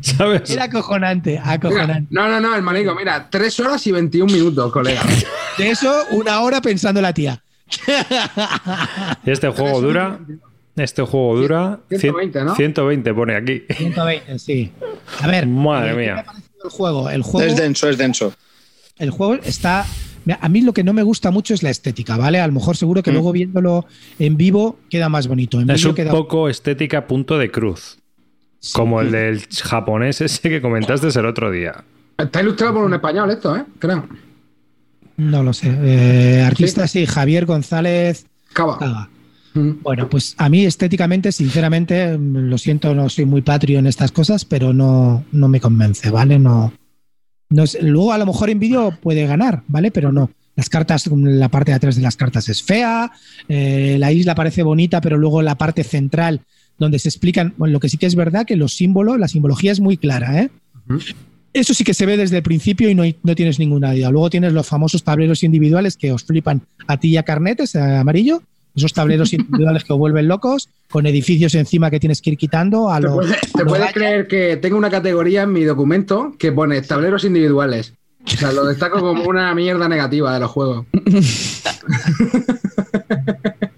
[0.00, 0.48] ¿Sabes?
[0.50, 2.06] Era acojonante, acojonante.
[2.10, 5.02] No, no, no, el manico, mira, 3 horas y 21 minutos, colega.
[5.58, 7.42] De eso, una hora pensando la tía.
[9.24, 10.18] Este juego dura.
[10.76, 12.54] Este juego dura 120, ¿no?
[12.54, 13.62] 120 pone aquí.
[13.68, 14.70] 120, sí.
[15.20, 16.14] A ver, Madre ¿qué mía.
[16.14, 17.10] me ha parecido el juego?
[17.10, 18.32] El juego Es denso, es denso.
[18.98, 19.84] el juego está.
[20.40, 22.38] A mí lo que no me gusta mucho es la estética, ¿vale?
[22.38, 23.14] A lo mejor seguro que Mm.
[23.14, 23.86] luego viéndolo
[24.18, 25.60] en vivo queda más bonito.
[25.60, 27.98] En Es un queda- poco estética punto de cruz.
[28.60, 28.72] Sí.
[28.74, 31.84] Como el del japonés ese que comentaste el otro día.
[32.16, 33.64] Está ilustrado por un español esto, ¿eh?
[33.78, 34.08] Creo.
[35.16, 35.76] No lo sé.
[35.82, 37.06] Eh, artista, sí.
[37.06, 39.08] Javier González Cava.
[39.54, 39.70] Mm.
[39.82, 44.44] Bueno, pues a mí estéticamente, sinceramente, lo siento, no soy muy patrio en estas cosas,
[44.44, 46.38] pero no, no me convence, ¿vale?
[46.38, 46.72] No,
[47.50, 49.90] no es- luego a lo mejor en vídeo puede ganar, ¿vale?
[49.90, 50.30] Pero no.
[50.54, 53.12] Las cartas, la parte de atrás de las cartas es fea,
[53.48, 56.40] eh, la isla parece bonita, pero luego la parte central
[56.78, 59.72] donde se explican, bueno, lo que sí que es verdad que los símbolos, la simbología
[59.72, 60.50] es muy clara, ¿eh?
[61.52, 64.10] Eso sí que se ve desde el principio y no, hay- no tienes ninguna duda.
[64.10, 68.00] Luego tienes los famosos tableros individuales que os flipan a ti y a Carnetes, a
[68.00, 68.42] amarillo,
[68.76, 72.90] esos tableros individuales que os vuelven locos, con edificios encima que tienes que ir quitando
[72.90, 76.52] a ¿Te puedes, te los puedes creer que tengo una categoría en mi documento que
[76.52, 77.94] pone tableros individuales?
[78.24, 80.86] O sea, lo destaco como una mierda negativa de los juegos.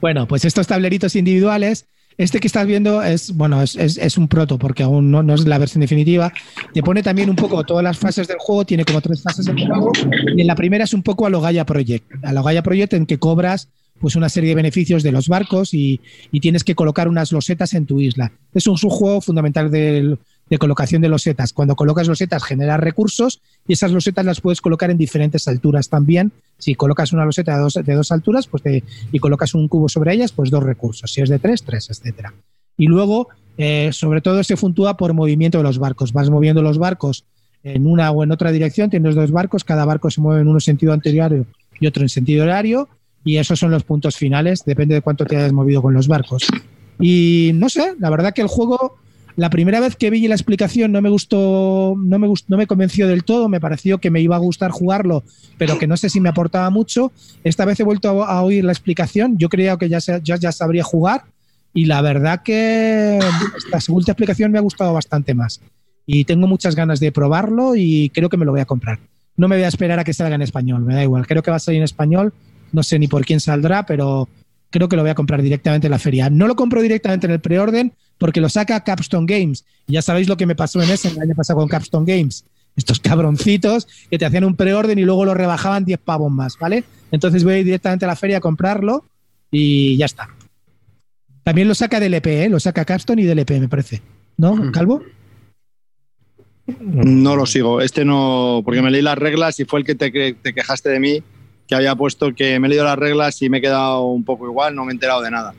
[0.00, 1.86] Bueno, pues estos tableritos individuales,
[2.18, 5.80] este que estás viendo es, bueno, es, un proto porque aún no, es la versión
[5.80, 6.32] definitiva.
[6.72, 9.66] Te pone también un poco todas las fases del juego, tiene como tres fases del
[9.66, 9.92] juego
[10.36, 12.24] y en la primera es un poco a lo Project.
[12.24, 13.68] A lo Project en que cobras
[14.00, 16.00] pues una serie de beneficios de los barcos y,
[16.32, 18.32] y tienes que colocar unas losetas en tu isla.
[18.52, 20.18] Es un subjuego fundamental del-
[20.52, 21.54] de colocación de losetas.
[21.54, 26.30] Cuando colocas losetas generas recursos y esas losetas las puedes colocar en diferentes alturas también.
[26.58, 28.62] Si colocas una loseta de dos, de dos alturas pues
[29.12, 31.10] y colocas un cubo sobre ellas, pues dos recursos.
[31.10, 32.34] Si es de tres, tres, etcétera.
[32.76, 36.12] Y luego, eh, sobre todo, se puntúa por movimiento de los barcos.
[36.12, 37.24] Vas moviendo los barcos
[37.62, 38.90] en una o en otra dirección.
[38.90, 41.46] Tienes dos barcos, cada barco se mueve en uno en sentido anterior
[41.80, 42.90] y otro en sentido horario.
[43.24, 46.46] Y esos son los puntos finales, depende de cuánto te hayas movido con los barcos.
[47.00, 48.98] Y no sé, la verdad que el juego,
[49.36, 53.48] la primera vez que vi la explicación no me gustó, no me, convenció del todo,
[53.48, 55.24] me pareció que me iba a gustar jugarlo,
[55.58, 57.12] pero que no sé si me aportaba mucho.
[57.44, 61.24] Esta vez he vuelto a, oír la explicación, yo creía que ya, ya sabría jugar
[61.74, 63.18] y la verdad que
[63.56, 65.60] esta segunda explicación me ha gustado bastante más.
[66.04, 68.98] Y tengo muchas ganas de probarlo y creo que me lo voy a comprar.
[69.36, 71.26] No me voy a esperar a que salga en español, me da igual.
[71.26, 72.34] Creo que va a salir en español,
[72.72, 74.28] no sé ni por quién saldrá, pero
[74.72, 76.28] creo que lo voy a comprar directamente en la feria.
[76.30, 79.64] No lo compro directamente en el preorden porque lo saca Capstone Games.
[79.86, 82.44] Y ya sabéis lo que me pasó en ese el año pasado con Capstone Games.
[82.74, 86.82] Estos cabroncitos que te hacían un preorden y luego lo rebajaban 10 pavos más, ¿vale?
[87.12, 89.04] Entonces voy directamente a la feria a comprarlo
[89.50, 90.28] y ya está.
[91.44, 92.48] También lo saca DLP, ¿eh?
[92.48, 94.00] Lo saca Capstone y DLP, me parece.
[94.38, 95.02] ¿No, Calvo?
[96.80, 97.80] No lo sigo.
[97.80, 100.88] Este no, porque me leí las reglas y fue el que te, que- te quejaste
[100.90, 101.22] de mí,
[101.66, 104.46] que había puesto que me he leído las reglas y me he quedado un poco
[104.46, 105.54] igual, no me he enterado de nada.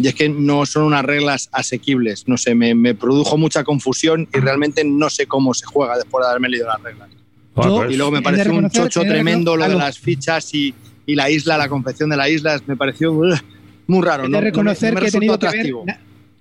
[0.00, 2.28] Y es que no son unas reglas asequibles.
[2.28, 6.24] No sé, me, me produjo mucha confusión y realmente no sé cómo se juega después
[6.24, 7.08] de haberme leído las reglas.
[7.56, 10.72] Yo- pues, Y luego me pareció un chocho tremendo lo de las fichas y,
[11.06, 13.34] y la isla, la confección de la isla, me pareció ugh,
[13.88, 14.24] muy raro.
[14.26, 15.66] He no- de reconocer no me, que he tenido que ver,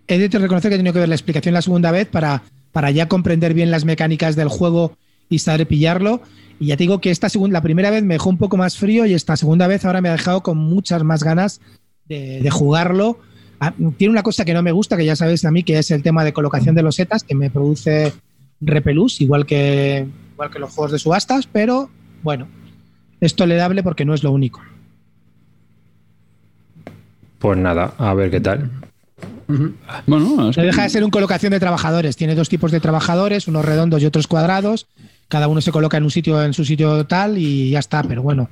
[0.08, 2.92] he de reconocer que he tenido que ver la explicación la segunda vez para, para
[2.92, 4.96] ya comprender bien las mecánicas del juego
[5.30, 6.22] y saber pillarlo.
[6.60, 8.78] Y ya te digo que esta segunda, la primera vez me dejó un poco más
[8.78, 11.62] frío y esta segunda vez ahora me ha dejado con muchas más ganas
[12.06, 13.20] de, de jugarlo.
[13.60, 15.92] Ah, Tiene una cosa que no me gusta, que ya sabéis a mí, que es
[15.92, 18.14] el tema de colocación de losetas, que me produce
[18.62, 21.90] repelús, igual que, igual que los juegos de subastas, pero
[22.24, 22.48] bueno,
[23.22, 24.62] es tolerable porque no es lo único.
[27.40, 28.70] pues nada, a ver qué tal.
[29.48, 29.74] Ujú.
[30.08, 32.16] Bueno, es No que- deja de ser un colocación de trabajadores.
[32.18, 34.88] Tiene dos tipos de trabajadores, unos redondos y otros cuadrados.
[35.28, 38.04] Cada uno se coloca en un sitio, en su sitio tal, y ya está.
[38.04, 38.50] Pero bueno,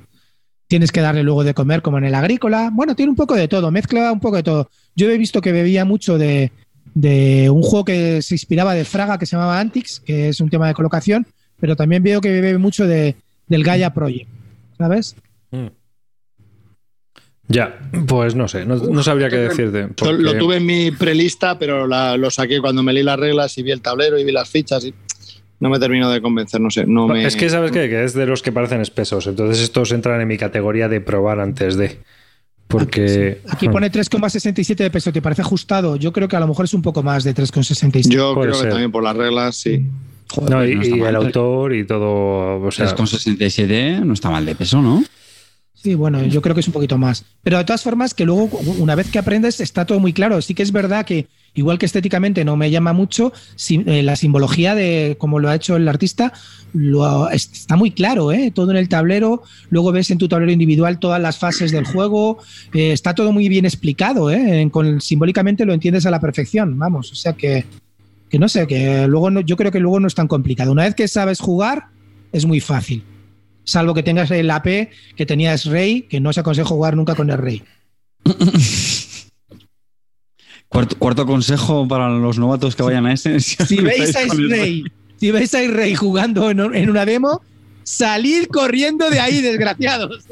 [0.68, 2.70] tienes que darle luego de comer como en el agrícola.
[2.72, 4.70] Bueno, tiene un poco de todo, mezcla un poco de todo.
[4.94, 6.52] Yo he visto que bebía mucho de,
[6.94, 10.50] de un juego que se inspiraba de Fraga que se llamaba Antix, que es un
[10.50, 11.26] tema de colocación,
[11.60, 13.16] pero también veo que bebe mucho de,
[13.46, 14.28] del Gaia Project.
[14.76, 15.16] ¿Sabes?
[17.48, 17.78] Ya,
[18.08, 19.86] pues no sé, no, no sabría qué decirte.
[19.88, 23.56] Porque- Lo tuve en mi prelista, pero la- lo saqué cuando me leí las reglas
[23.56, 24.92] y vi el tablero y vi las fichas y
[25.60, 26.86] no me terminó de convencer, no sé.
[26.86, 27.24] No me...
[27.24, 27.88] Es que, ¿sabes qué?
[27.88, 29.26] Que es de los que parecen espesos.
[29.26, 31.98] Entonces, estos entran en mi categoría de probar antes de.
[32.68, 33.40] Porque.
[33.48, 35.12] Aquí pone 3,67 de peso.
[35.12, 35.96] ¿Te parece ajustado?
[35.96, 38.08] Yo creo que a lo mejor es un poco más de 3,67.
[38.10, 38.66] Yo Puede creo ser.
[38.66, 39.86] que también por las reglas, sí.
[40.28, 42.60] Joder, No, y, no está y el autor y todo.
[42.60, 45.04] O sea, 3,67 no está mal de peso, ¿no?
[45.76, 47.24] Sí, bueno, yo creo que es un poquito más.
[47.42, 48.44] Pero de todas formas, que luego,
[48.78, 50.42] una vez que aprendes, está todo muy claro.
[50.42, 53.32] Sí que es verdad que igual que estéticamente no me llama mucho,
[53.68, 56.32] eh, la simbología de cómo lo ha hecho el artista
[56.72, 58.52] lo, está muy claro, ¿eh?
[58.54, 62.38] todo en el tablero, luego ves en tu tablero individual todas las fases del juego,
[62.74, 64.68] eh, está todo muy bien explicado, ¿eh?
[64.70, 67.64] con, simbólicamente lo entiendes a la perfección, vamos, o sea que,
[68.28, 70.72] que no sé, que luego no, yo creo que luego no es tan complicado.
[70.72, 71.86] Una vez que sabes jugar,
[72.32, 73.02] es muy fácil.
[73.66, 77.30] Salvo que tengas el AP que tenías Rey, que no se aconseja jugar nunca con
[77.30, 77.64] el Rey.
[80.68, 83.40] Cuarto, consejo para los novatos que vayan a ese.
[83.40, 84.84] Si, veis a Rey,
[85.16, 87.42] si veis a Rey jugando en, una demo,
[87.82, 90.26] salid corriendo de ahí, desgraciados.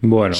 [0.00, 0.36] bueno,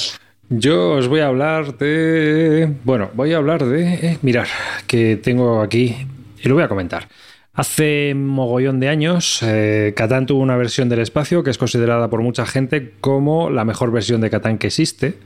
[0.51, 2.75] yo os voy a hablar de.
[2.85, 3.95] Bueno, voy a hablar de.
[3.95, 4.49] Eh, mirar,
[4.87, 5.97] que tengo aquí
[6.43, 7.09] y lo voy a comentar.
[7.52, 12.22] Hace mogollón de años, eh, Catán tuvo una versión del espacio que es considerada por
[12.22, 15.18] mucha gente como la mejor versión de Catán que existe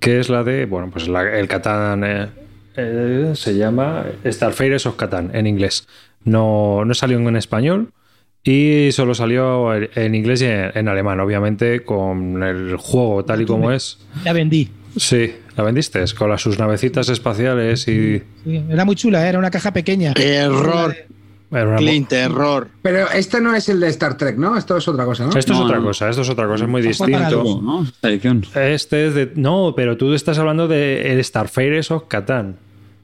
[0.00, 2.28] que es la de, bueno, pues el Catán eh,
[2.76, 5.86] eh, se llama Starfires of Catán en inglés.
[6.24, 7.92] No, no salió en español
[8.42, 13.70] y solo salió en inglés y en, alemán, obviamente con el juego tal y como
[13.70, 13.98] es.
[14.24, 14.70] La vendí.
[14.96, 18.22] Sí, la vendiste, con las, sus navecitas espaciales y...
[18.70, 19.28] era muy chula, ¿eh?
[19.28, 20.14] era una caja pequeña.
[20.16, 20.96] Error.
[21.50, 22.68] Clint, error.
[22.80, 24.56] Pero este no es el de Star Trek, ¿no?
[24.56, 25.36] Esto es otra cosa, ¿no?
[25.36, 27.60] Esto es otra cosa, esto es otra cosa, es muy distinto.
[27.60, 27.86] ¿no?
[28.02, 29.32] Este es de.
[29.34, 32.56] No, pero tú estás hablando de el Starfares of Catán.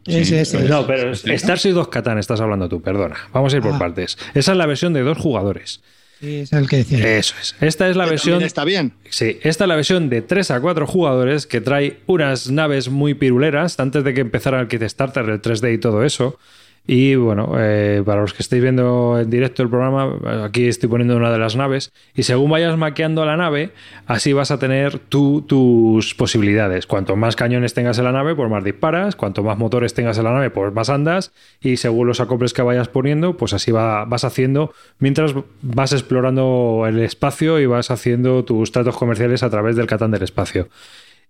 [0.06, 3.16] Ese, ese, no, pero Starship 2 Catán estás hablando tú, perdona.
[3.32, 3.78] Vamos a ir por ah.
[3.78, 4.16] partes.
[4.34, 5.80] Esa es la versión de dos jugadores.
[6.20, 7.18] Sí, es el que decía.
[7.18, 7.56] Eso es.
[7.60, 8.42] Esta es la versión.
[8.42, 8.92] Está bien.
[9.10, 13.14] Sí, esta es la versión de 3 a 4 jugadores que trae unas naves muy
[13.14, 16.38] piruleras antes de que empezara el Kickstarter, el 3D y todo eso.
[16.88, 21.16] Y bueno, eh, para los que estéis viendo en directo el programa, aquí estoy poniendo
[21.16, 21.92] una de las naves.
[22.14, 23.72] Y según vayas maqueando la nave,
[24.06, 26.86] así vas a tener tú tus posibilidades.
[26.86, 29.16] Cuanto más cañones tengas en la nave, pues más disparas.
[29.16, 31.32] Cuanto más motores tengas en la nave, pues más andas.
[31.60, 36.84] Y según los acoples que vayas poniendo, pues así va, vas haciendo mientras vas explorando
[36.86, 40.68] el espacio y vas haciendo tus tratos comerciales a través del Catán del espacio.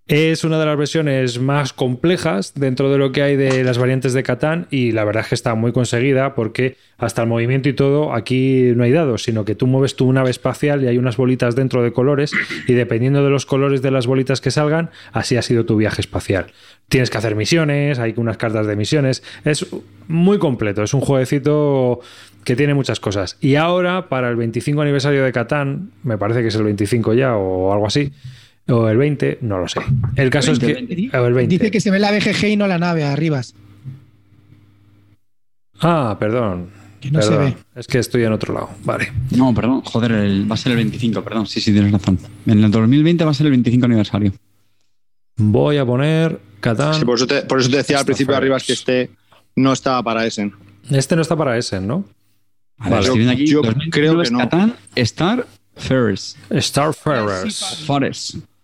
[0.08, 4.12] Es una de las versiones más complejas dentro de lo que hay de las variantes
[4.12, 7.72] de Catán y la verdad es que está muy conseguida porque hasta el movimiento y
[7.72, 11.16] todo aquí no hay dados, sino que tú mueves tu nave espacial y hay unas
[11.16, 12.30] bolitas dentro de colores
[12.68, 16.02] y dependiendo de los colores de las bolitas que salgan, así ha sido tu viaje
[16.02, 16.52] espacial.
[16.88, 19.66] Tienes que hacer misiones, hay unas cartas de misiones, es
[20.06, 21.98] muy completo, es un jueguecito
[22.44, 23.38] que tiene muchas cosas.
[23.40, 27.36] Y ahora, para el 25 aniversario de Catán, me parece que es el 25 ya
[27.36, 28.12] o algo así,
[28.68, 29.80] o el 20, no lo sé.
[30.16, 30.72] El caso es que.
[30.72, 31.47] el 20.
[31.47, 33.40] Dice que se ve la BGG y no la nave arriba.
[35.80, 36.70] Ah, perdón.
[37.01, 37.56] Que no se ve.
[37.74, 38.70] Es que estoy en otro lado.
[38.84, 39.12] Vale.
[39.30, 39.82] No, perdón.
[39.82, 40.12] Joder,
[40.51, 41.47] va a ser el 25, perdón.
[41.47, 42.18] Sí, sí, tienes razón.
[42.47, 44.32] En el 2020 va a ser el 25 aniversario.
[45.36, 46.94] Voy a poner Catán.
[46.94, 47.43] Sí, por, eso te,
[47.76, 49.10] decía al principio de arriba que este
[49.55, 50.52] no estaba para Essen.
[50.90, 52.05] Este no está para Essen, ¿no?
[52.78, 54.38] Vale, aquí, yo creo que no.
[54.38, 56.36] Catán Star Ferris.
[56.51, 56.93] Star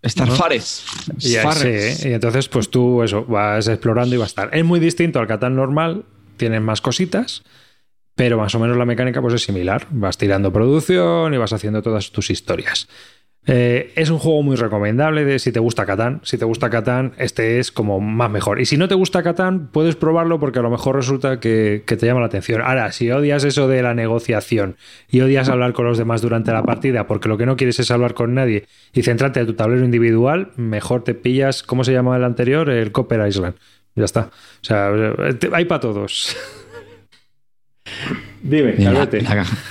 [0.03, 0.37] Ferris.
[0.37, 0.89] Forest.
[1.19, 2.05] Starfares.
[2.05, 4.51] Y, y entonces, pues tú eso, vas explorando y va a estar.
[4.53, 6.05] Es muy distinto al Catán normal,
[6.37, 7.45] tienes más cositas,
[8.15, 9.87] pero más o menos la mecánica pues es similar.
[9.91, 12.89] Vas tirando producción y vas haciendo todas tus historias.
[13.45, 16.21] Eh, es un juego muy recomendable de si te gusta Catán.
[16.23, 18.61] Si te gusta Catán, este es como más mejor.
[18.61, 22.07] Y si no te gusta Catán, puedes probarlo porque a lo mejor resulta que, te
[22.07, 22.63] llama la atención.
[22.63, 24.77] Ahora, si odias eso de la negociación
[25.11, 27.91] y odias hablar con los demás durante la partida porque lo que no quieres es
[27.91, 32.17] hablar con nadie y centrarte en tu tablero individual, mejor te pillas, ¿cómo se llama
[32.17, 32.71] el anterior?
[32.71, 33.57] El Copper Island.
[33.97, 34.21] Ya está.
[34.21, 34.93] O sea,
[35.53, 36.37] hay para todos.
[38.43, 38.77] Dime,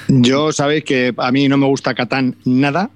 [0.10, 2.90] Yo sabéis que a mí no me gusta Catán nada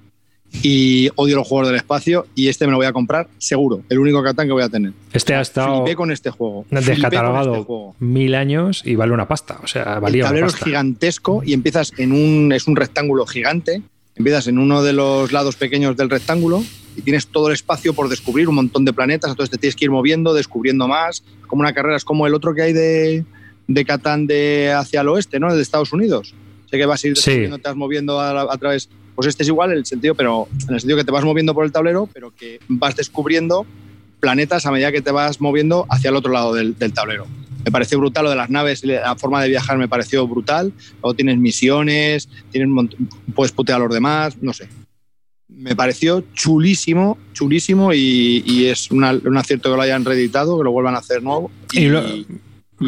[0.62, 3.98] y odio los juegos del espacio y este me lo voy a comprar seguro, el
[3.98, 4.92] único Catán que voy a tener.
[5.12, 6.64] Este ha estado Flipé con este juego.
[6.70, 11.42] Descatalogado este mil años y vale una pasta, o sea, valía el tablero es gigantesco
[11.44, 13.82] y empiezas en un es un rectángulo gigante,
[14.14, 16.62] empiezas en uno de los lados pequeños del rectángulo
[16.96, 19.84] y tienes todo el espacio por descubrir, un montón de planetas, entonces te tienes que
[19.84, 23.24] ir moviendo, descubriendo más, como una carrera, es como el otro que hay de
[23.68, 25.54] de Catán de hacia el oeste, ¿no?
[25.54, 26.34] De Estados Unidos.
[26.70, 29.72] Sé que vas a ir descubriendo, te vas moviendo a través pues este es igual
[29.72, 32.32] en el sentido, pero en el sentido que te vas moviendo por el tablero, pero
[32.36, 33.66] que vas descubriendo
[34.20, 37.26] planetas a medida que te vas moviendo hacia el otro lado del, tablero.
[37.64, 40.72] Me pareció brutal lo de las naves, la forma de viajar me pareció brutal.
[41.02, 42.68] Luego tienes misiones, tienes
[43.34, 44.68] puedes putear a los demás, no sé.
[45.48, 49.02] Me pareció chulísimo, chulísimo y, es un
[49.36, 51.50] acierto que lo hayan reeditado, que lo vuelvan a hacer nuevo.
[51.72, 52.26] Y, y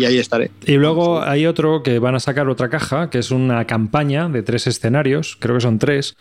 [0.04, 0.50] ahí estaré.
[0.66, 4.42] Y luego hay otro que van a sacar otra caja, que es una campaña de
[4.42, 6.16] tres escenarios, creo que son tres,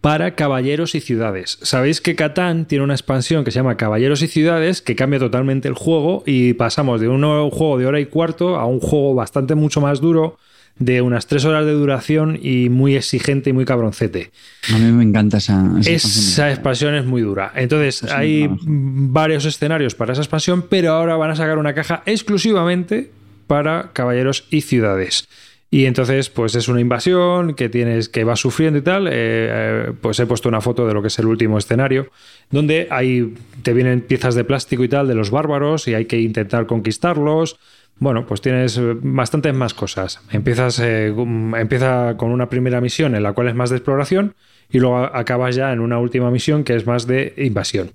[0.00, 1.58] para caballeros y ciudades.
[1.62, 5.68] Sabéis que Catán tiene una expansión que se llama Caballeros y Ciudades que cambia totalmente
[5.68, 9.54] el juego y pasamos de un juego de hora y cuarto a un juego bastante
[9.54, 10.38] mucho más duro
[10.78, 14.30] de unas tres horas de duración y muy exigente y muy cabroncete.
[14.74, 16.94] A mí me encanta esa, esa, esa expansión.
[16.94, 17.52] es muy dura.
[17.54, 23.10] Entonces, hay varios escenarios para esa expansión, pero ahora van a sacar una caja exclusivamente
[23.46, 25.28] para caballeros y ciudades.
[25.70, 29.08] Y entonces, pues es una invasión que tienes, que vas sufriendo y tal.
[29.08, 32.08] Eh, eh, pues he puesto una foto de lo que es el último escenario,
[32.50, 36.20] donde ahí te vienen piezas de plástico y tal de los bárbaros y hay que
[36.20, 37.58] intentar conquistarlos.
[37.98, 40.20] Bueno, pues tienes eh, bastantes más cosas.
[40.30, 44.34] Empiezas, empieza con una primera misión en la cual es más de exploración
[44.70, 47.92] y luego acabas ya en una última misión que es más de invasión.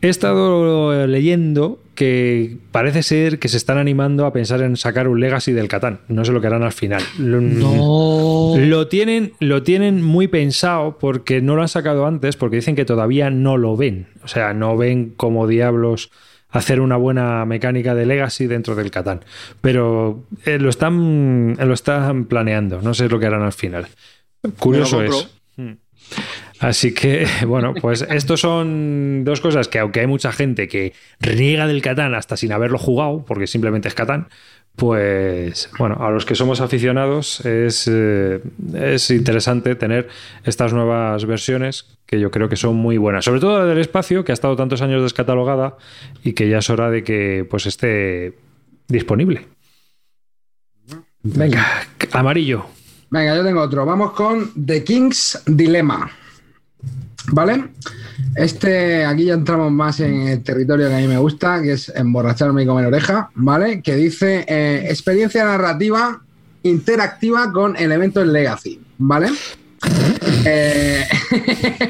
[0.00, 5.18] He estado leyendo que parece ser que se están animando a pensar en sacar un
[5.18, 6.00] Legacy del Catán.
[6.06, 7.02] No sé lo que harán al final.
[7.18, 8.54] No.
[8.56, 12.84] Lo tienen, lo tienen muy pensado porque no lo han sacado antes, porque dicen que
[12.84, 14.06] todavía no lo ven.
[14.22, 16.12] O sea, no ven como diablos
[16.50, 19.24] hacer una buena mecánica de Legacy dentro del Catán.
[19.60, 22.80] Pero eh, lo, están, lo están planeando.
[22.82, 23.88] No sé lo que harán al final.
[24.58, 25.28] Curioso es.
[26.60, 31.66] Así que, bueno, pues estos son dos cosas que aunque hay mucha gente que reniega
[31.66, 34.28] del Catán hasta sin haberlo jugado, porque simplemente es Catán,
[34.76, 38.40] pues bueno, a los que somos aficionados es, eh,
[38.74, 40.08] es interesante tener
[40.44, 43.24] estas nuevas versiones que yo creo que son muy buenas.
[43.24, 45.76] Sobre todo la del espacio, que ha estado tantos años descatalogada
[46.22, 48.38] y que ya es hora de que pues esté
[48.86, 49.48] disponible.
[51.22, 51.66] Venga,
[52.12, 52.66] amarillo.
[53.10, 53.84] Venga, yo tengo otro.
[53.84, 56.10] Vamos con The King's Dilemma.
[57.32, 57.70] ¿Vale?
[58.34, 61.88] Este, aquí ya entramos más en el territorio que a mí me gusta, que es
[61.94, 63.82] emborracharme y comer oreja, ¿vale?
[63.82, 66.22] Que dice eh, experiencia narrativa
[66.62, 69.28] interactiva con elementos legacy, ¿vale?
[70.44, 71.04] Eh,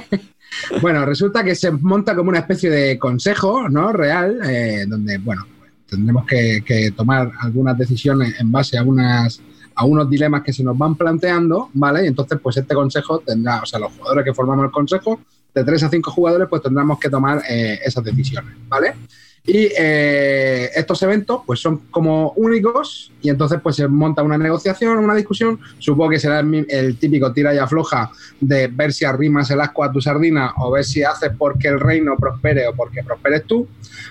[0.80, 3.92] bueno, resulta que se monta como una especie de consejo, ¿no?
[3.92, 5.46] Real, eh, donde, bueno,
[5.88, 9.40] tendremos que, que tomar algunas decisiones en base a unas
[9.78, 12.04] a unos dilemas que se nos van planteando, ¿vale?
[12.04, 15.20] Y entonces, pues este consejo tendrá, o sea, los jugadores que formamos el consejo,
[15.54, 18.94] de tres a cinco jugadores, pues tendremos que tomar eh, esas decisiones, ¿vale?
[19.48, 24.98] Y eh, estos eventos pues son como únicos y entonces pues se monta una negociación,
[24.98, 25.58] una discusión.
[25.78, 28.10] Supongo que será el, típico tira y afloja
[28.42, 31.80] de ver si arrimas el asco a tu sardina o ver si haces porque el
[31.80, 33.66] reino prospere o porque prosperes tú,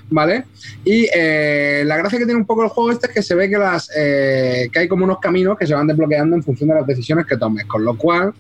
[0.10, 0.46] ¿vale?
[0.84, 3.48] Y eh, la gracia que tiene un poco el juego este es que se ve
[3.48, 6.76] que, las, eh, que hay como unos caminos que se van desbloqueando en función de
[6.78, 8.34] las decisiones que tomes, con lo cual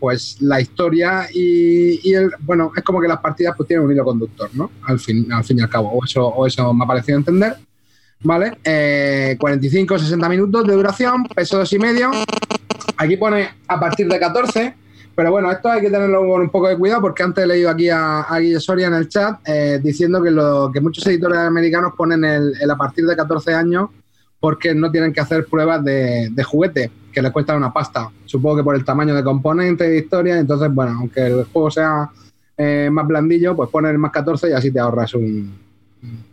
[0.00, 4.02] pues la historia y, el, bueno, es como que las partidas pues tienen un hilo
[4.02, 4.70] conductor, ¿no?
[4.84, 7.56] Al fin, al fin y al cabo o eso, me ha parecido entender.
[8.20, 8.58] ¿Vale?
[9.38, 12.10] 45, eh, 60 minutos de duración, peso dos y medio.
[12.96, 14.74] Aquí pone a partir de 14,
[15.16, 17.70] pero bueno, esto hay que tenerlo con un poco de cuidado porque antes he leído
[17.70, 21.94] aquí a, a Soria en el chat eh, diciendo que, lo, que muchos editores americanos
[21.96, 23.88] ponen el, a partir de 14 años
[24.38, 28.10] porque no tienen que hacer pruebas de, juguete, que les cuesta una pasta.
[28.26, 32.10] Supongo que por el tamaño de componente de historia, entonces, bueno, aunque el juego sea
[32.58, 35.65] eh, más blandillo, pues poner más 14 y así te ahorras un,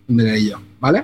[0.07, 1.03] dinerillo, ¿vale?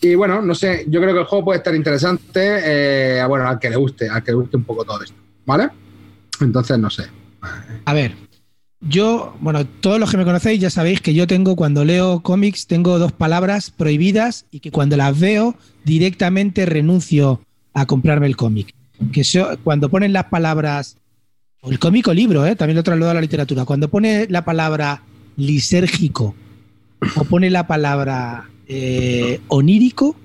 [0.00, 3.58] Y bueno, no sé, yo creo que el juego puede estar interesante, eh, bueno, al
[3.58, 5.16] que le guste, al que le guste un poco todo esto,
[5.46, 5.70] ¿vale?
[6.40, 7.04] Entonces, no sé.
[7.86, 8.14] A ver,
[8.80, 12.66] yo, bueno, todos los que me conocéis ya sabéis que yo tengo, cuando leo cómics,
[12.66, 17.40] tengo dos palabras prohibidas y que cuando las veo directamente renuncio
[17.72, 18.74] a comprarme el cómic.
[19.10, 19.22] Que
[19.62, 20.98] cuando ponen las palabras,
[21.62, 22.56] o el cómic o libro, ¿eh?
[22.56, 25.02] también lo traslado a la literatura, cuando pone la palabra
[25.36, 26.34] lisérgico
[27.16, 30.16] o pone la palabra eh, onírico,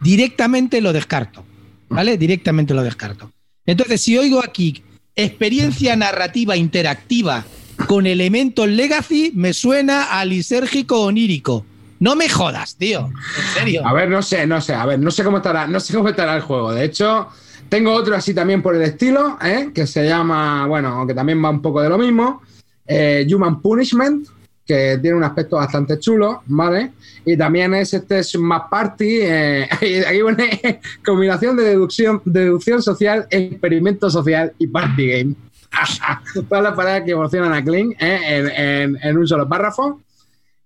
[0.00, 1.44] directamente lo descarto.
[1.88, 2.18] ¿Vale?
[2.18, 3.32] Directamente lo descarto.
[3.64, 4.82] Entonces, si oigo aquí
[5.16, 7.44] experiencia narrativa interactiva
[7.86, 11.64] con elementos legacy, me suena a lisérgico onírico.
[12.00, 13.06] No me jodas, tío.
[13.06, 13.86] En serio.
[13.86, 14.74] A ver, no sé, no sé.
[14.74, 16.72] A ver, no sé cómo estará, no sé cómo estará el juego.
[16.72, 17.28] De hecho,
[17.68, 19.70] tengo otro así también por el estilo, ¿eh?
[19.74, 22.42] que se llama, bueno, aunque también va un poco de lo mismo,
[22.86, 24.28] eh, Human Punishment,
[24.68, 26.92] que tiene un aspecto bastante chulo, ¿vale?
[27.24, 29.68] Y también es este es más party, eh,
[30.06, 35.34] aquí pone combinación de deducción, deducción social, experimento social y party game.
[36.48, 40.02] Todas las palabras que evolucionan a Clean eh, en, un solo párrafo.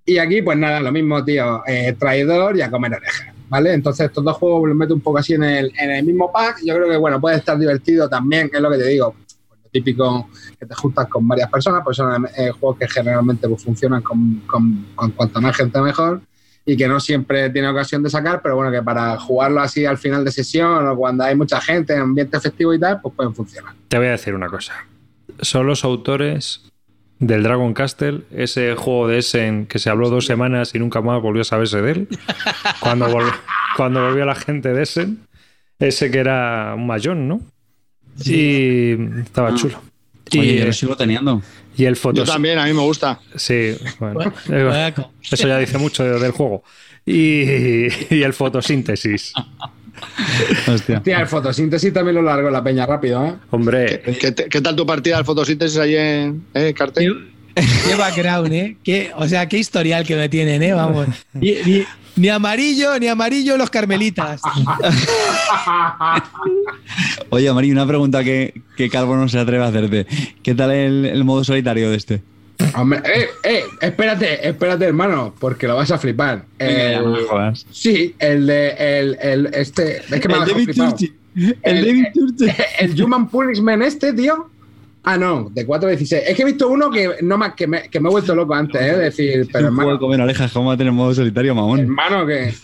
[0.04, 3.72] Y aquí, pues nada, lo mismo, tío, eh, traidor y a comer orejas, ¿vale?
[3.72, 6.58] Entonces, estos dos juegos los meto un poco así en el, en el mismo pack.
[6.64, 9.14] Yo creo que, bueno, puede estar divertido también, es lo que te digo
[9.72, 10.28] típico
[10.58, 14.42] que te juntas con varias personas, pues son eh, juegos que generalmente pues, funcionan con,
[14.46, 14.86] con,
[15.16, 16.20] cuanto más gente mejor
[16.64, 19.98] y que no siempre tiene ocasión de sacar, pero bueno, que para jugarlo así al
[19.98, 23.34] final de sesión o cuando hay mucha gente, en ambiente festivo y tal, pues pueden
[23.34, 23.74] funcionar.
[23.88, 24.74] Te voy a decir una cosa.
[25.40, 26.62] son los autores
[27.18, 31.22] del Dragon Castle, ese juego de Essen que se habló dos semanas y nunca más
[31.22, 32.08] volvió a saberse de él.
[32.80, 33.32] Cuando, volvió,
[33.76, 35.20] cuando volvió la gente de Essen,
[35.78, 37.40] ese que era un mayón, ¿no?
[38.16, 38.34] Sí.
[38.34, 39.54] Y estaba Ah.
[39.56, 39.80] chulo.
[40.38, 41.42] Oye, Y, yo lo sigo teniendo.
[41.76, 42.28] y el Yo fotos.
[42.28, 43.20] también, a mí me gusta.
[43.36, 44.94] Sí, bueno, Bueno, eh,
[45.30, 46.62] eso ya dice mucho de- del juego.
[47.04, 47.42] Y,
[48.14, 49.32] y el fotosíntesis.
[50.66, 50.98] Hostia.
[50.98, 53.34] Hostia, el fotosíntesis también lo largo la peña rápido, ¿eh?
[53.50, 57.31] Hombre, ¿Qué, qué tal tu partida del fotosíntesis ahí en eh, cartel?
[57.54, 58.76] Qué background, ¿eh?
[58.82, 60.72] Qué, o sea, qué historial que me tienen, ¿eh?
[60.72, 61.06] Vamos.
[61.34, 61.84] Ni, ni-
[62.16, 64.40] ni amarillo, ni amarillo los carmelitas.
[67.30, 70.06] Oye, Mari, una pregunta que, que Calvo no se atreve a hacerte.
[70.42, 72.22] ¿Qué tal el, el modo solitario de este?
[72.76, 76.44] Hombre, eh, eh, espérate, espérate, hermano, porque lo vas a flipar.
[76.58, 77.66] Venga, ya, El- no jodas.
[77.70, 79.98] sí, el de el, el este.
[79.98, 80.70] Es que me ha El David.
[80.74, 81.12] Turchi.
[81.34, 82.46] El El- David Turchi.
[82.78, 84.50] El Human Punishment este, tío.
[85.04, 86.22] Ah, no, de 4.16.
[86.28, 88.54] Es que he visto uno que no más que me, que me he vuelto loco
[88.54, 88.96] antes, ¿eh?
[88.96, 91.80] Decir, pero hermano, comer orejas, ¿cómo va a tener modo solitario, mamón?
[91.80, 92.54] hermano, que.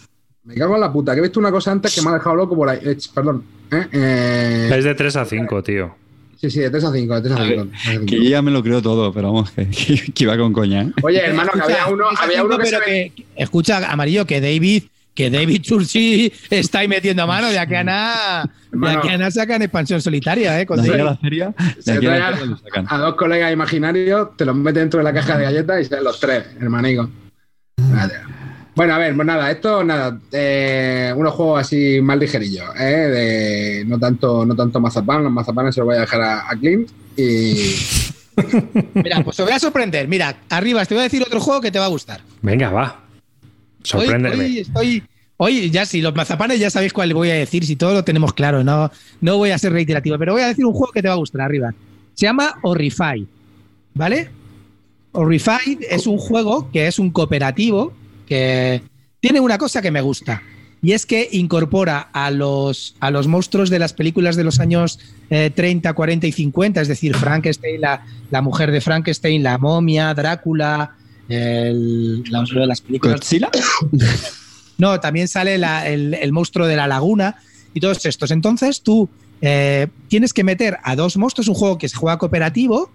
[0.45, 2.35] Me cago en la puta, que he visto una cosa antes que me ha dejado
[2.37, 2.79] loco por ahí.
[2.83, 3.45] Eh, perdón.
[3.71, 3.87] ¿eh?
[3.93, 5.95] Eh, es de 3 a 5, tío.
[6.41, 7.67] sí, sí, de 3 a 5, de 3 a A 5.
[7.87, 10.55] ver, Que yo ya me lo creo todo, pero vamos, que, que- que iba con
[10.55, 10.93] coña, ¿eh?
[11.03, 14.41] Oye, hermano, que había uno, había uno que, pero se ve- que- escucha, amarillo, que
[14.41, 14.85] David,
[15.19, 18.51] que David Churchi está ahí metiendo mano de aquí a nada.
[18.71, 20.65] De aquí a nada sacan expansión solitaria, ¿eh?
[20.69, 20.93] David.
[20.95, 22.87] la feria, de Se aquí a trae la a- feria lo sacan.
[22.89, 26.05] a dos colegas imaginarios, te los mete dentro de la caja de galletas y salen
[26.05, 27.11] los tres, hermanico.
[27.79, 28.15] Vale.
[28.77, 32.85] Bueno, a ver, pues nada, esto, nada, eh, unos juegos así más ligerillos, ¿eh?
[32.85, 36.55] De, no tanto, no tanto mazapán, los mazapanes se los voy a dejar a, a
[36.55, 37.75] Clint y
[38.95, 40.07] Mira, pues te voy a sorprender.
[40.07, 42.21] Mira, arriba te voy a decir otro juego que te va a gustar.
[42.41, 43.01] Venga, va.
[45.41, 48.33] Hoy, ya si los mazapanes ya sabéis cuál voy a decir, si todo lo tenemos
[48.33, 48.91] claro, no,
[49.21, 51.19] no voy a ser reiterativo, pero voy a decir un juego que te va a
[51.19, 51.73] gustar arriba.
[52.15, 53.25] Se llama Orify,
[53.95, 54.31] ¿vale?
[55.13, 57.93] Orify es un juego que es un cooperativo
[58.27, 58.83] que
[59.21, 60.43] tiene una cosa que me gusta.
[60.83, 64.99] Y es que incorpora a los, a los monstruos de las películas de los años
[65.31, 70.15] eh, 30, 40 y 50, es decir, Frankenstein, la, la mujer de Frankenstein, la momia,
[70.15, 70.97] Drácula,
[71.29, 73.51] el, la- las películas ¿Godzilla?
[74.79, 77.37] no, también sale la- el, el monstruo de la laguna
[77.75, 78.31] y todos estos.
[78.31, 79.09] Entonces tú
[79.41, 82.91] eh, tienes que meter a dos monstruos, un juego que se juega cooperativo,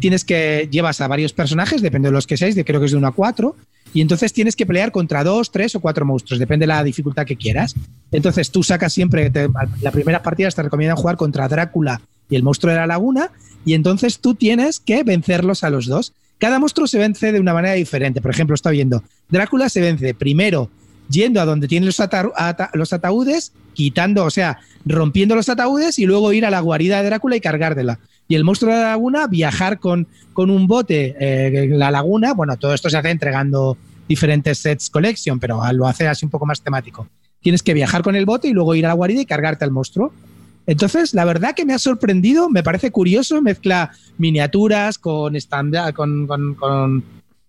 [0.00, 2.92] tienes que llevas a varios personajes, depende de los que seáis, de, creo que es
[2.92, 3.56] de uno a cuatro,
[3.92, 7.26] y entonces tienes que pelear contra dos, tres o cuatro monstruos, depende de la dificultad
[7.26, 7.74] que quieras.
[8.10, 9.48] Entonces tú sacas siempre, te,
[9.82, 12.00] la primera partida te recomiendan jugar contra Drácula
[12.30, 13.30] y el monstruo de la laguna,
[13.64, 16.12] y entonces tú tienes que vencerlos a los dos.
[16.38, 18.20] Cada monstruo se vence de una manera diferente.
[18.20, 20.68] Por ejemplo, está viendo, Drácula se vence primero
[21.08, 25.98] yendo a donde tienen los, ata- ata- los ataúdes, quitando, o sea, rompiendo los ataúdes
[25.98, 27.98] y luego ir a la guarida de Drácula y cargártela.
[28.26, 32.32] Y el monstruo de la laguna, viajar con, con un bote eh, en la laguna.
[32.32, 33.76] Bueno, todo esto se hace entregando
[34.08, 37.06] diferentes sets collection, pero lo hace así un poco más temático.
[37.40, 39.70] Tienes que viajar con el bote y luego ir a la guarida y cargarte al
[39.72, 40.12] monstruo.
[40.66, 46.26] Entonces, la verdad que me ha sorprendido, me parece curioso, mezcla miniaturas con stand con,
[46.26, 47.04] con, con,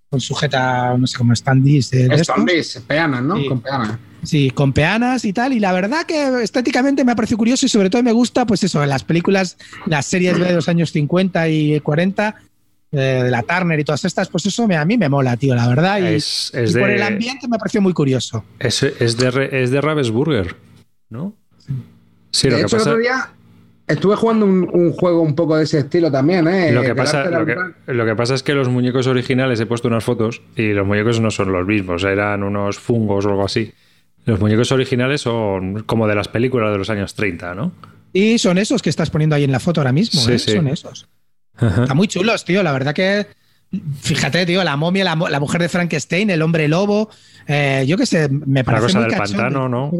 [0.09, 1.91] con sujeta, no sé cómo standees.
[2.21, 3.37] Standees, peanas, ¿no?
[3.37, 3.47] Sí.
[3.47, 3.99] Con peanas.
[4.23, 5.53] Sí, con peanas y tal.
[5.53, 8.63] Y la verdad que estéticamente me ha parecido curioso y sobre todo me gusta, pues
[8.63, 12.35] eso, las películas, las series de los años 50 y 40,
[12.91, 15.55] eh, de la Turner y todas estas, pues eso me, a mí me mola, tío,
[15.55, 15.99] la verdad.
[15.99, 18.43] Y, Es, es y de, por el ambiente me ha parecido muy curioso.
[18.59, 20.55] es, es de, es de Ravensburger,
[21.09, 21.35] ¿no?
[22.35, 22.89] Sí, lo de que hecho, pasa.
[22.89, 23.29] el otro día
[23.87, 26.71] estuve jugando un, un juego un poco de ese estilo también, ¿eh?
[26.71, 29.07] Lo que, pasa, arte de lo, que, la- lo que pasa es que los muñecos
[29.07, 33.25] originales he puesto unas fotos y los muñecos no son los mismos, eran unos fungos
[33.25, 33.71] o algo así.
[34.25, 37.71] Los muñecos originales son como de las películas de los años 30, ¿no?
[38.11, 40.39] Y son esos que estás poniendo ahí en la foto ahora mismo, Sí, ¿eh?
[40.39, 40.51] sí.
[40.53, 41.07] Son esos.
[41.57, 41.83] Ajá.
[41.83, 42.63] Están muy chulos, tío.
[42.63, 43.27] La verdad que.
[44.01, 47.09] Fíjate, tío, la momia, la, la mujer de Frankenstein, el hombre lobo.
[47.47, 48.83] eh, yo qué sé, me La parece.
[48.85, 49.41] cosa muy del cachondo.
[49.43, 49.91] pantano, ¿no?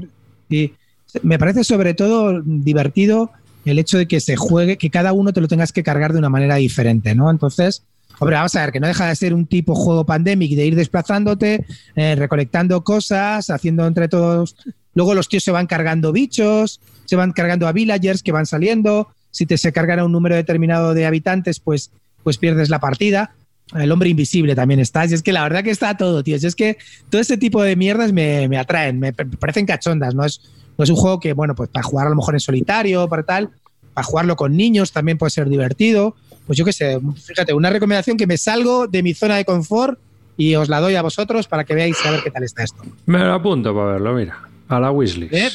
[0.49, 0.74] Y
[1.23, 3.32] me parece sobre todo divertido
[3.65, 6.19] el hecho de que se juegue, que cada uno te lo tengas que cargar de
[6.19, 7.32] una manera diferente, ¿no?
[7.32, 7.84] Entonces,
[8.19, 10.76] hombre, vamos a ver, que no deja de ser un tipo juego pandemic de ir
[10.76, 11.65] desplazándote,
[11.95, 14.56] eh, recolectando cosas, haciendo entre todos.
[14.94, 19.07] Luego los tíos se van cargando bichos, se van cargando a villagers que van saliendo.
[19.32, 21.91] Si te se cargan a un número determinado de habitantes, pues,
[22.23, 23.34] pues pierdes la partida.
[23.73, 25.06] El hombre invisible también está.
[25.06, 26.38] Y es que la verdad que está todo, tío.
[26.40, 26.77] Si es que
[27.10, 30.23] todo ese tipo de mierdas me, me atraen, me pa- parecen cachondas, ¿no?
[30.23, 30.40] Es,
[30.78, 33.24] no es un juego que, bueno, pues para jugar a lo mejor en solitario, para
[33.24, 33.50] tal,
[33.94, 36.16] para jugarlo con niños también puede ser divertido.
[36.46, 40.00] Pues yo qué sé, fíjate, una recomendación que me salgo de mi zona de confort
[40.38, 42.84] y os la doy a vosotros para que veáis a ver qué tal está esto.
[43.06, 44.50] Me lo apunto para verlo, mira.
[44.68, 45.30] A la Weasley.
[45.32, 45.50] ¿Eh?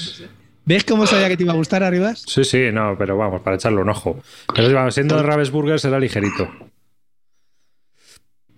[0.64, 2.22] ¿Ves cómo sabía que te iba a gustar, Arribas?
[2.26, 4.20] Sí, sí, no, pero vamos, para echarle un ojo.
[4.54, 6.48] Pero vamos, siendo de Ravensburger será ligerito.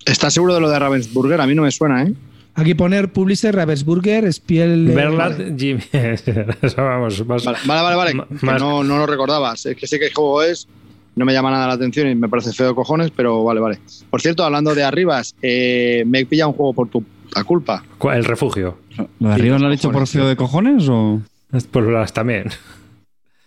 [0.04, 1.40] ¿Estás seguro de lo de Ravensburger?
[1.40, 2.12] A mí no me suena, ¿eh?
[2.54, 4.90] Aquí poner Publisher, Ravensburger, Spiel.
[4.90, 5.82] eh, Verlat, Jimmy.
[6.62, 7.96] Eso vamos, más- Vale, vale, vale.
[8.14, 9.64] vale, más- no, no lo recordabas.
[9.66, 10.68] Es que sé qué juego es.
[11.14, 13.78] No me llama nada la atención y me parece feo de cojones, pero vale, vale.
[14.10, 17.04] Por cierto, hablando de arribas, eh, me he pillado un juego por tu
[17.46, 17.84] culpa.
[17.98, 18.18] ¿Cuál?
[18.18, 18.78] El refugio.
[19.20, 21.20] ¿Lo de arriba lo han hecho por feo de cojones o...?
[21.70, 22.46] Pues las también.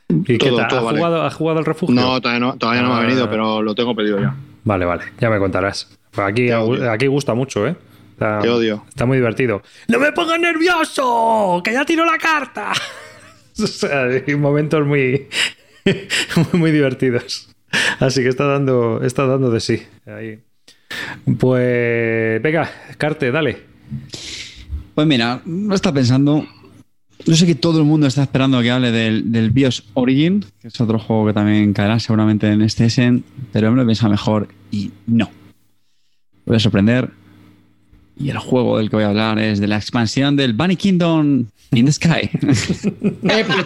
[0.10, 0.98] ¿Y qué Todo, ¿Ha, vale.
[1.00, 1.96] jugado, ¿Ha jugado el refugio?
[1.96, 2.98] No, todavía no, todavía no me Ah.
[2.98, 4.36] ha venido, pero lo tengo pedido ya.
[4.64, 5.88] Vale, vale, ya me contarás.
[6.18, 7.76] Aquí, aquí gusta mucho, ¿eh?
[8.16, 8.86] Está, Te odio.
[8.88, 9.62] Está muy divertido.
[9.90, 11.62] ¡No me pongas nervioso!
[11.62, 12.72] ¡Que ya tiro la carta!
[13.62, 15.28] o sea, hay momentos muy,
[15.84, 16.08] muy,
[16.54, 17.50] muy divertidos.
[18.00, 19.84] Así que está dando, está dando de sí.
[20.06, 20.40] Ahí.
[21.38, 23.64] Pues venga, Carte, dale.
[24.94, 26.48] Pues mira, no está pensando.
[27.26, 30.70] Yo sé que todo el mundo está esperando que hable del, del BIOS Origin, que
[30.70, 34.48] es otro juego que también caerá seguramente en este Essen, pero me lo piensa mejor
[34.72, 35.30] y no.
[36.46, 37.12] Voy a sorprender.
[38.18, 41.46] Y el juego del que voy a hablar es de la expansión del Bunny Kingdom
[41.72, 42.30] in the Sky.
[43.28, 43.66] Eh, pues,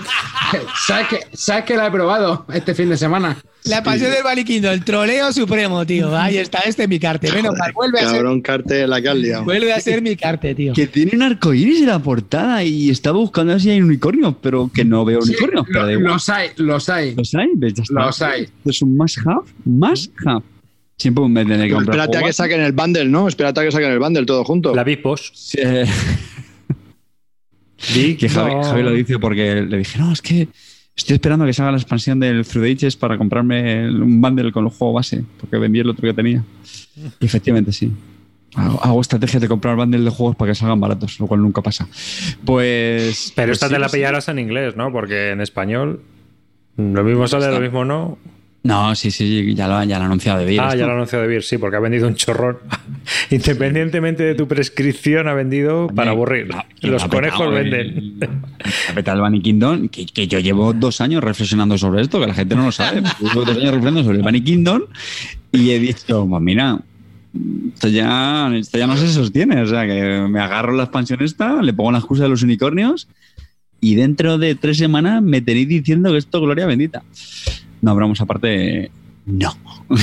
[0.88, 3.38] ¿sabes, que, ¿Sabes que la he probado este fin de semana?
[3.66, 6.18] La pasión del Valiquindo, el troleo supremo, tío.
[6.18, 7.32] Ahí está, este es mi carte.
[7.32, 9.44] Menos mal, vuelve a ser, Cabrón, Carte, la liado.
[9.44, 10.74] vuelve a ser mi carte, tío.
[10.74, 13.82] que tiene un arco iris en la portada y estaba buscando a ver si hay
[13.82, 15.68] unicornios, pero que no veo Sí, unicornios.
[15.72, 17.14] pero lo- los hay, los hay.
[17.16, 17.48] ¿Los hay?
[17.56, 17.74] ¿Ves?
[17.76, 17.94] Ya está.
[18.06, 18.48] Los hay.
[18.66, 19.46] Es un must have.
[19.66, 20.42] Must have.
[21.00, 21.98] Siempre me tener que comprar.
[21.98, 23.28] espérate a que saquen el bundle, ¿no?
[23.30, 24.76] Espérate a que saquen el bundle todo junto.
[24.76, 25.32] La Bispos.
[25.34, 25.58] Sí,
[28.18, 28.64] que Javi, No.
[28.64, 30.50] Javi lo dice porque le dije, no, es que
[30.96, 34.52] estoy esperando a que salga la expansión del Through the Ages para comprarme un bundle
[34.52, 36.44] con el juego base, porque vendí el otro que tenía.
[37.22, 37.92] Y efectivamente sí.
[38.56, 41.62] Hago, hago estrategias de comprar bundles de juegos para que salgan baratos, lo cual nunca
[41.62, 41.88] pasa.
[42.44, 43.32] Pues.
[43.36, 43.96] Pero pues esta sí, te la sí.
[43.98, 44.92] pillarás en inglés, ¿no?
[44.92, 46.02] Porque en español
[46.76, 48.18] lo mismo sale, lo mismo no.
[48.62, 50.60] No, sí, sí, ya lo, ya lo ha anunciado de Vir.
[50.60, 52.58] Ah, ya lo ha anunciado de Beer, sí, porque ha vendido un chorrón.
[53.30, 56.50] Independientemente de tu prescripción, ha vendido para aburrir.
[56.82, 58.20] Los conejos venden.
[58.96, 62.56] el Bunny Kingdom, que, que yo llevo dos años reflexionando sobre esto, que la gente
[62.56, 63.02] no lo sabe.
[63.22, 64.82] Llevo dos años reflexionando sobre el Bunny Kingdom
[65.54, 66.80] y he dicho, pues mira,
[67.74, 69.62] esto ya, esto ya no se sostiene.
[69.62, 73.08] O sea, que me agarro la expansión esta, le pongo la excusa de los unicornios
[73.82, 77.04] y dentro de tres semanas me tenéis diciendo que esto gloria bendita.
[77.82, 78.92] No, bromos aparte,
[79.26, 79.54] no.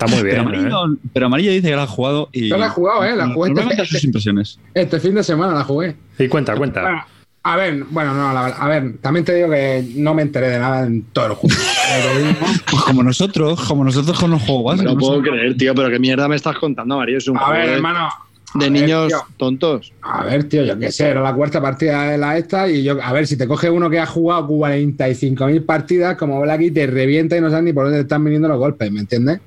[0.00, 0.36] Está muy Pero bien.
[0.36, 0.40] ¿eh?
[0.40, 2.48] amarillo, pero Amarillo dice que la ha jugado y...
[2.48, 3.14] Yo la he jugado, ¿eh?
[3.14, 4.58] La jugué este- sus impresiones.
[4.72, 5.94] Este fin de semana la jugué.
[6.18, 6.80] Y cuenta, cuenta.
[6.80, 7.04] Bueno,
[7.42, 10.58] a ver, bueno, no, la- a ver, también te digo que no me enteré de
[10.58, 11.54] nada en todo el juego.
[11.92, 12.36] Pero,
[12.70, 15.22] Pues como nosotros, como nosotros con los juegos No lo puedo ¿no?
[15.22, 17.18] creer, tío, pero qué mierda me estás contando, Mario.
[17.18, 18.08] Es un a juego ver, de, hermano.
[18.54, 19.92] De a niños tontos.
[20.02, 22.98] A ver, tío, yo qué sé, era la cuarta partida de la esta y yo,
[23.02, 27.36] a ver, si te coge uno que ha jugado 45.000 partidas, como Blacky, te revienta
[27.36, 29.40] y no sabes ni por dónde te están viniendo los golpes, ¿me entiendes?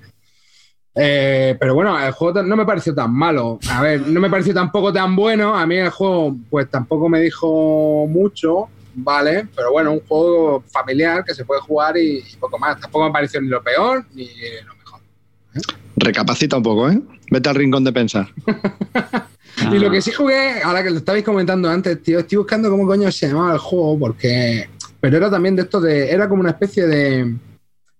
[0.96, 3.60] Eh, pero bueno, el juego no me pareció tan malo.
[3.70, 5.56] A ver, no me pareció tampoco tan bueno.
[5.56, 9.48] A mí el juego, pues tampoco me dijo mucho, ¿vale?
[9.56, 12.80] Pero bueno, un juego familiar que se puede jugar y, y poco más.
[12.80, 14.26] Tampoco me pareció ni lo peor ni
[14.66, 14.73] lo.
[15.96, 17.00] Recapacita un poco, ¿eh?
[17.32, 18.28] Vete al rincón de pensar.
[19.72, 22.88] Y lo que sí jugué, ahora que lo estabais comentando antes, tío, estoy buscando cómo
[22.88, 24.68] coño se llamaba el juego, porque.
[25.00, 26.10] Pero era también de esto de.
[26.10, 27.36] Era como una especie de.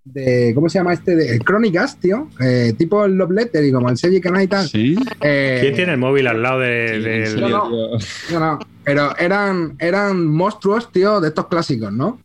[0.04, 1.16] de ¿Cómo se llama este?
[1.16, 2.28] De, el Chronicast, tío.
[2.42, 4.68] Eh, tipo el Love Letter y como el Seiji Kanai y tal.
[4.68, 4.96] Sí.
[5.22, 8.40] Eh, ¿Quién tiene el móvil al lado de, Sí, del- serio, no, tío.
[8.40, 8.60] No, no.
[8.84, 12.20] Pero eran, eran monstruos, tío, de estos clásicos, ¿no?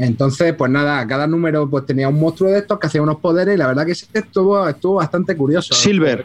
[0.00, 3.54] Entonces, pues nada, cada número pues tenía un monstruo de estos que hacía unos poderes
[3.54, 5.74] y la verdad que ese estuvo, estuvo bastante curioso.
[5.74, 6.24] Silver.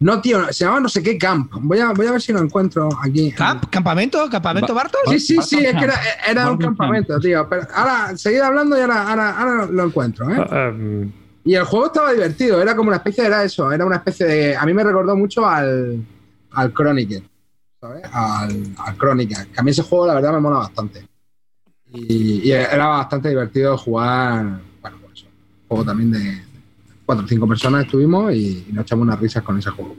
[0.00, 1.52] No, tío, se llama no sé qué camp.
[1.60, 3.30] Voy a, voy a ver si lo encuentro aquí.
[3.30, 3.66] ¿Camp?
[3.70, 4.28] ¿Campamento?
[4.28, 5.00] ¿Campamento Bartos?
[5.06, 5.88] Sí, sí, sí, es que
[6.28, 7.48] era, un campamento, tío.
[7.48, 10.44] Pero ahora, seguid hablando y ahora, ahora, ahora lo encuentro, ¿eh?
[10.50, 11.12] Ah, um,
[11.44, 14.56] Y el juego estaba divertido, era como una especie, era eso, era una especie de.
[14.56, 16.04] A mí me recordó mucho al,
[16.50, 17.22] al Chronicle,
[17.80, 18.02] ¿sabes?
[18.12, 19.46] Al, al Chronicle.
[19.52, 21.06] Que a mí ese juego, la verdad, me mola bastante.
[21.94, 24.60] Y, y era bastante divertido jugar.
[24.82, 25.26] Bueno, por eso.
[25.68, 26.42] Juego también de
[27.06, 29.94] cuatro o cinco personas estuvimos y, y nos echamos unas risas con ese juego.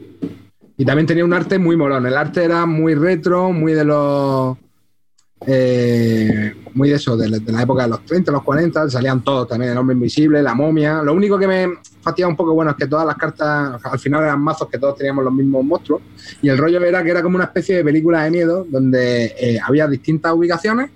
[0.77, 2.05] Y también tenía un arte muy molón.
[2.05, 4.57] El arte era muy retro, muy de los.
[5.47, 9.47] eh, muy de eso, de, de la época de los 30, los 40, salían todos
[9.47, 11.01] también, el hombre invisible, la momia.
[11.01, 11.69] Lo único que me
[12.01, 14.97] fastidia un poco, bueno, es que todas las cartas al final eran mazos que todos
[14.97, 16.01] teníamos los mismos monstruos.
[16.41, 19.57] Y el rollo era que era como una especie de película de miedo donde eh,
[19.65, 20.89] había distintas ubicaciones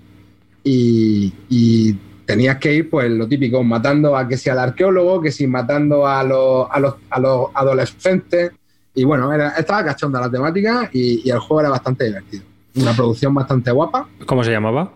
[0.64, 1.92] y, y
[2.26, 6.06] tenías que ir, pues lo típico, matando a que si al arqueólogo, que si matando
[6.06, 8.52] a los, a los, a los adolescentes.
[8.94, 12.44] Y bueno, era, estaba cachonda la temática y, y el juego era bastante divertido.
[12.76, 14.08] Una producción bastante guapa.
[14.26, 14.92] ¿Cómo se llamaba?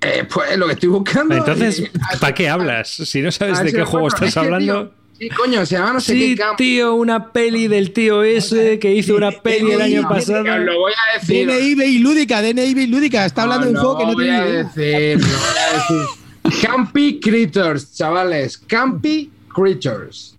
[0.00, 1.34] Eh, pues lo que estoy buscando.
[1.36, 2.88] Entonces, y- ¿para qué hablas?
[2.88, 4.92] Si no sabes a de qué juego estás Es que, hablando.
[5.22, 6.56] Sí, coño, se llama no sé Sí, qué campo.
[6.56, 10.42] tío, una peli del tío ese que hizo una peli el año pasado.
[10.58, 11.46] Lo voy a decir.
[11.46, 13.24] DNI y lúdica, DNI lúdica.
[13.24, 14.64] Está hablando de un juego que no voy tiene a ni idea.
[14.64, 16.60] decir, lo voy a decir.
[16.68, 18.58] Campy Critters, chavales.
[18.58, 20.36] Campy Critters.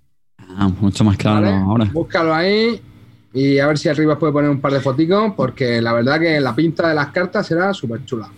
[0.57, 1.55] Ah, mucho más claro ¿vale?
[1.55, 1.85] ahora.
[1.85, 2.81] Búscalo ahí
[3.34, 6.41] y a ver si arriba puede poner un par de foticos, porque la verdad que
[6.41, 8.30] la pinta de las cartas será súper chula.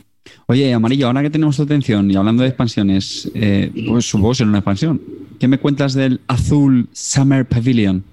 [0.48, 4.36] Oye, Amarillo, ahora que tenemos tu atención y hablando de expansiones, eh, pues supongo que
[4.36, 5.02] será una expansión.
[5.40, 8.04] ¿Qué me cuentas del Azul Summer Pavilion?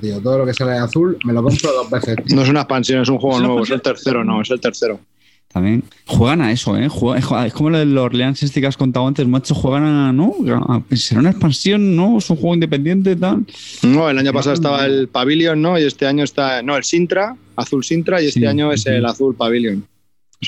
[0.00, 2.16] Tío, todo lo que sale de azul me lo compro dos veces.
[2.24, 2.36] tío.
[2.36, 4.50] No es una expansión, es un juego ¿Es una nuevo, es el tercero, no, es
[4.50, 4.98] el tercero.
[5.48, 6.88] También juegan a eso, ¿eh?
[6.88, 9.54] Juega- es como lo del Orleans este que has contado antes, macho.
[9.54, 10.34] Juegan a, ¿no?
[10.96, 12.18] Será una expansión, ¿no?
[12.18, 13.44] Es un juego independiente, tal.
[13.82, 15.78] No, el año pasado estaba el Pavilion, ¿no?
[15.78, 18.88] Y este año está, no, el Sintra, azul Sintra, y este Sí, año es sí.
[18.88, 19.86] el azul Pavilion.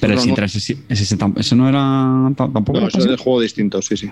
[0.01, 0.43] Pero ese, nuevo.
[0.45, 2.81] ese, ese, ese ese no era tam- tampoco.
[2.81, 4.11] No, eso es de juego distinto, sí, sí.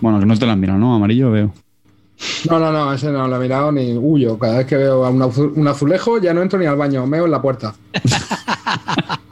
[0.00, 0.94] Bueno, que no te la mira, ¿no?
[0.94, 1.54] Amarillo veo.
[2.48, 4.38] No, no, no, ese no lo he mirado ni huyo.
[4.38, 7.30] Cada vez que veo a un azulejo ya no entro ni al baño, meo en
[7.30, 7.74] la puerta.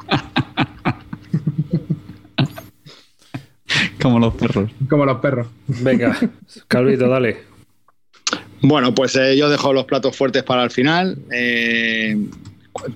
[4.00, 4.70] Como los perros.
[4.88, 5.46] Como los perros.
[5.66, 6.16] Venga,
[6.68, 7.38] Calvito, dale.
[8.62, 11.18] Bueno, pues eh, yo dejo los platos fuertes para el final.
[11.30, 12.16] Eh,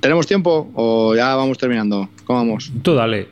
[0.00, 2.08] ¿Tenemos tiempo o ya vamos terminando?
[2.24, 2.72] ¿Cómo vamos?
[2.82, 3.28] Tú dale.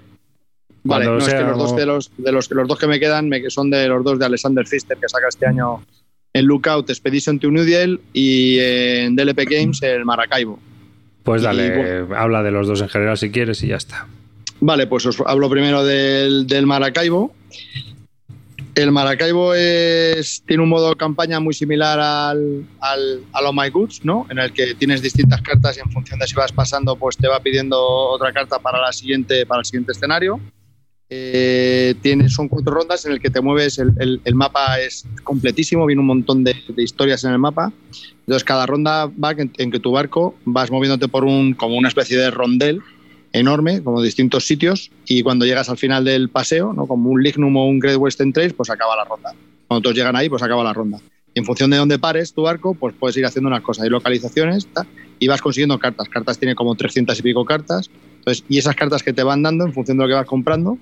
[0.85, 2.99] Vale, Cuando no, es que los dos, de los, de los, los dos que me
[2.99, 5.85] quedan me, son de los dos de Alexander Pfister, que saca este año
[6.33, 10.59] en Lookout Expedition to New Deal y en DLP Games el Maracaibo.
[11.23, 14.09] Pues Y dale, habla de los dos en general si quieres y ya está.
[14.61, 17.33] Vale, pues os hablo primero del, del Maracaibo.
[18.75, 19.53] El Maracaibo
[20.47, 24.27] tiene un modo campaña muy similar al, al, al My Goods, ¿no?
[24.31, 27.29] En el que tienes distintas cartas y en función de si vas pasando, pues te
[27.29, 30.41] va pidiendo otra carta para, la siguiente, para el siguiente escenario.
[31.11, 35.05] Eh, tiene, son cuatro rondas en el que te mueves, el, el- el mapa es
[35.23, 37.71] completísimo, viene un montón de, de historias en el mapa.
[38.21, 41.89] Entonces cada ronda va en, en que tu barco vas moviéndote por un, como una
[41.89, 42.81] especie de rondel
[43.33, 46.87] enorme, como distintos sitios, y cuando llegas al final del paseo, ¿no?
[46.87, 49.35] como un Lignum o un Great Western Trail, pues acaba la ronda.
[49.69, 50.99] Cuando todos llegan ahí, pues acaba la ronda.
[51.35, 53.85] Y en función de dónde pares tu barco, pues puedes ir haciendo unas cosas.
[53.85, 54.69] Hay localizaciones
[55.19, 56.09] y vas consiguiendo cartas.
[56.11, 57.89] Cartas tiene como 300 y pico cartas.
[58.19, 60.77] Entonces, y esas cartas que te van dando en función de lo que vas comprando,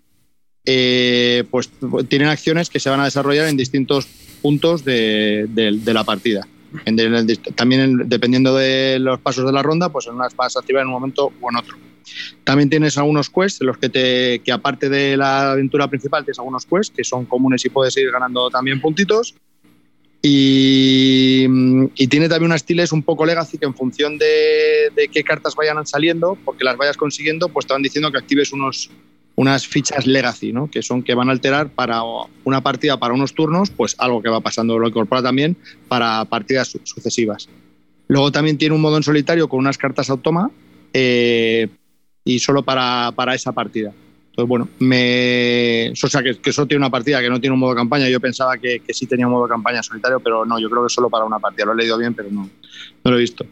[0.66, 1.70] eh, pues
[2.09, 4.06] tienen acciones que se van a desarrollar en distintos
[4.43, 6.47] puntos de, de- la partida.
[7.55, 10.82] También en- dependiendo de los pasos de la ronda, pues en unas vas a activar
[10.82, 11.77] en un momento o en otro.
[12.44, 16.39] También tienes algunos quests en los que te que aparte de la aventura principal tienes
[16.39, 19.35] algunos quests que son comunes y puedes ir ganando también puntitos.
[20.22, 21.47] Y,
[21.94, 25.55] y tiene también unas estiles un poco legacy que en función de, de qué cartas
[25.56, 28.90] vayan saliendo, porque las vayas consiguiendo, pues te van diciendo que actives unos,
[29.36, 30.70] unas fichas legacy, ¿no?
[30.70, 32.02] que son que van a alterar para
[32.44, 35.56] una partida, para unos turnos, pues algo que va pasando, lo incorpora también
[35.89, 37.48] para partidas su- sucesivas.
[38.09, 40.51] Luego también tiene un modo en solitario con unas cartas automa
[40.93, 41.68] eh,
[42.31, 43.93] y solo para, para esa partida.
[44.31, 47.61] Entonces, bueno, me, o sea, que, que solo tiene una partida que no tiene un
[47.61, 48.09] modo campaña.
[48.09, 50.89] Yo pensaba que, que sí tenía un modo campaña solitario, pero no, yo creo que
[50.89, 51.66] solo para una partida.
[51.66, 52.48] Lo he leído bien, pero no,
[53.05, 53.44] no lo he visto.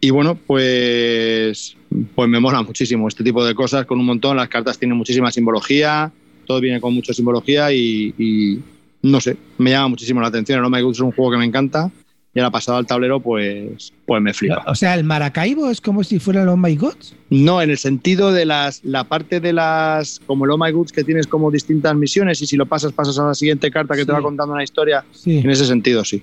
[0.00, 1.76] Y bueno, pues,
[2.14, 4.36] pues me mola muchísimo este tipo de cosas con un montón.
[4.36, 6.10] Las cartas tienen muchísima simbología,
[6.46, 8.58] todo viene con mucha simbología y, y
[9.02, 10.64] no sé, me llama muchísimo la atención.
[10.64, 11.90] El My God es un juego que me encanta
[12.34, 14.64] y ahora pasado al tablero, pues, pues me flipa.
[14.66, 16.96] O sea, el Maracaibo es como si fuera el Oh My God.
[17.28, 20.92] No, en el sentido de las, la parte de las, como el Oh My Goods
[20.92, 24.06] que tienes como distintas misiones y si lo pasas, pasas a la siguiente carta que
[24.06, 25.04] te va contando una historia.
[25.12, 25.38] Sí.
[25.38, 26.22] En ese sentido, sí.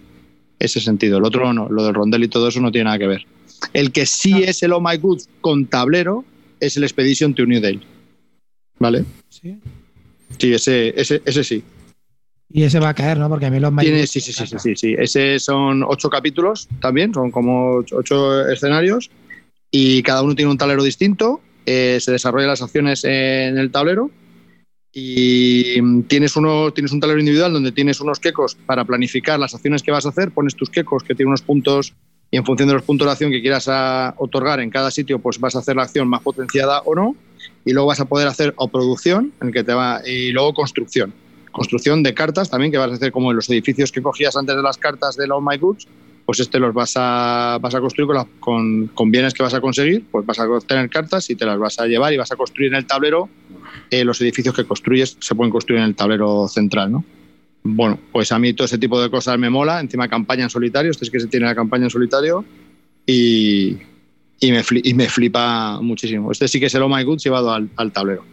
[0.57, 1.19] Ese sentido.
[1.19, 3.25] El otro no, lo del rondel y todo eso no tiene nada que ver.
[3.73, 6.25] El que sí es el Oh My Goods con tablero
[6.59, 7.81] es el Expedition to New Dale.
[8.79, 9.05] ¿Vale?
[9.29, 9.59] Sí.
[10.39, 11.63] Sí, ese, ese, ese sí.
[12.51, 13.29] Y ese va a caer, ¿no?
[13.29, 14.95] Porque a mí los God sí, sí, sí, sí, sí.
[14.97, 19.11] Ese son ocho capítulos también, son como ocho, escenarios
[19.69, 21.41] y cada uno tiene un tablero distinto.
[21.65, 24.09] eh, se desarrollan las acciones en el tablero
[24.91, 29.83] y tienes, uno, tienes un tablero individual donde tienes unos quecos para planificar las acciones
[29.83, 30.31] que vas a hacer.
[30.31, 31.93] Pones tus quecos que tienen unos puntos
[32.31, 35.19] y en función de los puntos de acción que quieras a- otorgar en cada sitio,
[35.19, 37.15] pues vas a hacer la acción más potenciada o no.
[37.63, 40.55] Y luego vas a poder hacer o producción, en el que te va, y luego
[40.55, 41.13] construcción
[41.51, 44.55] construcción de cartas también, que vas a hacer como en los edificios que cogías antes
[44.55, 45.87] de las cartas de All My Goods,
[46.25, 48.27] pues este los vas a, vas a construir con, la-
[48.93, 51.79] con, bienes que vas a conseguir, pues vas a tener cartas y te las vas
[51.79, 53.27] a llevar y vas a construir en el tablero.
[53.89, 57.03] eh, los edificios que construyes se pueden construir en el tablero central, ¿no?
[57.63, 60.91] Bueno, pues a mí todo ese tipo de cosas me mola, encima campaña en solitario,
[60.91, 62.45] este es que se tiene la campaña en solitario
[63.05, 63.77] y,
[64.41, 66.31] me, y me flipa muchísimo.
[66.31, 68.23] Este sí que es el Oh My Goods llevado al tablero.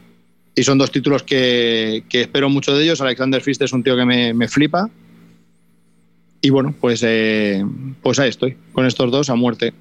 [0.58, 3.00] Y son dos títulos que, que espero mucho de ellos.
[3.02, 4.88] Alexander Fist es un tío que me, me flipa.
[6.40, 7.62] Y bueno, pues, eh,
[8.02, 9.74] pues ahí estoy, con estos dos a muerte.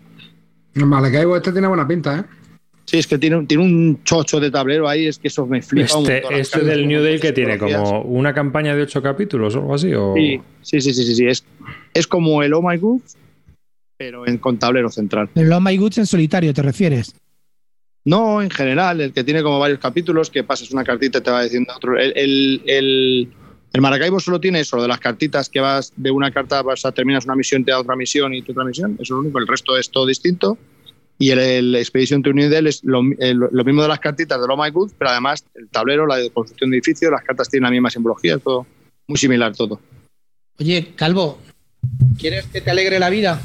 [0.74, 2.24] Vale, que este tiene buena pinta, ¿eh?
[2.86, 5.62] Sí, es que tiene, un- tiene un chocho de tablero ahí, es que eso me
[5.62, 6.32] flipa un Este, montón.
[6.34, 9.76] Las este del New Day que tiene como una campaña de ocho capítulos o algo
[9.76, 9.92] así.
[9.96, 10.14] O...
[10.16, 11.26] Sí, sí, sí, sí, sí, sí.
[11.28, 11.46] Es,
[11.94, 13.02] es como el Oh My Good,
[13.98, 15.30] pero en, con tablero central.
[15.36, 17.16] El Oh My Goods en solitario, ¿te refieres?
[18.06, 21.32] No, en general, el que tiene como varios capítulos, que pasas una cartita y te
[21.32, 21.98] va diciendo otro.
[22.00, 23.30] El, el,
[23.82, 27.26] Maracaibo solo tiene eso, de las cartitas que vas de una carta, vas a terminas
[27.26, 28.94] una misión, te da otra misión y tu otra misión.
[28.94, 30.58] Eso es lo único, el resto es todo distinto.
[31.18, 34.62] Y el, el Expedition to Delhi es lo, lo mismo de las cartitas de Oh
[34.62, 37.90] My Good, pero además el tablero, la construcción de edificios, las cartas tienen la misma
[37.90, 38.68] simbología, todo
[39.08, 39.80] muy similar todo.
[40.60, 41.40] Oye, Calvo,
[42.20, 43.42] ¿quieres que te alegre la vida?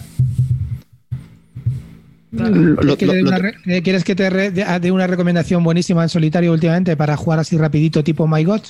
[2.32, 4.64] Lo- ¿Quieres que lo- te dé lo- una re- eh, ¿Quieres que te re- de-
[4.80, 8.60] dé una recomendación buenísima en solitario últimamente para jugar así rapidito tipo My God?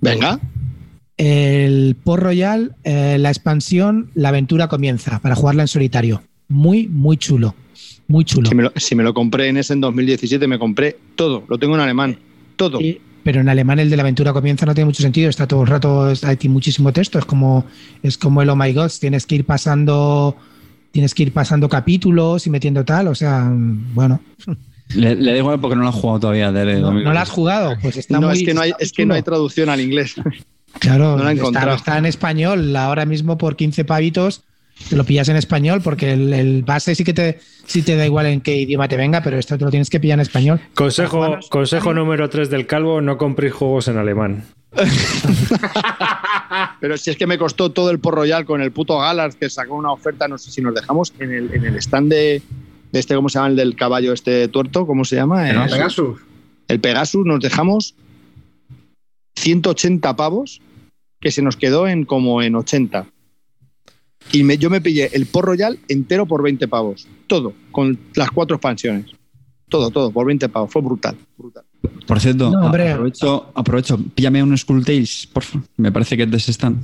[0.00, 0.40] Venga,
[1.16, 6.22] El Port Royal, eh, la expansión, la aventura comienza para jugarla en solitario.
[6.48, 7.54] Muy, muy chulo.
[8.08, 8.48] Muy chulo.
[8.48, 11.58] si me, lo, si me lo compré en ese en 2017, me compré todo, lo
[11.58, 12.18] tengo en alemán,
[12.56, 12.80] todo.
[12.80, 15.60] Y- pero en alemán el de la aventura comienza no tiene mucho sentido, está todo
[15.60, 17.66] el rato, hay muchísimo texto, es como,
[18.02, 20.36] es como el Oh My God, tienes que ir pasando,
[20.92, 24.20] tienes que ir pasando capítulos y metiendo tal, o sea, bueno,
[24.94, 26.50] Le, le da igual porque no lo ha jugado todavía.
[26.50, 28.78] de- no, no la has jugado, pues está no, muy es que no hay, está
[28.78, 29.24] muy es que no hay chulo.
[29.32, 30.14] traducción al inglés.
[30.78, 31.74] Claro, no la he está, encontrado.
[31.76, 34.42] está en español, ahora mismo por 15 pavitos
[34.88, 38.06] te lo pillas en español porque el, el base sí que te, sí te da
[38.06, 40.60] igual en qué idioma te venga, pero esto te lo tienes que pillar en español.
[40.74, 44.44] Consejo, consejo número 3 del calvo: no compréis juegos en alemán.
[46.80, 49.50] Pero si es que me costó todo el Port Royal con el puto Galas que
[49.50, 52.42] sacó una oferta, no sé si nos dejamos en el, en el stand de,
[52.92, 53.48] de este, ¿cómo se llama?
[53.48, 55.48] El del caballo este tuerto, ¿cómo se llama?
[55.50, 56.20] Eh, Pegasus.
[56.68, 57.94] el Pegasus, nos dejamos
[59.36, 60.60] 180 pavos
[61.20, 63.06] que se nos quedó en como en 80.
[64.32, 67.06] Y me- yo me pillé el Port Royal entero por 20 pavos.
[67.26, 69.06] Todo, con las cuatro expansiones.
[69.68, 70.72] Todo, todo, por 20 pavos.
[70.72, 71.16] Fue brutal.
[71.36, 71.64] brutal.
[72.06, 73.98] Por cierto, No, aprovecho, aprovecho.
[74.14, 75.66] Píllame un Skull Tales, por favor.
[75.76, 76.82] Me parece que es de ese stand.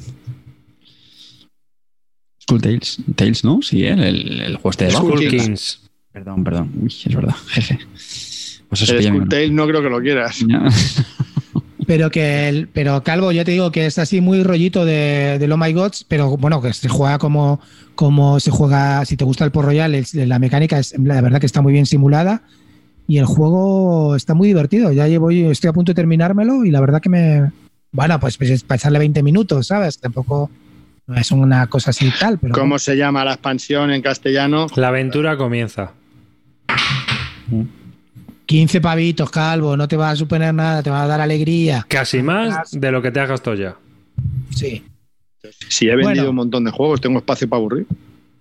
[2.42, 2.98] Skull Tales.
[3.14, 3.60] Tales, ¿no?
[3.62, 3.92] Sí, ¿eh?
[3.92, 5.20] el, el juego este de Skull bajo.
[5.20, 5.42] Kings.
[5.44, 5.80] Kings.
[6.12, 6.70] Perdón, perdón.
[6.80, 7.34] Uy, es verdad.
[7.48, 7.78] Jeje.
[8.68, 9.26] Pues eso, El píllame uno.
[9.26, 10.44] Skulltail no creo que lo quieras.
[11.86, 15.52] Pero que el, pero Calvo, ya te digo que es así muy rollito de, de
[15.52, 17.60] Oh My Gods, pero bueno, que se juega como,
[17.94, 21.46] como se juega, si te gusta el Port Royal, la mecánica es la verdad que
[21.46, 22.42] está muy bien simulada
[23.08, 24.92] y el juego está muy divertido.
[24.92, 27.50] Ya llevo, estoy a punto de terminármelo y la verdad que me.
[27.92, 29.98] Bueno, pues, pues es pasarle 20 minutos, ¿sabes?
[29.98, 30.50] Tampoco
[31.06, 32.54] no es una cosa así tal, pero.
[32.54, 34.66] ¿Cómo se llama la expansión en castellano?
[34.76, 35.92] La aventura comienza.
[38.46, 41.84] 15 pavitos, Calvo, no te va a suponer nada, te va a dar alegría.
[41.88, 43.76] Casi más de lo que te has gastado ya.
[44.50, 44.84] Sí.
[45.68, 46.30] Si he vendido Bueno.
[46.30, 47.86] un montón de juegos, tengo espacio para aburrir.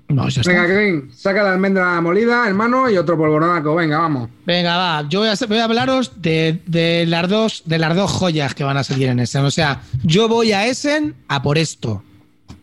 [0.07, 0.51] No, ya está.
[0.51, 3.75] Venga, Green, saca la almendra molida, hermano, y otro polvoronaco.
[3.75, 4.29] Venga, vamos.
[4.45, 5.09] Venga, va.
[5.09, 8.63] Yo voy a, voy a hablaros de, de las dos, de las dos joyas que
[8.63, 9.43] van a salir en Essen.
[9.43, 12.03] O sea, yo voy a Essen a por esto.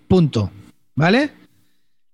[0.06, 0.50] Punto.
[0.94, 1.30] ¿Vale?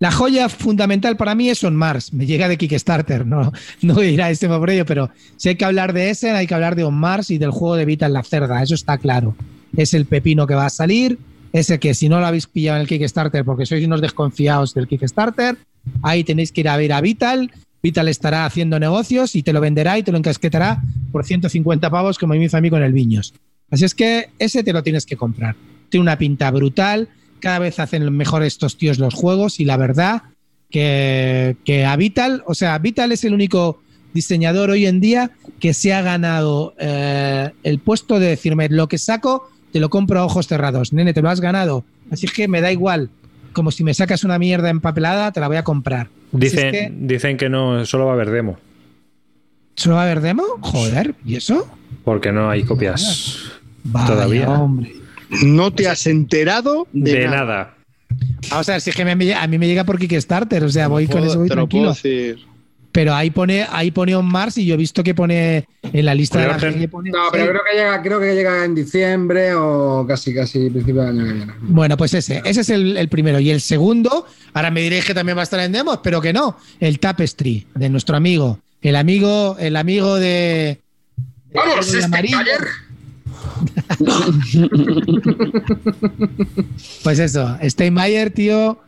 [0.00, 2.12] La joya fundamental para mí es On Mars.
[2.12, 3.26] Me llega de Kickstarter.
[3.26, 3.52] No,
[3.82, 6.46] no voy a a este por ello, pero si hay que hablar de Essen, hay
[6.46, 8.62] que hablar de On Mars y del juego de Vita en la cerda.
[8.62, 9.34] Eso está claro.
[9.76, 11.18] Es el pepino que va a salir.
[11.52, 14.86] Ese que si no lo habéis pillado en el Kickstarter porque sois unos desconfiados del
[14.86, 15.56] Kickstarter,
[16.02, 17.50] ahí tenéis que ir a ver a Vital.
[17.82, 22.18] Vital estará haciendo negocios y te lo venderá y te lo encasquetará por 150 pavos
[22.18, 23.34] como me hizo a mí con el Viños.
[23.70, 25.56] Así es que ese te lo tienes que comprar.
[25.88, 27.08] Tiene una pinta brutal.
[27.40, 30.22] Cada vez hacen mejor estos tíos los juegos y la verdad
[30.70, 33.80] que, que a Vital, o sea, Vital es el único
[34.12, 35.30] diseñador hoy en día
[35.60, 40.20] que se ha ganado eh, el puesto de decirme lo que saco te lo compro
[40.20, 40.92] a ojos cerrados.
[40.92, 41.84] Nene, te lo has ganado.
[42.10, 43.10] Así que me da igual.
[43.52, 46.08] Como si me sacas una mierda empapelada, te la voy a comprar.
[46.32, 48.58] Dicen, es que- dicen que no, solo va a haber demo.
[49.76, 50.42] ¿Solo va a haber demo?
[50.60, 51.66] Joder, ¿y eso?
[52.04, 53.50] Porque no hay copias
[53.84, 54.48] Vaya, Todavía.
[54.50, 54.92] hombre.
[55.44, 57.36] No te has enterado de, de nada.
[57.36, 57.74] nada.
[58.50, 60.88] Vamos a ver, si es que me- a mí me llega por Kickstarter, o sea,
[60.88, 62.34] voy con eso voy te lo puedo tranquilo.
[62.34, 62.46] decir.
[62.98, 66.16] Pero ahí pone, ahí pone On Mars y yo he visto que pone en la
[66.16, 68.74] lista de la Pero- gente pone No, pero creo que llega, creo que llega en
[68.74, 71.52] diciembre o casi, casi principio del año que viene.
[71.60, 73.38] Bueno, pues ese, ese es el, el primero.
[73.38, 76.32] Y el segundo, ahora me diréis que también va a estar en demos, pero que
[76.32, 76.56] no.
[76.80, 78.58] El Tapestry, de nuestro amigo.
[78.82, 80.80] El amigo, el amigo de.
[81.50, 82.36] de ¡Vamos, amarillo.
[82.40, 82.68] Steinmeier!
[87.04, 88.80] Pues eso, Steinmeier, tío.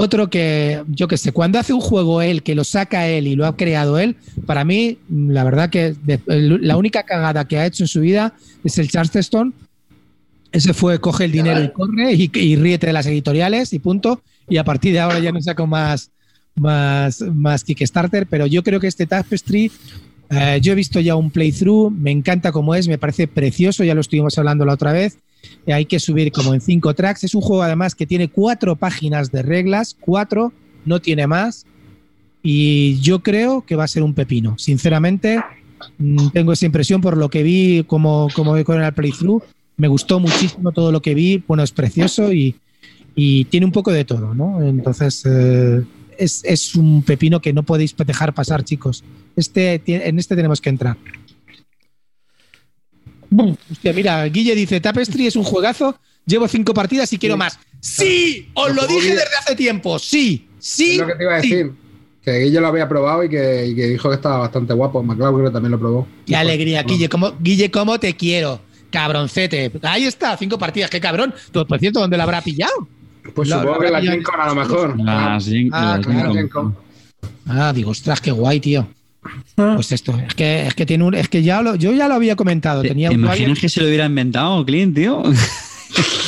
[0.00, 3.36] Otro que, yo qué sé, cuando hace un juego él, que lo saca él y
[3.36, 4.16] lo ha creado él,
[4.46, 8.34] para mí, la verdad que de- la única cagada que ha hecho en su vida
[8.64, 9.54] es el Charleston.
[10.52, 14.20] Ese fue, coge el dinero y corre y, y ríete de las editoriales y punto.
[14.48, 16.10] Y a partir de ahora ya no saco más,
[16.56, 19.70] más, más Kickstarter, pero yo creo que este Tapestry,
[20.30, 23.94] eh, yo he visto ya un playthrough, me encanta como es, me parece precioso, ya
[23.94, 25.18] lo estuvimos hablando la otra vez.
[25.66, 27.24] Eh, Hay que subir como en cinco tracks.
[27.24, 30.52] Es un juego además que tiene cuatro páginas de reglas, cuatro,
[30.84, 31.66] no tiene más.
[32.42, 34.56] Y yo creo que va a ser un pepino.
[34.58, 35.42] Sinceramente,
[35.98, 39.42] mm, tengo esa impresión por lo que vi como, como con el playthrough.
[39.76, 41.42] Me gustó muchísimo todo lo que vi.
[41.46, 42.56] Bueno, es precioso y,
[43.14, 44.62] y tiene un poco de todo, ¿no?
[44.62, 45.82] Entonces, eh,
[46.18, 49.02] es, es un pepino que no podéis dejar pasar, chicos.
[49.36, 50.96] Este, en este tenemos que entrar.
[53.30, 53.56] Bum.
[53.70, 55.96] Hostia, mira, Guille dice, Tapestry es un juegazo,
[56.26, 57.58] llevo cinco partidas y quiero más.
[57.80, 58.48] ¡Sí!
[58.54, 59.98] ¡Os lo dije desde hace tiempo!
[59.98, 60.48] ¡Sí!
[60.58, 60.92] ¡Sí!
[60.92, 61.48] Es lo que te iba a sí.
[61.50, 61.72] decir.
[62.24, 65.02] Que Guille lo había probado y que, y que dijo que estaba bastante guapo.
[65.02, 66.06] MacLeod creo que también lo probó.
[66.26, 67.08] ¡Qué alegría, Guille!
[67.08, 68.60] ¿Cómo, Guille, ¿cómo te quiero?
[68.90, 69.70] Cabroncete.
[69.82, 71.32] Ahí está, cinco partidas, qué cabrón.
[71.52, 72.88] Pues, por cierto, ¿dónde lo habrá pillado?
[73.34, 74.96] Pues Lo- supongo lo que la habrá Gen Con a lo mejor.
[74.96, 75.70] Gen- Ah, Gen
[76.32, 76.50] Gen.
[77.46, 78.86] Ah, digo, ostras, qué guay, tío.
[79.54, 82.14] Pues esto, es que, es que tiene un, es que ya lo, yo ya lo
[82.14, 82.82] había comentado.
[82.82, 85.22] ¿Te, Tenía te un imaginas que se lo hubiera inventado Clint, tío?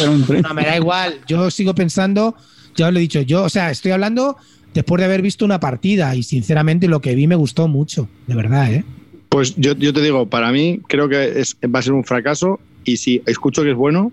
[0.05, 1.20] No, me da igual.
[1.28, 2.35] Yo sigo pensando,
[2.74, 4.36] ya os lo he dicho, yo, o sea, estoy hablando
[4.74, 8.35] después de haber visto una partida y sinceramente lo que vi me gustó mucho, de
[8.35, 8.85] verdad, ¿eh?
[9.28, 12.60] Pues yo, yo te digo, para mí creo que es, va a ser un fracaso
[12.85, 14.12] y si escucho que es bueno,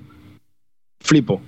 [1.02, 1.42] flipo.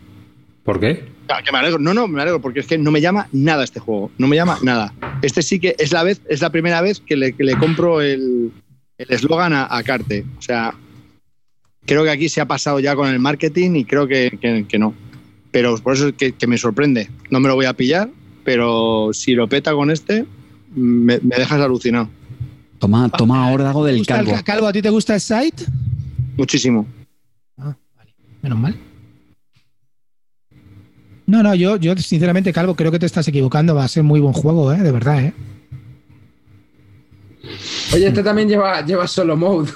[0.63, 1.05] ¿Por qué?
[1.33, 1.79] Ah, que me alegro.
[1.79, 4.11] No, no, me alegro porque es que no me llama nada este juego.
[4.17, 4.93] No me llama nada.
[5.21, 8.01] Este sí que es la vez, es la primera vez que le, que le compro
[8.01, 8.51] el
[8.97, 10.25] el eslogan a, a Carte.
[10.37, 10.73] O sea,
[11.85, 14.77] creo que aquí se ha pasado ya con el marketing y creo que, que- que
[14.79, 14.93] no.
[15.51, 17.09] Pero por eso es que, que me sorprende.
[17.29, 18.09] No me lo voy a pillar,
[18.43, 20.25] pero si lo peta con este,
[20.75, 22.09] me, me dejas alucinado.
[22.79, 24.37] Toma, toma órdago ¿Te del gusta el calvo.
[24.37, 25.65] ca- calvo, ¿a ti te gusta el site?
[26.37, 26.87] Muchísimo.
[27.57, 28.13] Ah, vale.
[28.41, 28.75] Menos mal.
[31.31, 33.73] No, no, yo, yo sinceramente, Calvo, creo que te estás equivocando.
[33.73, 34.79] Va a ser muy buen juego, ¿eh?
[34.79, 35.33] De verdad, ¿eh?
[37.93, 39.71] Oye, este también lleva, lleva solo mode.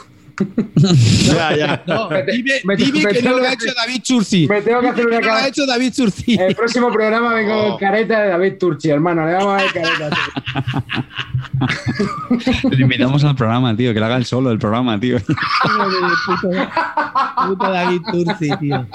[0.76, 1.84] Ya, ya.
[1.88, 4.02] No, Me te- dime, me te- dime me que no tengo lo ha hecho David
[4.02, 4.48] Churci.
[4.48, 6.36] Me tengo que hacer una Que no lo ha hecho David Churci.
[6.40, 7.70] El próximo programa vengo Oh.
[7.72, 9.26] con careta de David Turchi, hermano.
[9.26, 10.10] Le vamos a ver careta.
[12.70, 15.18] Le invitamos al programa, tío, que lo haga el solo el programa, tío.
[15.20, 16.49] puto,
[17.48, 18.86] puto David Turci, tío.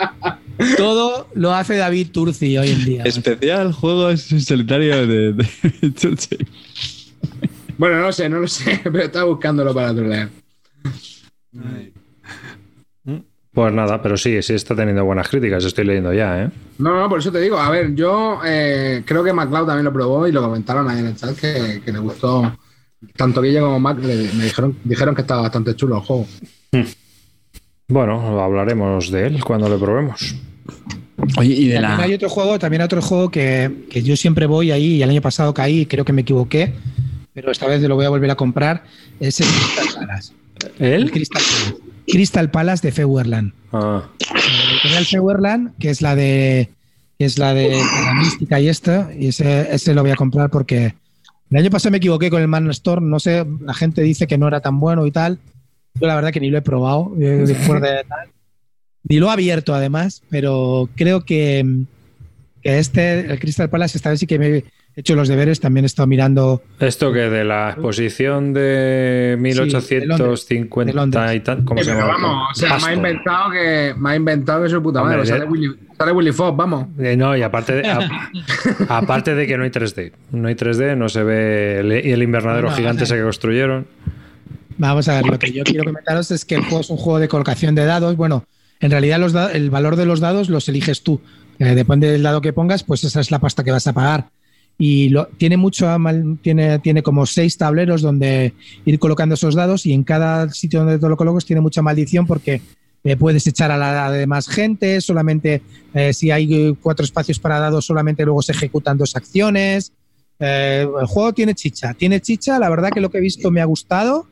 [0.76, 3.02] Todo lo hace David Turci hoy en día.
[3.04, 6.46] Especial juegos en solitario de, de Churchill.
[7.78, 10.28] Bueno, no lo sé, no lo sé, pero estaba buscándolo para trolear.
[13.52, 16.51] Pues nada, pero sí, sí está teniendo buenas críticas, estoy leyendo ya, ¿eh?
[16.78, 17.59] No, no, por eso te digo.
[17.59, 21.06] A ver, yo eh, creo que MacLeod también lo probó y lo comentaron ahí en
[21.06, 22.56] el chat que, que le gustó.
[23.16, 26.27] Tanto Guille como Mac le- me dijeron, dijeron que estaba bastante chulo el juego.
[27.89, 30.36] Bueno, hablaremos de él cuando lo probemos.
[31.36, 32.05] Oye, y de También la.
[32.05, 35.10] hay otro juego, también hay otro juego que, que yo siempre voy ahí y el
[35.10, 36.72] año pasado caí y creo que me equivoqué,
[37.35, 38.85] pero esta vez lo voy a volver a comprar.
[39.18, 40.32] Es el Crystal Palace.
[40.78, 41.10] El.
[41.10, 41.90] Crystal Palace.
[42.06, 43.52] Crystal Palace de Feuerland.
[43.72, 44.08] Ah,
[44.72, 46.70] editorial Feuerland, que es la de
[47.18, 50.48] que es la de la mística y esto, y ese, ese lo voy a comprar
[50.48, 50.94] porque
[51.50, 54.38] el año pasado me equivoqué con el Man Store, no sé, la gente dice que
[54.38, 55.38] no era tan bueno y tal.
[56.00, 58.28] Yo la verdad que ni lo he probado eh, después de tal.
[59.02, 61.84] Ni lo he abierto además, pero creo que,
[62.62, 64.64] que este, el Crystal Palace, esta vez sí que me
[65.01, 69.36] he hecho los deberes, también he estado mirando Esto que de la exposición de de
[69.56, 71.35] Londres, 1850 de Londres.
[71.36, 72.18] y tal, ¿cómo Sí, se pero llama?
[72.22, 75.28] vamos, o sea, me ha inventado que me ha inventado que su puta Hombre, madre.
[75.31, 76.86] Sale Willy, sale Willy Fox, vamos.
[76.98, 78.09] Eh, no, y aparte de, a-
[78.89, 80.12] aparte de que no hay 3D.
[80.32, 83.86] No hay 3D, no se ve el, y el invernadero No, gigante ese que construyeron.
[84.78, 87.18] Vamos a ver, lo que yo quiero comentaros es que el juego es un juego
[87.18, 88.16] de colocación de dados.
[88.16, 88.44] Bueno,
[88.81, 91.20] en realidad los da- el valor de los dados los eliges tú.
[91.59, 94.28] Eh, depende del dado que pongas, pues esa es la pasta que vas a pagar.
[94.82, 95.86] Y lo, tiene mucho,
[96.40, 98.55] tiene, tiene como seis tableros donde
[98.86, 102.27] ir colocando esos dados y en cada sitio donde te lo coloques tiene mucha maldición
[102.27, 102.62] porque
[103.05, 105.61] eh, puedes echar a la de más gente, solamente
[105.93, 109.93] eh, si hay cuatro espacios para dados, solamente luego se ejecutan dos acciones.
[110.39, 113.61] Eh, el juego tiene chicha, tiene chicha, la verdad que lo que he visto me
[113.61, 114.27] ha gustado.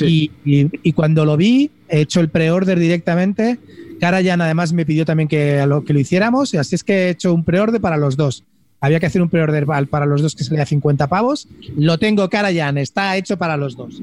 [0.00, 3.58] Y, y- y cuando lo vi, he hecho el pre-order directamente.
[4.00, 7.10] Karajan además me pidió también que a lo, que lo hiciéramos, así es que he
[7.10, 8.44] hecho un pre-order para los dos.
[8.84, 11.48] Había que hacer un pre-order pa- para los dos que salía a 50 pavos.
[11.76, 14.02] Lo tengo Karajan, está hecho para los dos.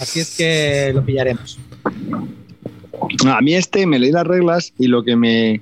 [0.00, 1.58] Así es que lo pillaremos.
[3.26, 5.60] A mí este me leí las reglas y lo que me,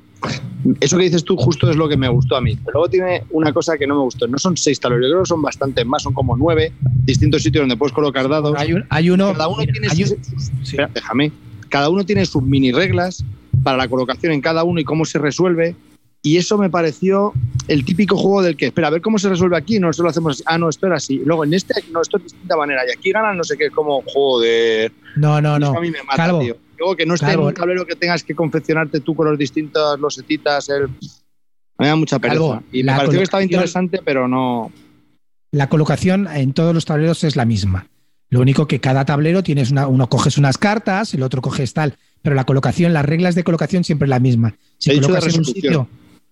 [0.80, 2.56] eso que dices tú justo es lo que me gustó a mí.
[2.56, 4.26] Pero luego tiene una cosa que no me gustó.
[4.26, 6.72] No son seis tableros, yo creo que son bastantes más, son como nueve
[7.04, 8.54] distintos sitios donde puedes colocar dados.
[8.58, 9.32] Hay, un- hay uno.
[9.32, 10.52] Cada uno mira, tiene hay sus, un- sus- sí.
[10.76, 11.32] espera, déjame.
[11.68, 13.24] Cada uno tiene sus mini reglas
[13.62, 15.74] para la colocación en cada uno y cómo se resuelve.
[16.28, 17.32] Y eso me pareció
[17.68, 20.32] el típico juego del que, espera, a ver cómo se resuelve aquí, nosotros lo hacemos
[20.34, 20.42] así.
[20.44, 21.22] Ah, no, esto era así.
[21.24, 22.82] Luego en este, no, esto es de distinta manera.
[22.86, 24.92] Y aquí ganan no sé qué, es como, joder.
[25.16, 25.78] No, no, Eso no.
[25.78, 26.40] a mí me mata, Calvo.
[26.40, 26.58] tío.
[26.76, 27.44] Luego que no esté Calvo.
[27.44, 30.88] en un tablero que tengas que confeccionarte tú con los distintos losetitas, el...
[31.78, 32.40] Me da mucha pereza.
[32.40, 34.70] Calvo, y me la pareció que estaba interesante, pero no...
[35.50, 37.86] La colocación en todos los tableros es la misma.
[38.28, 41.94] Lo único que cada tablero tienes una, uno coges unas cartas, el otro coges tal,
[42.20, 44.56] pero la colocación, las reglas de colocación siempre es la misma.
[44.76, 45.88] Si colocas en un sitio,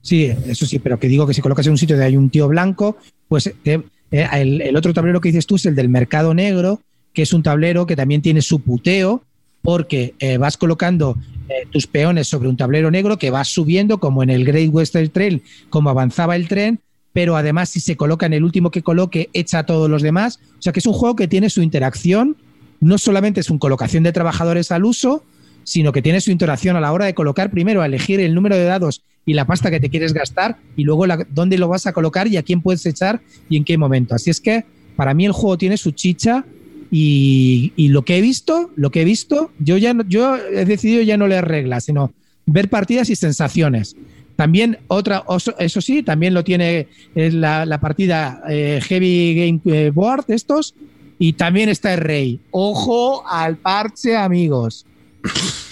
[0.07, 2.31] sí, eso sí, pero que digo que si colocas en un sitio donde hay un
[2.31, 2.97] tío blanco,
[3.29, 6.81] pues eh, eh, el, el otro tablero que dices tú es el del mercado negro,
[7.13, 9.23] que es un tablero que también tiene su puteo,
[9.67, 11.17] porque eh, vas colocando
[11.49, 15.11] eh, tus peones sobre un tablero negro que vas subiendo, como en el Great Western
[15.11, 16.79] Trail, como avanzaba el tren,
[17.13, 20.39] pero además si se coloca en el último que coloque, echa a todos los demás.
[20.57, 22.37] O sea que es un juego que tiene su interacción,
[22.79, 25.25] no solamente es una colocación de trabajadores al uso,
[25.65, 28.55] sino que tiene su interacción a la hora de colocar primero, a elegir el número
[28.55, 31.87] de dados y la pasta que te quieres gastar y luego la- dónde lo vas
[31.87, 33.21] a colocar y a quién puedes echar
[33.51, 34.15] y en qué momento.
[34.15, 36.45] Así es que para mí el juego tiene su chicha
[36.91, 41.03] y, lo que he visto, lo que he visto, yo ya no- yo he decidido
[41.03, 42.13] ya no leer reglas, sino
[42.47, 43.97] ver partidas y sensaciones.
[44.37, 45.25] También otra,
[45.59, 50.75] eso sí, también lo tiene la partida eh, Heavy Game eh, Board estos
[51.19, 52.41] y también está el Rey.
[52.53, 54.87] Ojo al parche, amigos.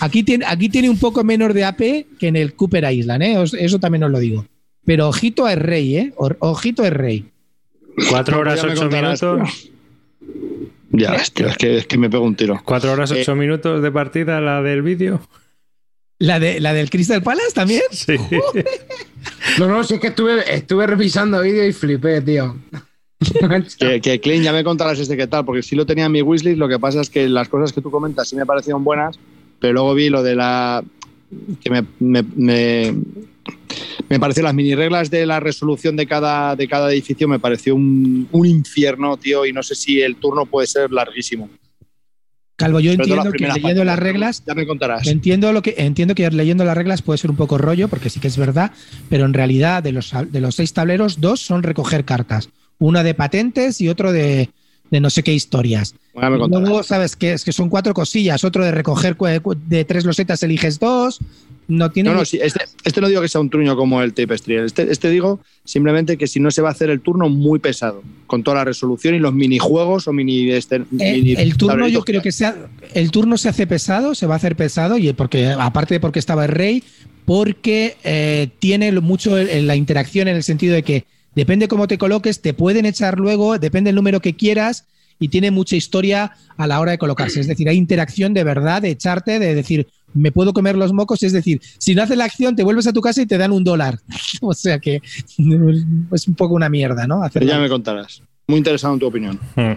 [0.00, 1.78] Aquí tiene, aquí tiene un poco menos de AP
[2.18, 3.44] que en el Cooper Island, ¿eh?
[3.58, 4.46] Eso también os lo digo.
[4.84, 6.12] Pero ojito es Rey, ¿eh?
[6.16, 7.24] O- Ojito es Rey.
[8.10, 9.70] Cuatro horas, ocho minutos.
[10.90, 12.60] Ya, es que, es que me pego un tiro.
[12.64, 15.20] Cuatro horas, Eh, ocho minutos de partida, la del vídeo.
[16.18, 17.82] ¿La, de, ¿La del Crystal Palace también?
[17.90, 18.16] Sí.
[19.58, 22.56] No, no, si es que estuve, estuve revisando vídeo y flipé, tío.
[23.78, 26.20] Que, que Klein, ya me contarás este qué tal, porque sí lo tenía en mi
[26.20, 29.18] wishlist, lo que pasa es que las cosas que tú comentas sí me parecieron buenas,
[29.58, 30.84] pero luego vi lo de la...
[31.62, 32.94] que me, me, me,
[34.08, 37.74] me pareció las mini reglas de la resolución de cada, de cada edificio, me pareció
[37.74, 41.48] un, un infierno, tío, y no sé si el turno puede ser larguísimo.
[42.56, 45.08] Calvo, yo Sobre entiendo que leyendo las reglas Ya me contarás.
[45.08, 48.20] Entiendo lo que entiendo que leyendo las reglas puede ser un poco rollo, porque sí
[48.20, 48.70] que es verdad,
[49.08, 52.50] pero en realidad de los, de los seis tableros, dos son recoger cartas.
[52.78, 54.50] Una de patentes y otro de,
[54.90, 55.96] de no sé qué historias.
[56.14, 58.44] Luego, sabes que es que son cuatro cosillas.
[58.44, 59.16] Otro de recoger
[59.66, 61.18] de tres losetas eliges dos.
[61.66, 62.10] No tiene.
[62.10, 64.56] No, no, sí, este, este no digo que sea un truño como el Tapestry.
[64.56, 68.02] Este, este digo simplemente que si no se va a hacer el turno muy pesado,
[68.26, 70.50] con toda la resolución y los minijuegos o mini.
[70.50, 72.54] Este, Eh, mini el turno yo creo que sea,
[72.92, 76.18] el turno se hace pesado, se va a hacer pesado y porque aparte de porque
[76.18, 76.84] estaba el rey,
[77.24, 81.04] porque eh, tiene mucho el- la interacción en el sentido de que
[81.34, 84.84] depende cómo te coloques, te pueden echar luego, depende del número que quieras
[85.18, 87.40] y tiene mucha historia a la hora de colocarse.
[87.40, 91.22] Es decir, hay interacción de verdad, de echarte, de decir, me puedo comer los mocos.
[91.22, 93.52] Es decir, si no haces la acción, te vuelves a tu casa y te dan
[93.52, 93.98] un dólar.
[94.40, 97.20] o sea que es un poco una mierda, ¿no?
[97.40, 98.22] Ya me contarás.
[98.46, 99.40] Muy interesado en tu opinión.
[99.56, 99.72] Mm.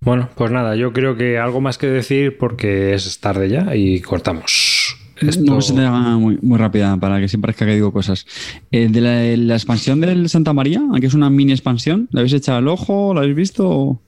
[0.00, 4.00] Bueno, pues nada, yo creo que algo más que decir porque es tarde ya y
[4.00, 4.96] cortamos.
[5.20, 5.42] Esto...
[5.42, 8.24] No se te muy, muy rápida para que siempre parezca que digo cosas.
[8.70, 12.34] Eh, de la, la expansión del Santa María, que es una mini expansión, ¿la habéis
[12.34, 13.12] echado al ojo?
[13.14, 14.00] ¿La habéis visto?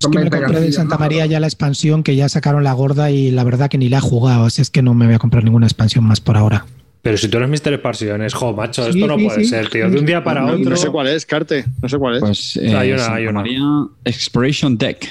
[0.00, 0.96] Es que me compré de Santa.
[0.96, 3.98] María ya la expansión que ya sacaron la gorda y la verdad que ni la
[3.98, 6.64] he jugado, así es que no me voy a comprar ninguna expansión más por ahora.
[7.02, 7.74] Pero si tú eres Mr.
[7.74, 9.50] Expansiones, jo, macho, Sí, esto no sí, puede sí.
[9.50, 9.90] ser, tío.
[9.90, 10.70] De un día para No, otro.
[10.70, 11.66] no sé cuál es, Carte.
[11.82, 12.20] No sé cuál es.
[12.20, 13.32] Pues eh, Hay una, hay una.
[13.40, 13.60] María
[14.06, 15.06] Exploration Deck.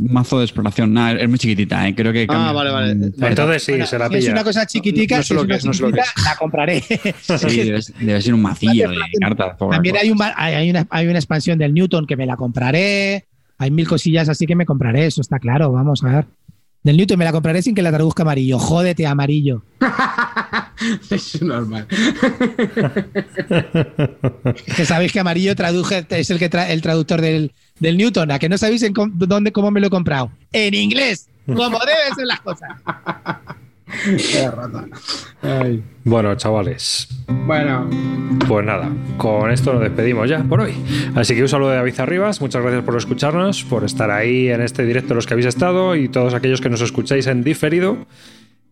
[0.00, 0.92] Un mazo de exploración.
[0.92, 1.94] Nada, es muy chiquitita, ¿eh?
[1.94, 2.24] creo que.
[2.24, 2.52] Ah, cambia.
[2.52, 2.94] vale, vale.
[2.96, 5.40] Mm, Entonces sí, se la Si es una cosa chiquitica, No- no sé si lo
[5.42, 6.80] es que una es, no sé lo que chiquitita, la compraré.
[7.48, 9.56] Sí, debe, debe ser un macillo de cartas.
[9.58, 13.26] También hay, un, hay una, hay una expansión del Newton que me la compraré.
[13.58, 16.26] Hay mil cosillas así que me compraré, eso está claro, vamos a ver.
[16.82, 18.58] Del Newton me la compraré sin que la traduzca amarillo.
[18.58, 19.62] Jódete, amarillo.
[21.10, 21.86] es normal.
[24.76, 28.30] Que sabéis que amarillo traduje, es el que tra- el traductor del, del Newton.
[28.32, 30.30] ¿A que no sabéis en dónde, cómo me lo he comprado?
[30.52, 32.68] En inglés, como deben ser las cosas.
[35.42, 35.82] Ay.
[36.04, 37.08] Bueno, chavales,
[37.46, 37.88] Bueno,
[38.46, 40.74] pues nada, con esto nos despedimos ya por hoy.
[41.14, 44.60] Así que un saludo de David Arribas, muchas gracias por escucharnos, por estar ahí en
[44.60, 48.06] este directo los que habéis estado y todos aquellos que nos escucháis en diferido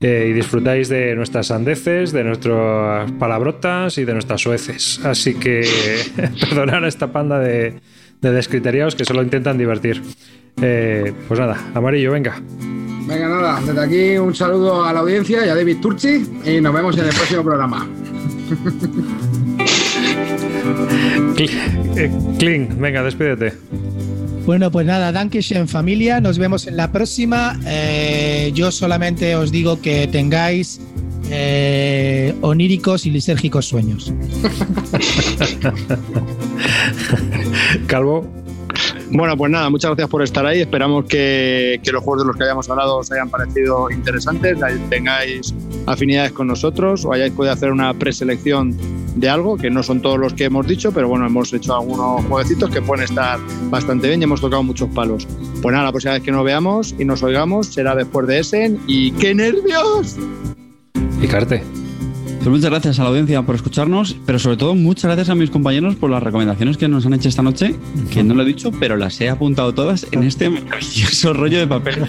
[0.01, 5.01] eh, y disfrutáis de nuestras sandeces, de nuestras palabrotas y de nuestras sueces.
[5.05, 5.67] Así que
[6.41, 7.75] perdonar a esta panda de,
[8.21, 10.03] de descriteriados que solo intentan divertir.
[10.61, 12.41] Eh, pues nada, amarillo, venga.
[13.07, 16.73] Venga, nada, desde aquí un saludo a la audiencia y a David Turchi y nos
[16.73, 17.89] vemos en el próximo programa.
[22.39, 23.53] Kling, eh, venga, despídete.
[24.47, 27.59] Bueno, pues nada, en familia, nos vemos en la próxima.
[27.67, 30.81] Eh, yo solamente os digo que tengáis
[31.31, 34.13] eh, oníricos y lisérgicos sueños.
[37.87, 38.42] Calvo.
[39.15, 40.63] Bueno, pues nada, muchas gracias por estar ahí.
[40.63, 44.59] Esperamos que, los juegos de los que hayamos hablado os hayan parecido interesantes,
[44.89, 45.55] tengáis
[45.87, 48.75] afinidades con nosotros o hayáis podido hacer una preselección
[49.15, 52.25] de algo, que no son todos los que hemos dicho, pero bueno, hemos hecho algunos
[52.25, 55.29] jueguecitos que pueden estar bastante bien y hemos tocado muchos palos.
[55.61, 58.81] Pues nada, la próxima vez que nos veamos y nos oigamos será después de Essen
[58.87, 60.17] y ¡qué nervios!
[61.21, 61.63] Picarte.
[62.43, 65.49] Pues muchas gracias a la audiencia por escucharnos, pero sobre todo muchas gracias a mis
[65.49, 67.77] compañeros por las recomendaciones que nos han hecho esta noche,
[68.11, 71.69] que no lo he dicho, pero las he apuntado todas en este maravilloso rollo de
[71.69, 72.05] papel.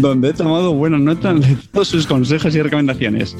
[0.00, 3.36] donde he tomado buenas notas de todos sus consejos y recomendaciones.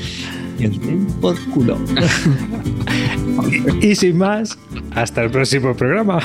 [0.59, 1.79] Y den por culo.
[3.81, 4.59] y sin más,
[4.97, 6.19] hasta el próximo programa.